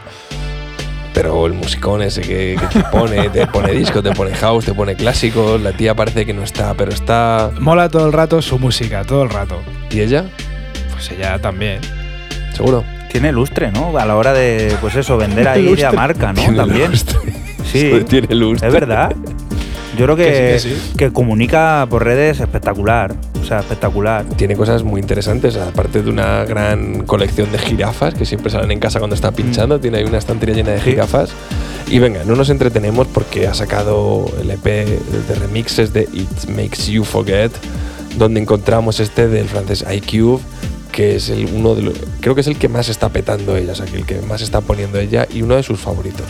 Pero 1.14 1.45
el 1.48 1.53
musicón 1.53 2.02
ese 2.03 2.22
que, 2.22 2.57
que 2.60 2.68
te 2.68 2.84
pone, 2.91 3.30
te 3.30 3.48
pone 3.48 3.72
disco, 3.72 4.03
te 4.03 4.11
pone 4.11 4.36
house, 4.36 4.65
te 4.65 4.74
pone 4.74 4.95
clásicos, 4.95 5.60
la 5.61 5.72
tía 5.72 5.95
parece 5.95 6.26
que 6.26 6.34
no 6.34 6.44
está, 6.44 6.74
pero 6.76 6.91
está. 6.91 7.49
Mola 7.60 7.90
todo 7.90 8.06
el 8.06 8.14
rato 8.14 8.41
su 8.41 8.60
música, 8.60 9.03
todo 9.03 9.24
el 9.24 9.30
rato. 9.30 9.61
¿Y 9.90 10.02
ella? 10.02 10.26
pues 10.91 11.10
ella 11.11 11.40
también. 11.40 11.80
Seguro. 12.53 12.84
Tiene 13.10 13.32
lustre, 13.32 13.72
¿no? 13.72 13.98
A 13.98 14.06
la 14.06 14.15
hora 14.18 14.34
de, 14.34 14.76
pues 14.82 14.95
eso, 14.95 15.18
vender 15.18 15.48
ahí 15.48 15.76
la 15.78 15.91
marca, 15.94 16.34
¿no? 16.34 16.41
Tiene 16.41 16.57
También. 16.57 16.91
lustre. 16.91 17.47
Sí, 17.72 17.91
tiene 18.07 18.34
lustre. 18.35 18.68
es 18.68 18.73
verdad. 18.73 19.15
Yo 19.98 20.06
creo 20.06 20.15
que, 20.15 20.23
Que 20.26 20.60
sí, 20.60 20.69
que 20.69 20.76
sí. 20.76 20.81
que 20.98 21.11
comunica 21.11 21.85
por 21.89 22.03
redes 22.03 22.39
espectacular. 22.39 23.15
O 23.41 23.45
sea, 23.45 23.60
espectacular. 23.60 24.26
Tiene 24.35 24.56
cosas 24.56 24.84
muy 24.84 24.99
interesantes, 24.99 25.56
aparte 25.56 26.02
de 26.03 26.10
una 26.10 26.44
gran 26.44 27.03
colección 27.06 27.52
de 27.52 27.57
jirafas 27.60 28.14
que 28.14 28.26
siempre 28.26 28.52
salen 28.52 28.72
en 28.72 28.80
casa 28.80 28.99
cuando 28.99 29.15
está 29.15 29.31
pinchando. 29.31 29.80
Tiene 29.80 29.99
ahí 29.99 30.03
una 30.03 30.18
estantería 30.18 30.56
llena 30.56 30.72
de 30.72 30.77
Mm. 30.80 30.84
Sí. 30.84 30.89
jirafas. 30.91 31.30
Y 31.89 31.99
venga, 31.99 32.23
no 32.26 32.35
nos 32.35 32.49
entretenemos 32.49 33.07
porque 33.07 33.48
ha 33.48 33.53
sacado 33.53 34.26
el 34.41 34.52
EP 34.52 34.64
de 34.65 35.35
remixes 35.39 35.94
de 35.94 36.02
It 36.11 36.49
Makes 36.49 36.91
You 36.91 37.06
Forget, 37.06 37.52
donde 38.18 38.41
encontramos 38.41 38.99
este 38.99 39.30
del 39.30 39.48
francés 39.48 39.85
iCube, 39.89 40.41
que 40.91 41.15
es 41.15 41.30
el 41.30 41.45
uno 41.56 41.76
de 41.76 41.84
los, 41.84 41.94
creo 42.19 42.35
que 42.35 42.41
es 42.41 42.48
el 42.48 42.57
que 42.57 42.68
más 42.68 42.89
está 42.89 43.07
petando 43.07 43.56
ella, 43.56 43.72
o 43.72 43.76
sea, 43.76 43.85
que 43.85 43.95
el 43.98 44.06
que 44.06 44.19
más 44.22 44.41
está 44.41 44.60
poniendo 44.60 44.99
ella 44.99 45.26
y 45.34 45.44
uno 45.44 45.56
de 45.56 45.64
sus 45.64 45.80
favoritos. 45.80 46.26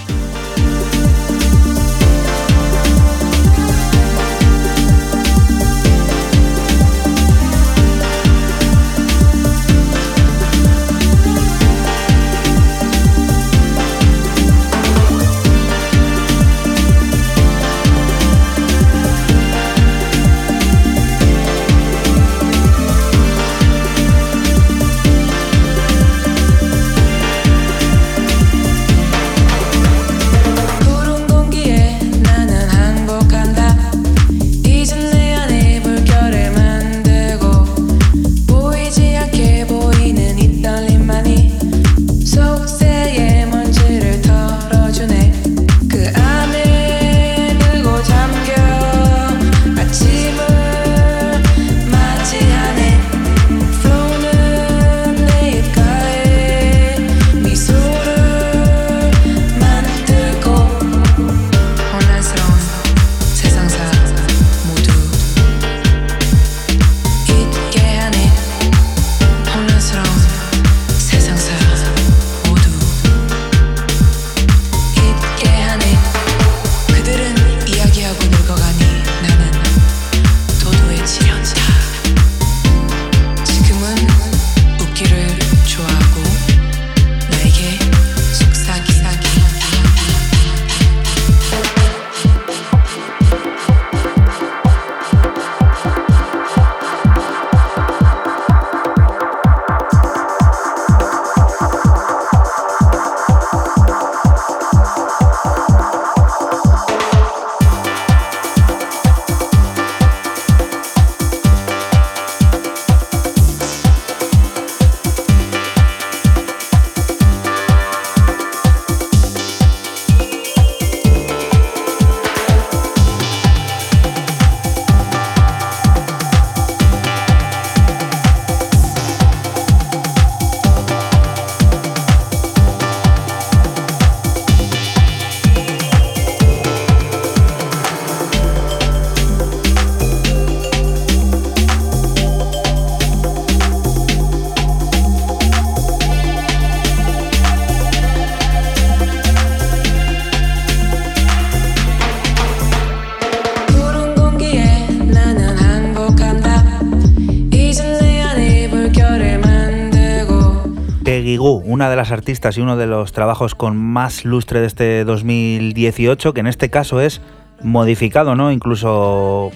Una 161.77 161.91
de 161.91 161.95
las 161.95 162.11
artistas 162.11 162.57
y 162.57 162.61
uno 162.61 162.75
de 162.75 162.87
los 162.87 163.11
trabajos 163.11 163.53
con 163.53 163.77
más 163.77 164.25
lustre 164.25 164.61
de 164.61 164.65
este 164.65 165.05
2018, 165.05 166.33
que 166.33 166.39
en 166.39 166.47
este 166.47 166.71
caso 166.71 167.01
es 167.01 167.21
modificado, 167.61 168.35
¿no? 168.35 168.51
Incluso, 168.51 169.51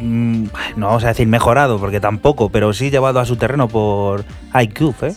mm, 0.00 0.44
no 0.76 0.86
vamos 0.86 1.02
a 1.02 1.08
decir 1.08 1.26
mejorado, 1.26 1.80
porque 1.80 1.98
tampoco, 1.98 2.48
pero 2.48 2.72
sí 2.72 2.90
llevado 2.90 3.18
a 3.18 3.24
su 3.24 3.34
terreno 3.34 3.66
por 3.66 4.24
iCube, 4.62 5.08
¿eh? 5.08 5.14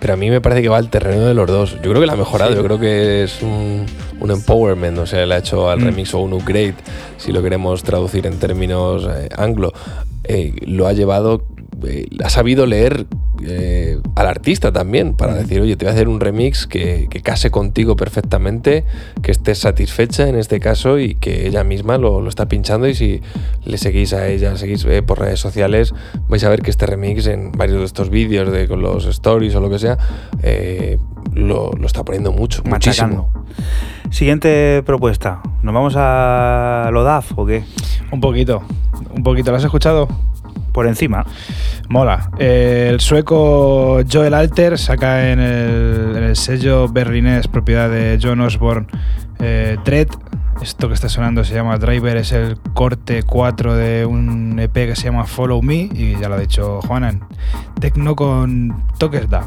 Pero 0.00 0.14
a 0.14 0.16
mí 0.16 0.30
me 0.30 0.40
parece 0.40 0.62
que 0.62 0.70
va 0.70 0.78
al 0.78 0.88
terreno 0.88 1.26
de 1.26 1.34
los 1.34 1.46
dos. 1.46 1.74
Yo 1.82 1.90
creo 1.90 2.00
que 2.00 2.06
la 2.06 2.14
ha 2.14 2.16
mejorado, 2.16 2.54
yo 2.54 2.64
creo 2.64 2.78
que 2.80 3.24
es 3.24 3.42
un, 3.42 3.84
un 4.20 4.30
empowerment, 4.30 4.96
o 4.96 5.04
sea, 5.06 5.26
le 5.26 5.34
ha 5.34 5.38
hecho 5.38 5.68
al 5.68 5.80
Mm. 5.80 5.84
remix 5.84 6.14
o 6.14 6.20
un 6.20 6.32
upgrade, 6.32 6.76
si 7.18 7.30
lo 7.30 7.42
queremos 7.42 7.82
traducir 7.82 8.26
en 8.26 8.38
términos 8.38 9.06
eh, 9.06 9.28
anglo. 9.36 9.74
Eh, 10.24 10.54
lo 10.66 10.86
ha 10.86 10.94
llevado, 10.94 11.42
eh, 11.86 12.06
ha 12.24 12.30
sabido 12.30 12.64
leer 12.64 13.06
eh, 13.46 13.98
al 14.28 14.36
artista 14.36 14.72
también, 14.72 15.14
para 15.14 15.34
decir, 15.34 15.60
oye, 15.60 15.76
te 15.76 15.84
voy 15.84 15.90
a 15.90 15.94
hacer 15.94 16.08
un 16.08 16.20
remix 16.20 16.66
que, 16.66 17.06
que 17.10 17.20
case 17.22 17.50
contigo 17.50 17.96
perfectamente, 17.96 18.84
que 19.22 19.30
estés 19.30 19.58
satisfecha 19.58 20.28
en 20.28 20.36
este 20.36 20.60
caso 20.60 20.98
y 20.98 21.14
que 21.14 21.46
ella 21.46 21.64
misma 21.64 21.98
lo, 21.98 22.20
lo 22.20 22.28
está 22.28 22.46
pinchando 22.46 22.86
y 22.88 22.94
si 22.94 23.20
le 23.64 23.78
seguís 23.78 24.12
a 24.12 24.28
ella, 24.28 24.56
seguís 24.56 24.84
eh, 24.84 25.02
por 25.02 25.18
redes 25.18 25.40
sociales, 25.40 25.94
vais 26.28 26.44
a 26.44 26.48
ver 26.48 26.62
que 26.62 26.70
este 26.70 26.86
remix 26.86 27.26
en 27.26 27.52
varios 27.52 27.80
de 27.80 27.86
estos 27.86 28.10
vídeos 28.10 28.52
de 28.52 28.68
con 28.68 28.80
los 28.80 29.06
stories 29.06 29.54
o 29.54 29.60
lo 29.60 29.70
que 29.70 29.78
sea, 29.78 29.98
eh, 30.42 30.98
lo, 31.32 31.72
lo 31.72 31.86
está 31.86 32.04
poniendo 32.04 32.32
mucho, 32.32 32.62
Machacando. 32.64 33.28
muchísimo. 33.32 34.10
Siguiente 34.10 34.82
propuesta. 34.86 35.40
¿Nos 35.62 35.74
vamos 35.74 35.94
a 35.96 36.88
lo 36.92 37.02
DAF 37.02 37.32
o 37.36 37.44
qué? 37.44 37.64
Un 38.10 38.20
poquito, 38.20 38.62
un 39.14 39.22
poquito. 39.22 39.50
¿Lo 39.50 39.56
has 39.58 39.64
escuchado? 39.64 40.08
Por 40.72 40.86
encima. 40.86 41.24
Mola. 41.88 42.30
Eh, 42.38 42.88
el 42.90 43.00
sueco 43.00 44.00
Joel 44.10 44.34
Alter 44.34 44.78
saca 44.78 45.30
en 45.30 45.40
el, 45.40 46.36
sello 46.36 46.88
berlinés 46.88 47.48
propiedad 47.48 47.88
de 47.90 48.18
John 48.22 48.40
Osborne 48.40 48.86
eh, 49.38 49.76
Dread. 49.84 50.08
Esto 50.62 50.88
que 50.88 50.94
está 50.94 51.08
sonando 51.08 51.44
se 51.44 51.54
llama 51.54 51.76
Driver, 51.76 52.16
es 52.16 52.32
el 52.32 52.58
corte 52.74 53.22
4 53.22 53.76
de 53.76 54.04
un 54.04 54.58
EP 54.58 54.72
que 54.72 54.96
se 54.96 55.04
llama 55.04 55.24
Follow 55.24 55.62
Me 55.62 55.88
y 55.92 56.16
ya 56.20 56.28
lo 56.28 56.34
ha 56.34 56.40
dicho 56.40 56.80
Juanan. 56.82 57.20
Tecno 57.80 58.16
con 58.16 58.82
toques 58.98 59.30
DAF. 59.30 59.46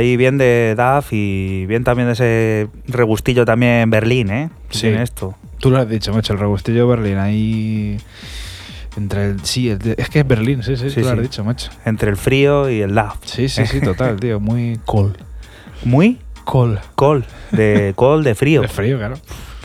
Ahí 0.00 0.16
bien 0.16 0.38
de 0.38 0.74
DAF 0.78 1.12
y 1.12 1.66
bien 1.66 1.84
también 1.84 2.06
de 2.08 2.14
ese 2.14 2.68
regustillo 2.86 3.44
también 3.44 3.90
Berlín, 3.90 4.30
¿eh? 4.30 4.48
Sí. 4.70 4.82
Tiene 4.88 5.02
esto. 5.02 5.34
Tú 5.58 5.70
lo 5.70 5.76
has 5.76 5.86
dicho, 5.90 6.14
macho, 6.14 6.32
el 6.32 6.38
regustillo 6.38 6.88
Berlín 6.88 7.18
ahí. 7.18 7.98
Entre 8.96 9.26
el. 9.26 9.44
Sí, 9.44 9.68
el 9.68 9.78
de- 9.78 9.94
es 9.98 10.08
que 10.08 10.20
es 10.20 10.26
Berlín, 10.26 10.62
sí, 10.62 10.74
sí, 10.76 10.88
Sí, 10.88 10.96
tú 10.96 11.00
lo 11.02 11.08
has 11.10 11.16
sí. 11.16 11.20
dicho, 11.22 11.44
macho. 11.44 11.70
Entre 11.84 12.08
el 12.08 12.16
frío 12.16 12.70
y 12.70 12.80
el 12.80 12.94
DAF. 12.94 13.16
Sí, 13.26 13.50
sí, 13.50 13.66
sí, 13.66 13.82
total, 13.82 14.18
tío. 14.18 14.40
Muy 14.40 14.80
cool. 14.86 15.18
Muy 15.84 16.18
Cool. 16.44 16.80
col. 16.94 17.26
De 17.50 17.92
col 17.94 18.24
de 18.24 18.34
frío. 18.34 18.62
De 18.62 18.68
frío, 18.68 18.96
claro. 18.96 19.16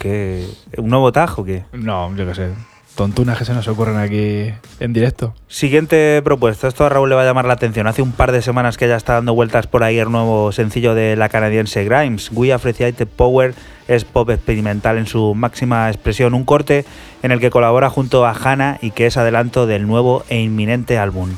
que 0.02 0.46
¿Un 0.78 0.90
nuevo 0.90 1.14
tajo 1.14 1.46
que 1.46 1.64
No, 1.72 2.14
yo 2.18 2.28
qué 2.28 2.36
sé. 2.36 2.50
Tontunas 2.96 3.38
que 3.38 3.44
se 3.46 3.54
nos 3.54 3.68
ocurren 3.68 3.98
aquí 3.98 4.54
en 4.80 4.94
directo. 4.94 5.34
Siguiente 5.48 6.22
propuesta. 6.24 6.68
Esto 6.70 6.86
a 6.86 6.90
Raúl 6.90 7.10
le 7.10 7.16
va 7.16 7.24
a 7.24 7.26
llamar 7.26 7.46
la 7.46 7.54
atención. 7.54 7.88
Hace 7.88 8.02
un 8.02 8.14
par 8.14 8.32
de 8.32 8.42
semanas 8.42 8.78
que 8.78 8.88
ya 8.88 8.96
está 8.96 9.14
dando 9.14 9.34
vueltas 9.34 9.68
por 9.68 9.84
ahí 9.84 10.00
el 10.00 10.10
nuevo 10.10 10.54
sencillo 10.54 10.96
de 10.96 11.18
la 11.18 11.28
canadiense 11.28 11.84
Grimes. 11.84 12.32
We 12.32 12.54
Appreciate 12.54 13.06
Power 13.06 13.54
es 13.90 14.06
pop 14.06 14.30
experimental 14.30 14.98
en 14.98 15.08
su 15.08 15.36
máxima 15.36 15.90
expresión. 15.90 16.34
Un 16.34 16.46
corte 16.46 16.86
en 17.22 17.32
el 17.32 17.42
que 17.42 17.50
colabora 17.50 17.90
junto 17.90 18.26
a 18.26 18.32
Hannah 18.32 18.80
y 18.82 18.92
que 18.92 19.08
es 19.08 19.18
adelanto 19.18 19.68
del 19.68 19.88
nuevo 19.88 20.24
e 20.30 20.40
inminente 20.40 20.98
álbum. 20.98 21.32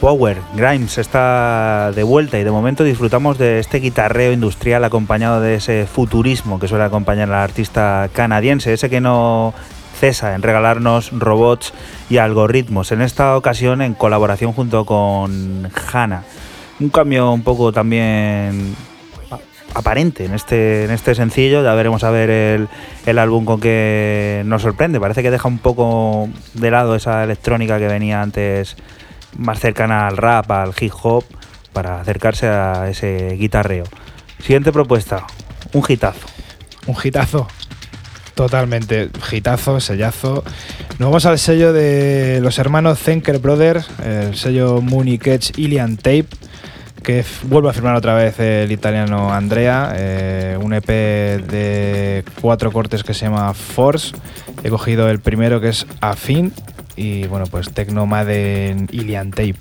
Power. 0.00 0.36
Grimes 0.54 0.96
está 0.98 1.90
de 1.90 2.04
vuelta 2.04 2.38
y 2.38 2.44
de 2.44 2.52
momento 2.52 2.84
disfrutamos 2.84 3.36
de 3.36 3.58
este 3.58 3.80
guitarreo 3.80 4.32
industrial 4.32 4.84
acompañado 4.84 5.40
de 5.40 5.56
ese 5.56 5.86
futurismo 5.86 6.60
que 6.60 6.68
suele 6.68 6.84
acompañar 6.84 7.28
al 7.30 7.42
artista 7.42 8.08
canadiense, 8.12 8.72
ese 8.72 8.88
que 8.88 9.00
no 9.00 9.52
cesa 9.98 10.36
en 10.36 10.42
regalarnos 10.42 11.10
robots 11.10 11.72
y 12.08 12.18
algoritmos. 12.18 12.92
En 12.92 13.02
esta 13.02 13.36
ocasión 13.36 13.82
en 13.82 13.94
colaboración 13.94 14.52
junto 14.52 14.84
con 14.84 15.68
Hannah. 15.92 16.22
Un 16.78 16.90
cambio 16.90 17.32
un 17.32 17.42
poco 17.42 17.72
también 17.72 18.76
aparente 19.74 20.26
en 20.26 20.34
este, 20.34 20.84
en 20.84 20.92
este 20.92 21.16
sencillo. 21.16 21.64
Ya 21.64 21.74
veremos 21.74 22.04
a 22.04 22.10
ver 22.10 22.30
el, 22.30 22.68
el 23.04 23.18
álbum 23.18 23.44
con 23.44 23.60
que 23.60 24.42
nos 24.44 24.62
sorprende. 24.62 25.00
Parece 25.00 25.24
que 25.24 25.32
deja 25.32 25.48
un 25.48 25.58
poco 25.58 26.28
de 26.54 26.70
lado 26.70 26.94
esa 26.94 27.24
electrónica 27.24 27.80
que 27.80 27.88
venía 27.88 28.22
antes 28.22 28.76
más 29.36 29.60
cercana 29.60 30.06
al 30.06 30.16
rap, 30.16 30.50
al 30.50 30.72
hip 30.78 30.92
hop, 31.02 31.24
para 31.72 32.00
acercarse 32.00 32.46
a 32.46 32.88
ese 32.88 33.36
guitarreo. 33.38 33.84
Siguiente 34.38 34.72
propuesta, 34.72 35.26
un 35.72 35.84
hitazo. 35.86 36.26
Un 36.86 36.96
hitazo. 37.02 37.46
Totalmente. 38.34 39.10
Hitazo, 39.30 39.80
sellazo. 39.80 40.44
Nos 40.98 41.08
vamos 41.08 41.26
al 41.26 41.38
sello 41.38 41.72
de 41.72 42.40
los 42.42 42.58
hermanos 42.58 42.98
Zenker 42.98 43.38
Brothers, 43.38 43.88
el 44.04 44.34
sello 44.34 44.80
Mooney 44.80 45.18
Ketch 45.18 45.58
Ilian 45.58 45.96
Tape, 45.96 46.26
que 47.02 47.24
vuelve 47.44 47.70
a 47.70 47.72
firmar 47.72 47.96
otra 47.96 48.14
vez 48.14 48.38
el 48.40 48.72
italiano 48.72 49.32
Andrea, 49.32 49.92
eh, 49.94 50.58
un 50.60 50.72
EP 50.72 50.86
de 50.86 52.24
cuatro 52.40 52.72
cortes 52.72 53.04
que 53.04 53.14
se 53.14 53.26
llama 53.26 53.52
Force. 53.54 54.14
He 54.62 54.70
cogido 54.70 55.08
el 55.10 55.20
primero 55.20 55.60
que 55.60 55.68
es 55.68 55.86
Afin 56.00 56.52
y 57.00 57.26
bueno, 57.28 57.46
pues 57.46 57.72
Tecno 57.72 58.04
Maden 58.04 58.86
Ilian 58.92 59.30
Tape. 59.30 59.56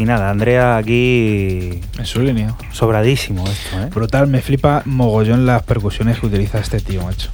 Casi 0.00 0.06
nada, 0.06 0.30
Andrea 0.30 0.78
aquí 0.78 1.78
En 1.98 2.06
su 2.06 2.22
línea. 2.22 2.54
sobradísimo 2.72 3.44
esto, 3.46 3.82
¿eh? 3.82 3.90
Brutal, 3.94 4.28
me 4.28 4.40
flipa 4.40 4.80
mogollón 4.86 5.44
las 5.44 5.62
percusiones 5.62 6.18
que 6.18 6.24
utiliza 6.26 6.58
este 6.58 6.80
tío, 6.80 7.02
macho. 7.04 7.28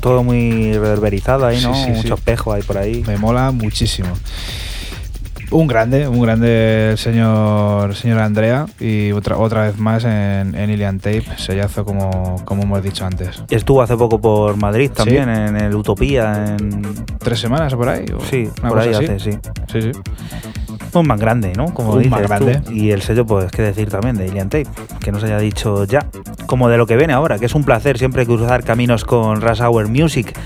Todo 0.00 0.24
muy 0.24 0.72
reverberizado 0.72 1.46
ahí, 1.46 1.60
¿no? 1.62 1.72
Sí, 1.76 1.82
sí, 1.84 1.90
Mucho 1.90 2.08
sí. 2.08 2.14
espejo 2.14 2.52
ahí 2.52 2.62
por 2.62 2.76
ahí. 2.76 3.04
Me 3.06 3.18
mola 3.18 3.52
muchísimo. 3.52 4.08
Un 5.50 5.66
grande, 5.66 6.06
un 6.08 6.20
grande 6.20 6.90
el 6.90 6.98
señor, 6.98 7.94
señor 7.94 8.18
Andrea 8.18 8.66
y 8.80 9.12
otra, 9.12 9.38
otra 9.38 9.62
vez 9.62 9.78
más 9.78 10.04
en, 10.04 10.54
en 10.54 10.68
Ilian 10.70 10.98
Tape, 10.98 11.24
sellazo 11.38 11.86
como, 11.86 12.44
como 12.44 12.64
hemos 12.64 12.82
dicho 12.82 13.06
antes. 13.06 13.42
Estuvo 13.48 13.80
hace 13.80 13.96
poco 13.96 14.20
por 14.20 14.56
Madrid 14.58 14.88
Sí. 14.90 14.96
también, 14.96 15.28
en 15.30 15.56
el 15.56 15.74
Utopía, 15.74 16.54
en... 16.58 16.82
¿Tres 17.18 17.38
semanas 17.38 17.74
por 17.76 17.88
ahí? 17.88 18.04
o 18.14 18.20
Sí, 18.28 18.46
una 18.60 18.68
por 18.68 18.78
ahí 18.80 18.92
hace, 18.92 19.18
sí. 19.20 19.30
Sí, 19.72 19.80
sí. 19.82 19.90
Un 21.00 21.06
más 21.06 21.20
grande, 21.20 21.52
¿no? 21.56 21.72
Como 21.74 21.92
Un 21.92 21.98
dices 22.02 22.10
más 22.28 22.40
tú. 22.40 22.46
grande. 22.46 22.72
Y 22.72 22.90
el 22.90 23.02
sello, 23.02 23.26
pues, 23.26 23.50
qué 23.50 23.62
decir 23.62 23.88
también, 23.88 24.16
de 24.16 24.26
Ilian 24.26 24.48
Tape, 24.48 24.66
que 25.00 25.12
nos 25.12 25.22
haya 25.24 25.38
dicho 25.38 25.84
ya. 25.84 26.06
Como 26.46 26.68
de 26.68 26.78
lo 26.78 26.86
que 26.86 26.96
viene 26.96 27.12
ahora, 27.12 27.38
que 27.38 27.46
es 27.46 27.54
un 27.54 27.64
placer 27.64 27.98
siempre 27.98 28.24
cruzar 28.26 28.64
caminos 28.64 29.04
con 29.04 29.40
Rush 29.40 29.60
Hour 29.62 29.88
Music. 29.88 30.36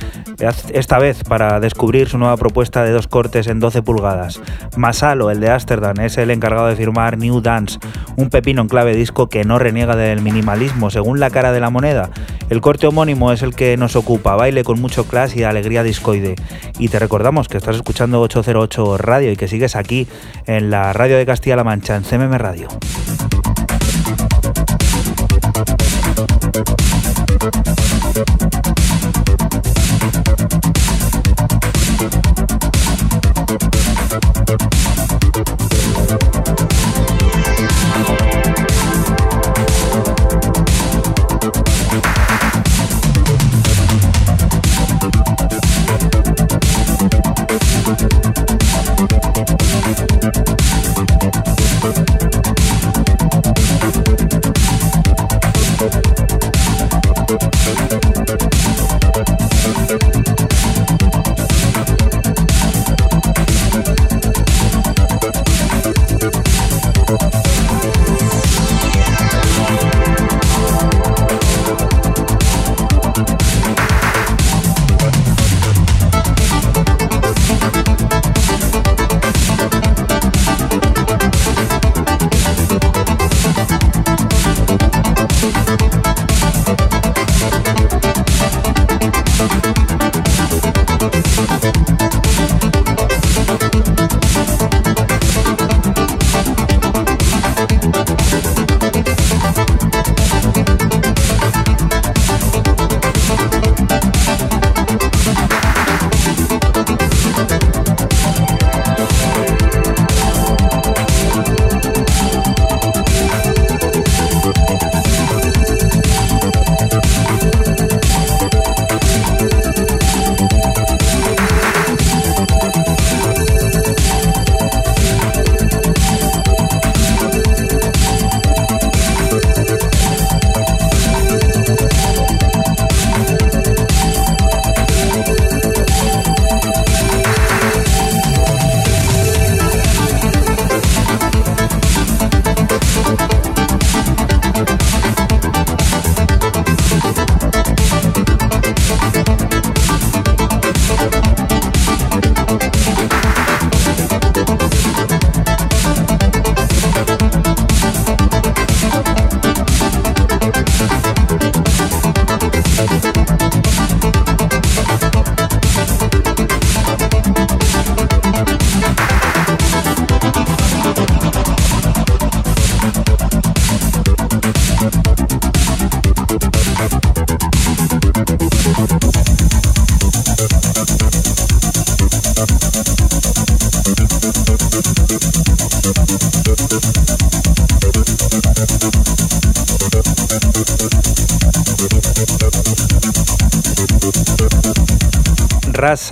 Esta 0.73 0.99
vez 0.99 1.23
para 1.25 1.61
descubrir 1.61 2.09
su 2.09 2.19
nueva 2.19 2.37
propuesta 2.37 2.83
de 2.83 2.91
dos 2.91 3.07
cortes 3.07 3.47
en 3.47 3.61
12 3.61 3.83
pulgadas. 3.83 4.41
Masalo, 4.77 5.31
el 5.31 5.41
de 5.41 5.51
Amsterdam, 5.51 5.95
es 6.01 6.19
el 6.19 6.31
encargado 6.31 6.67
de 6.67 6.75
firmar 6.77 7.19
New 7.19 7.41
Dance, 7.41 7.79
un 8.17 8.29
pepino 8.31 8.63
en 8.63 8.69
clave 8.69 8.97
disco 8.97 9.29
que 9.29 9.45
no 9.45 9.59
reniega 9.59 9.95
del 9.95 10.21
minimalismo, 10.23 10.91
según 10.91 11.21
la 11.21 11.31
cara 11.31 11.53
de 11.53 11.61
la 11.61 11.71
moneda. 11.71 12.11
El 12.51 12.61
corte 12.61 12.87
homónimo 12.87 13.33
es 13.33 13.43
el 13.43 13.55
que 13.55 13.77
nos 13.77 13.97
ocupa, 13.97 14.37
baile 14.37 14.65
con 14.65 14.81
mucho 14.81 15.07
clase 15.07 15.41
y 15.41 15.43
alegría 15.43 15.83
discoide. 15.83 16.35
Y 16.79 16.89
te 16.89 16.99
recordamos 16.99 17.49
que 17.49 17.57
estás 17.57 17.77
escuchando 17.77 18.21
808 18.21 18.99
Radio 18.99 19.33
y 19.33 19.37
que 19.37 19.49
sigues 19.49 19.77
aquí 19.77 20.07
en 20.47 20.71
la 20.71 20.93
radio 20.93 21.17
de 21.17 21.27
Castilla-La 21.27 21.65
Mancha, 21.65 21.97
en 21.97 22.03
CMM 22.03 22.37
Radio. 22.39 22.69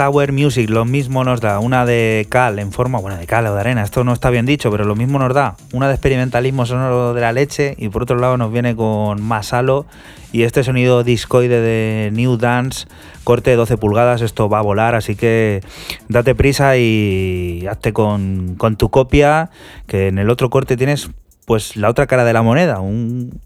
Sour 0.00 0.32
Music, 0.32 0.70
lo 0.70 0.86
mismo 0.86 1.24
nos 1.24 1.42
da 1.42 1.58
una 1.58 1.84
de 1.84 2.26
cal 2.30 2.58
en 2.58 2.72
forma, 2.72 2.98
bueno, 2.98 3.18
de 3.18 3.26
cal 3.26 3.46
o 3.46 3.52
de 3.52 3.60
arena, 3.60 3.82
esto 3.82 4.02
no 4.02 4.14
está 4.14 4.30
bien 4.30 4.46
dicho, 4.46 4.70
pero 4.70 4.86
lo 4.86 4.96
mismo 4.96 5.18
nos 5.18 5.34
da 5.34 5.56
una 5.74 5.88
de 5.88 5.92
experimentalismo 5.92 6.64
sonoro 6.64 7.12
de 7.12 7.20
la 7.20 7.32
leche 7.32 7.74
y 7.76 7.90
por 7.90 8.04
otro 8.04 8.16
lado 8.16 8.38
nos 8.38 8.50
viene 8.50 8.74
con 8.74 9.20
más 9.20 9.52
halo 9.52 9.84
y 10.32 10.44
este 10.44 10.64
sonido 10.64 11.04
discoide 11.04 11.60
de 11.60 12.10
New 12.14 12.38
Dance, 12.38 12.86
corte 13.24 13.50
de 13.50 13.56
12 13.56 13.76
pulgadas, 13.76 14.22
esto 14.22 14.48
va 14.48 14.60
a 14.60 14.62
volar, 14.62 14.94
así 14.94 15.16
que 15.16 15.60
date 16.08 16.34
prisa 16.34 16.78
y 16.78 17.66
hazte 17.68 17.92
con, 17.92 18.54
con 18.56 18.76
tu 18.76 18.88
copia, 18.88 19.50
que 19.86 20.08
en 20.08 20.16
el 20.16 20.30
otro 20.30 20.48
corte 20.48 20.78
tienes 20.78 21.10
pues 21.44 21.76
la 21.76 21.90
otra 21.90 22.06
cara 22.06 22.24
de 22.24 22.32
la 22.32 22.40
moneda, 22.40 22.80
un 22.80 23.38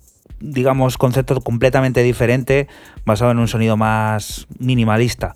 digamos 0.45 0.99
concepto 0.99 1.41
completamente 1.41 2.03
diferente 2.03 2.69
basado 3.05 3.31
en 3.31 3.39
un 3.39 3.49
sonido 3.49 3.77
más 3.77 4.47
minimalista. 4.59 5.34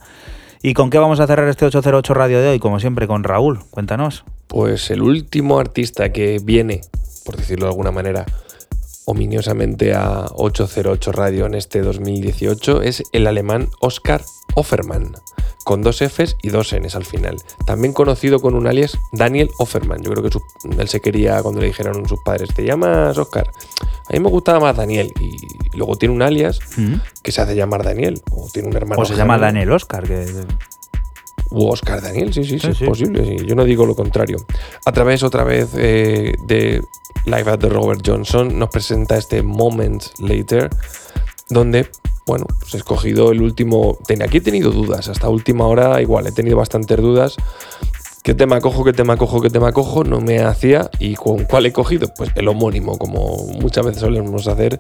¿Y 0.63 0.75
con 0.75 0.91
qué 0.91 0.99
vamos 0.99 1.21
a 1.21 1.27
cerrar 1.27 1.49
este 1.49 1.67
808 1.67 2.15
radio 2.15 2.41
de 2.41 2.49
hoy? 2.49 2.59
Como 2.59 2.81
siempre, 2.81 3.07
con 3.07 3.25
Raúl. 3.25 3.61
Cuéntanos. 3.71 4.25
Pues 4.49 4.91
el 4.91 5.03
último 5.03 5.61
artista 5.61 6.11
que 6.13 6.41
viene, 6.43 6.81
por 7.25 7.37
decirlo 7.37 7.67
de 7.67 7.71
alguna 7.71 7.93
manera, 7.93 8.27
ominiosamente 9.05 9.95
a 9.95 10.27
808 10.35 11.13
Radio 11.13 11.47
en 11.47 11.55
este 11.55 11.81
2018 11.83 12.83
es 12.83 13.03
el 13.13 13.27
alemán 13.27 13.69
Oscar 13.81 14.23
Offermann, 14.59 15.15
con 15.65 15.83
dos 15.83 16.01
Fs 16.03 16.37
y 16.43 16.49
dos 16.51 16.73
Ns 16.75 16.95
al 16.95 17.05
final. 17.05 17.37
También 17.67 17.93
conocido 17.93 18.41
con 18.41 18.55
un 18.55 18.67
alias 18.67 18.99
Daniel 19.13 19.51
Offermann. 19.59 20.03
Yo 20.03 20.11
creo 20.13 20.23
que 20.23 20.31
su- 20.31 20.43
él 20.79 20.89
se 20.89 21.01
quería 21.01 21.43
cuando 21.43 21.61
le 21.61 21.67
dijeron 21.69 22.07
sus 22.09 22.21
padres, 22.25 22.49
¿te 22.55 22.65
llamas 22.65 23.17
Oscar? 23.19 23.51
A 24.09 24.13
mí 24.13 24.21
me 24.21 24.29
gustaba 24.31 24.61
más 24.61 24.77
Daniel. 24.77 25.13
Y 25.21 25.37
luego 25.77 25.97
tiene 25.97 26.15
un 26.15 26.23
alias 26.23 26.59
que 27.23 27.33
se 27.33 27.41
hace 27.41 27.55
llamar 27.55 27.85
Daniel. 27.85 28.23
O 28.33 28.49
tiene 28.53 28.69
un 28.69 28.77
hermano. 28.77 29.01
O 29.03 29.05
se 29.05 29.15
llama. 29.15 29.39
Daniel 29.39 29.71
Oscar, 29.73 30.05
que 30.05 30.27
U 31.51 31.67
Oscar 31.69 32.03
Daniel, 32.03 32.33
sí, 32.33 32.45
sí, 32.45 32.59
sí, 32.59 32.61
Sí, 32.61 32.69
es 32.73 32.79
sí. 32.79 32.85
posible. 32.85 33.25
sí. 33.39 33.47
Yo 33.47 33.55
no 33.55 33.65
digo 33.65 33.87
lo 33.87 33.95
contrario. 33.95 34.39
A 34.85 34.93
través, 34.93 35.23
otra 35.23 35.45
vez, 35.45 35.71
eh, 35.77 36.35
de 36.47 36.83
Live 37.25 37.51
at 37.51 37.59
the 37.59 37.69
Robert 37.69 38.03
Johnson, 38.07 38.59
nos 38.59 38.69
presenta 38.71 39.17
este 39.17 39.43
Moments 39.43 40.13
Later, 40.21 40.69
donde, 41.49 41.91
bueno, 42.29 42.45
pues 42.61 42.75
he 42.75 42.77
escogido 42.77 43.33
el 43.33 43.41
último. 43.41 43.99
Aquí 44.23 44.37
he 44.37 44.41
tenido 44.43 44.71
dudas, 44.71 45.09
hasta 45.09 45.31
última 45.31 45.67
hora, 45.67 46.01
igual, 46.03 46.27
he 46.27 46.33
tenido 46.33 46.59
bastantes 46.59 46.99
dudas. 46.99 47.37
¿Qué 48.23 48.35
tema 48.35 48.61
cojo, 48.61 48.85
qué 48.85 48.93
tema 48.93 49.17
cojo, 49.17 49.41
qué 49.41 49.49
tema 49.49 49.73
cojo? 49.73 50.05
No 50.05 50.21
me 50.21 50.41
hacía. 50.41 50.91
¿Y 50.99 51.15
con 51.15 51.45
cuál 51.45 51.65
he 51.65 51.73
cogido? 51.73 52.13
Pues 52.15 52.31
el 52.35 52.47
homónimo, 52.49 52.99
como 52.99 53.39
muchas 53.59 53.87
veces 53.87 54.03
solemos 54.03 54.47
hacer, 54.47 54.79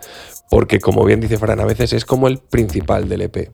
porque 0.51 0.79
como 0.79 1.03
bien 1.07 1.21
dice 1.21 1.39
Fran, 1.39 1.59
a 1.59 1.65
veces 1.65 1.95
es 1.95 2.05
como 2.05 2.29
el 2.29 2.39
principal 2.39 3.09
del 3.09 3.23
EP. 3.23 3.51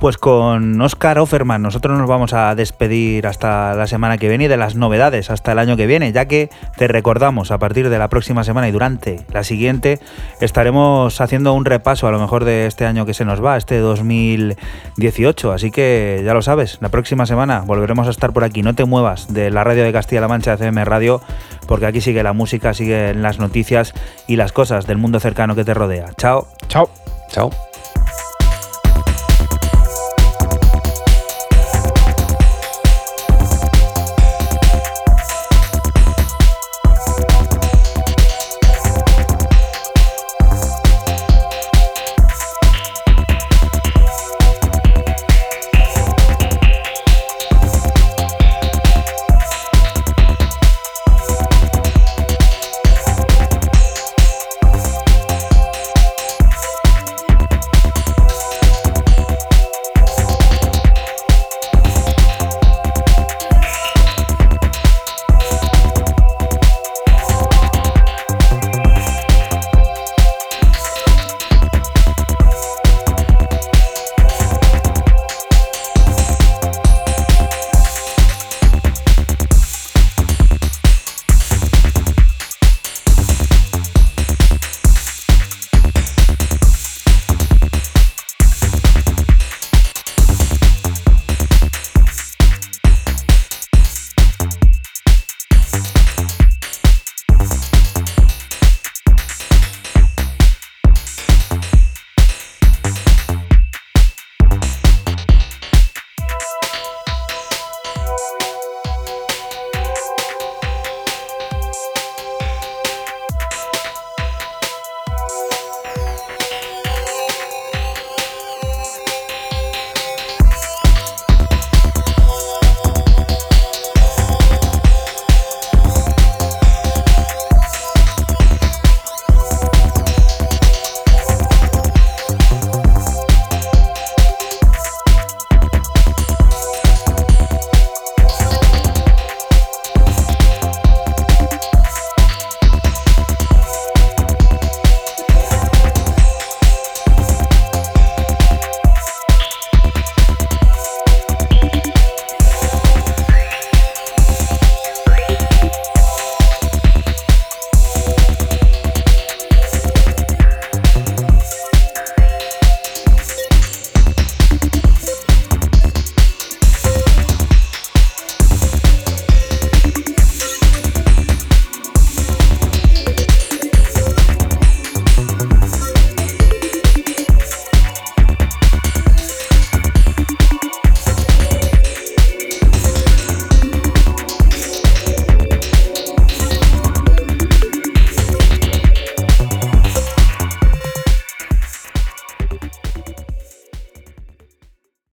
Pues 0.00 0.16
con 0.16 0.80
Oscar 0.80 1.18
Offerman 1.18 1.62
nosotros 1.62 1.98
nos 1.98 2.08
vamos 2.08 2.32
a 2.32 2.54
despedir 2.54 3.26
hasta 3.26 3.74
la 3.74 3.86
semana 3.86 4.16
que 4.16 4.28
viene 4.28 4.44
y 4.44 4.48
de 4.48 4.56
las 4.56 4.74
novedades 4.74 5.30
hasta 5.30 5.52
el 5.52 5.58
año 5.58 5.76
que 5.76 5.86
viene, 5.86 6.12
ya 6.12 6.26
que 6.26 6.48
te 6.76 6.88
recordamos 6.88 7.50
a 7.50 7.58
partir 7.58 7.90
de 7.90 7.98
la 7.98 8.08
próxima 8.08 8.44
semana 8.44 8.68
y 8.68 8.72
durante 8.72 9.24
la 9.32 9.44
siguiente 9.44 10.00
estaremos 10.40 11.20
haciendo 11.20 11.52
un 11.52 11.64
repaso 11.64 12.06
a 12.06 12.10
lo 12.10 12.18
mejor 12.18 12.44
de 12.44 12.66
este 12.66 12.86
año 12.86 13.04
que 13.06 13.14
se 13.14 13.24
nos 13.24 13.44
va, 13.44 13.56
este 13.56 13.78
2018. 13.78 15.52
Así 15.52 15.70
que 15.70 16.22
ya 16.24 16.34
lo 16.34 16.42
sabes, 16.42 16.78
la 16.80 16.88
próxima 16.88 17.26
semana 17.26 17.60
volveremos 17.60 18.06
a 18.06 18.10
estar 18.10 18.32
por 18.32 18.44
aquí. 18.44 18.62
No 18.62 18.74
te 18.74 18.84
muevas 18.84 19.32
de 19.32 19.50
la 19.50 19.64
radio 19.64 19.84
de 19.84 19.92
Castilla-La 19.92 20.28
Mancha, 20.28 20.56
CM 20.56 20.84
Radio, 20.84 21.20
porque 21.66 21.86
aquí 21.86 22.00
sigue 22.00 22.22
la 22.22 22.32
música, 22.32 22.74
siguen 22.74 23.22
las 23.22 23.38
noticias 23.38 23.94
y 24.26 24.36
las 24.36 24.52
cosas 24.52 24.86
del 24.86 24.98
mundo 24.98 25.20
cercano 25.20 25.54
que 25.54 25.64
te 25.64 25.74
rodea. 25.74 26.06
Chao. 26.16 26.48
Chao. 26.68 26.88
Chao. 27.28 27.50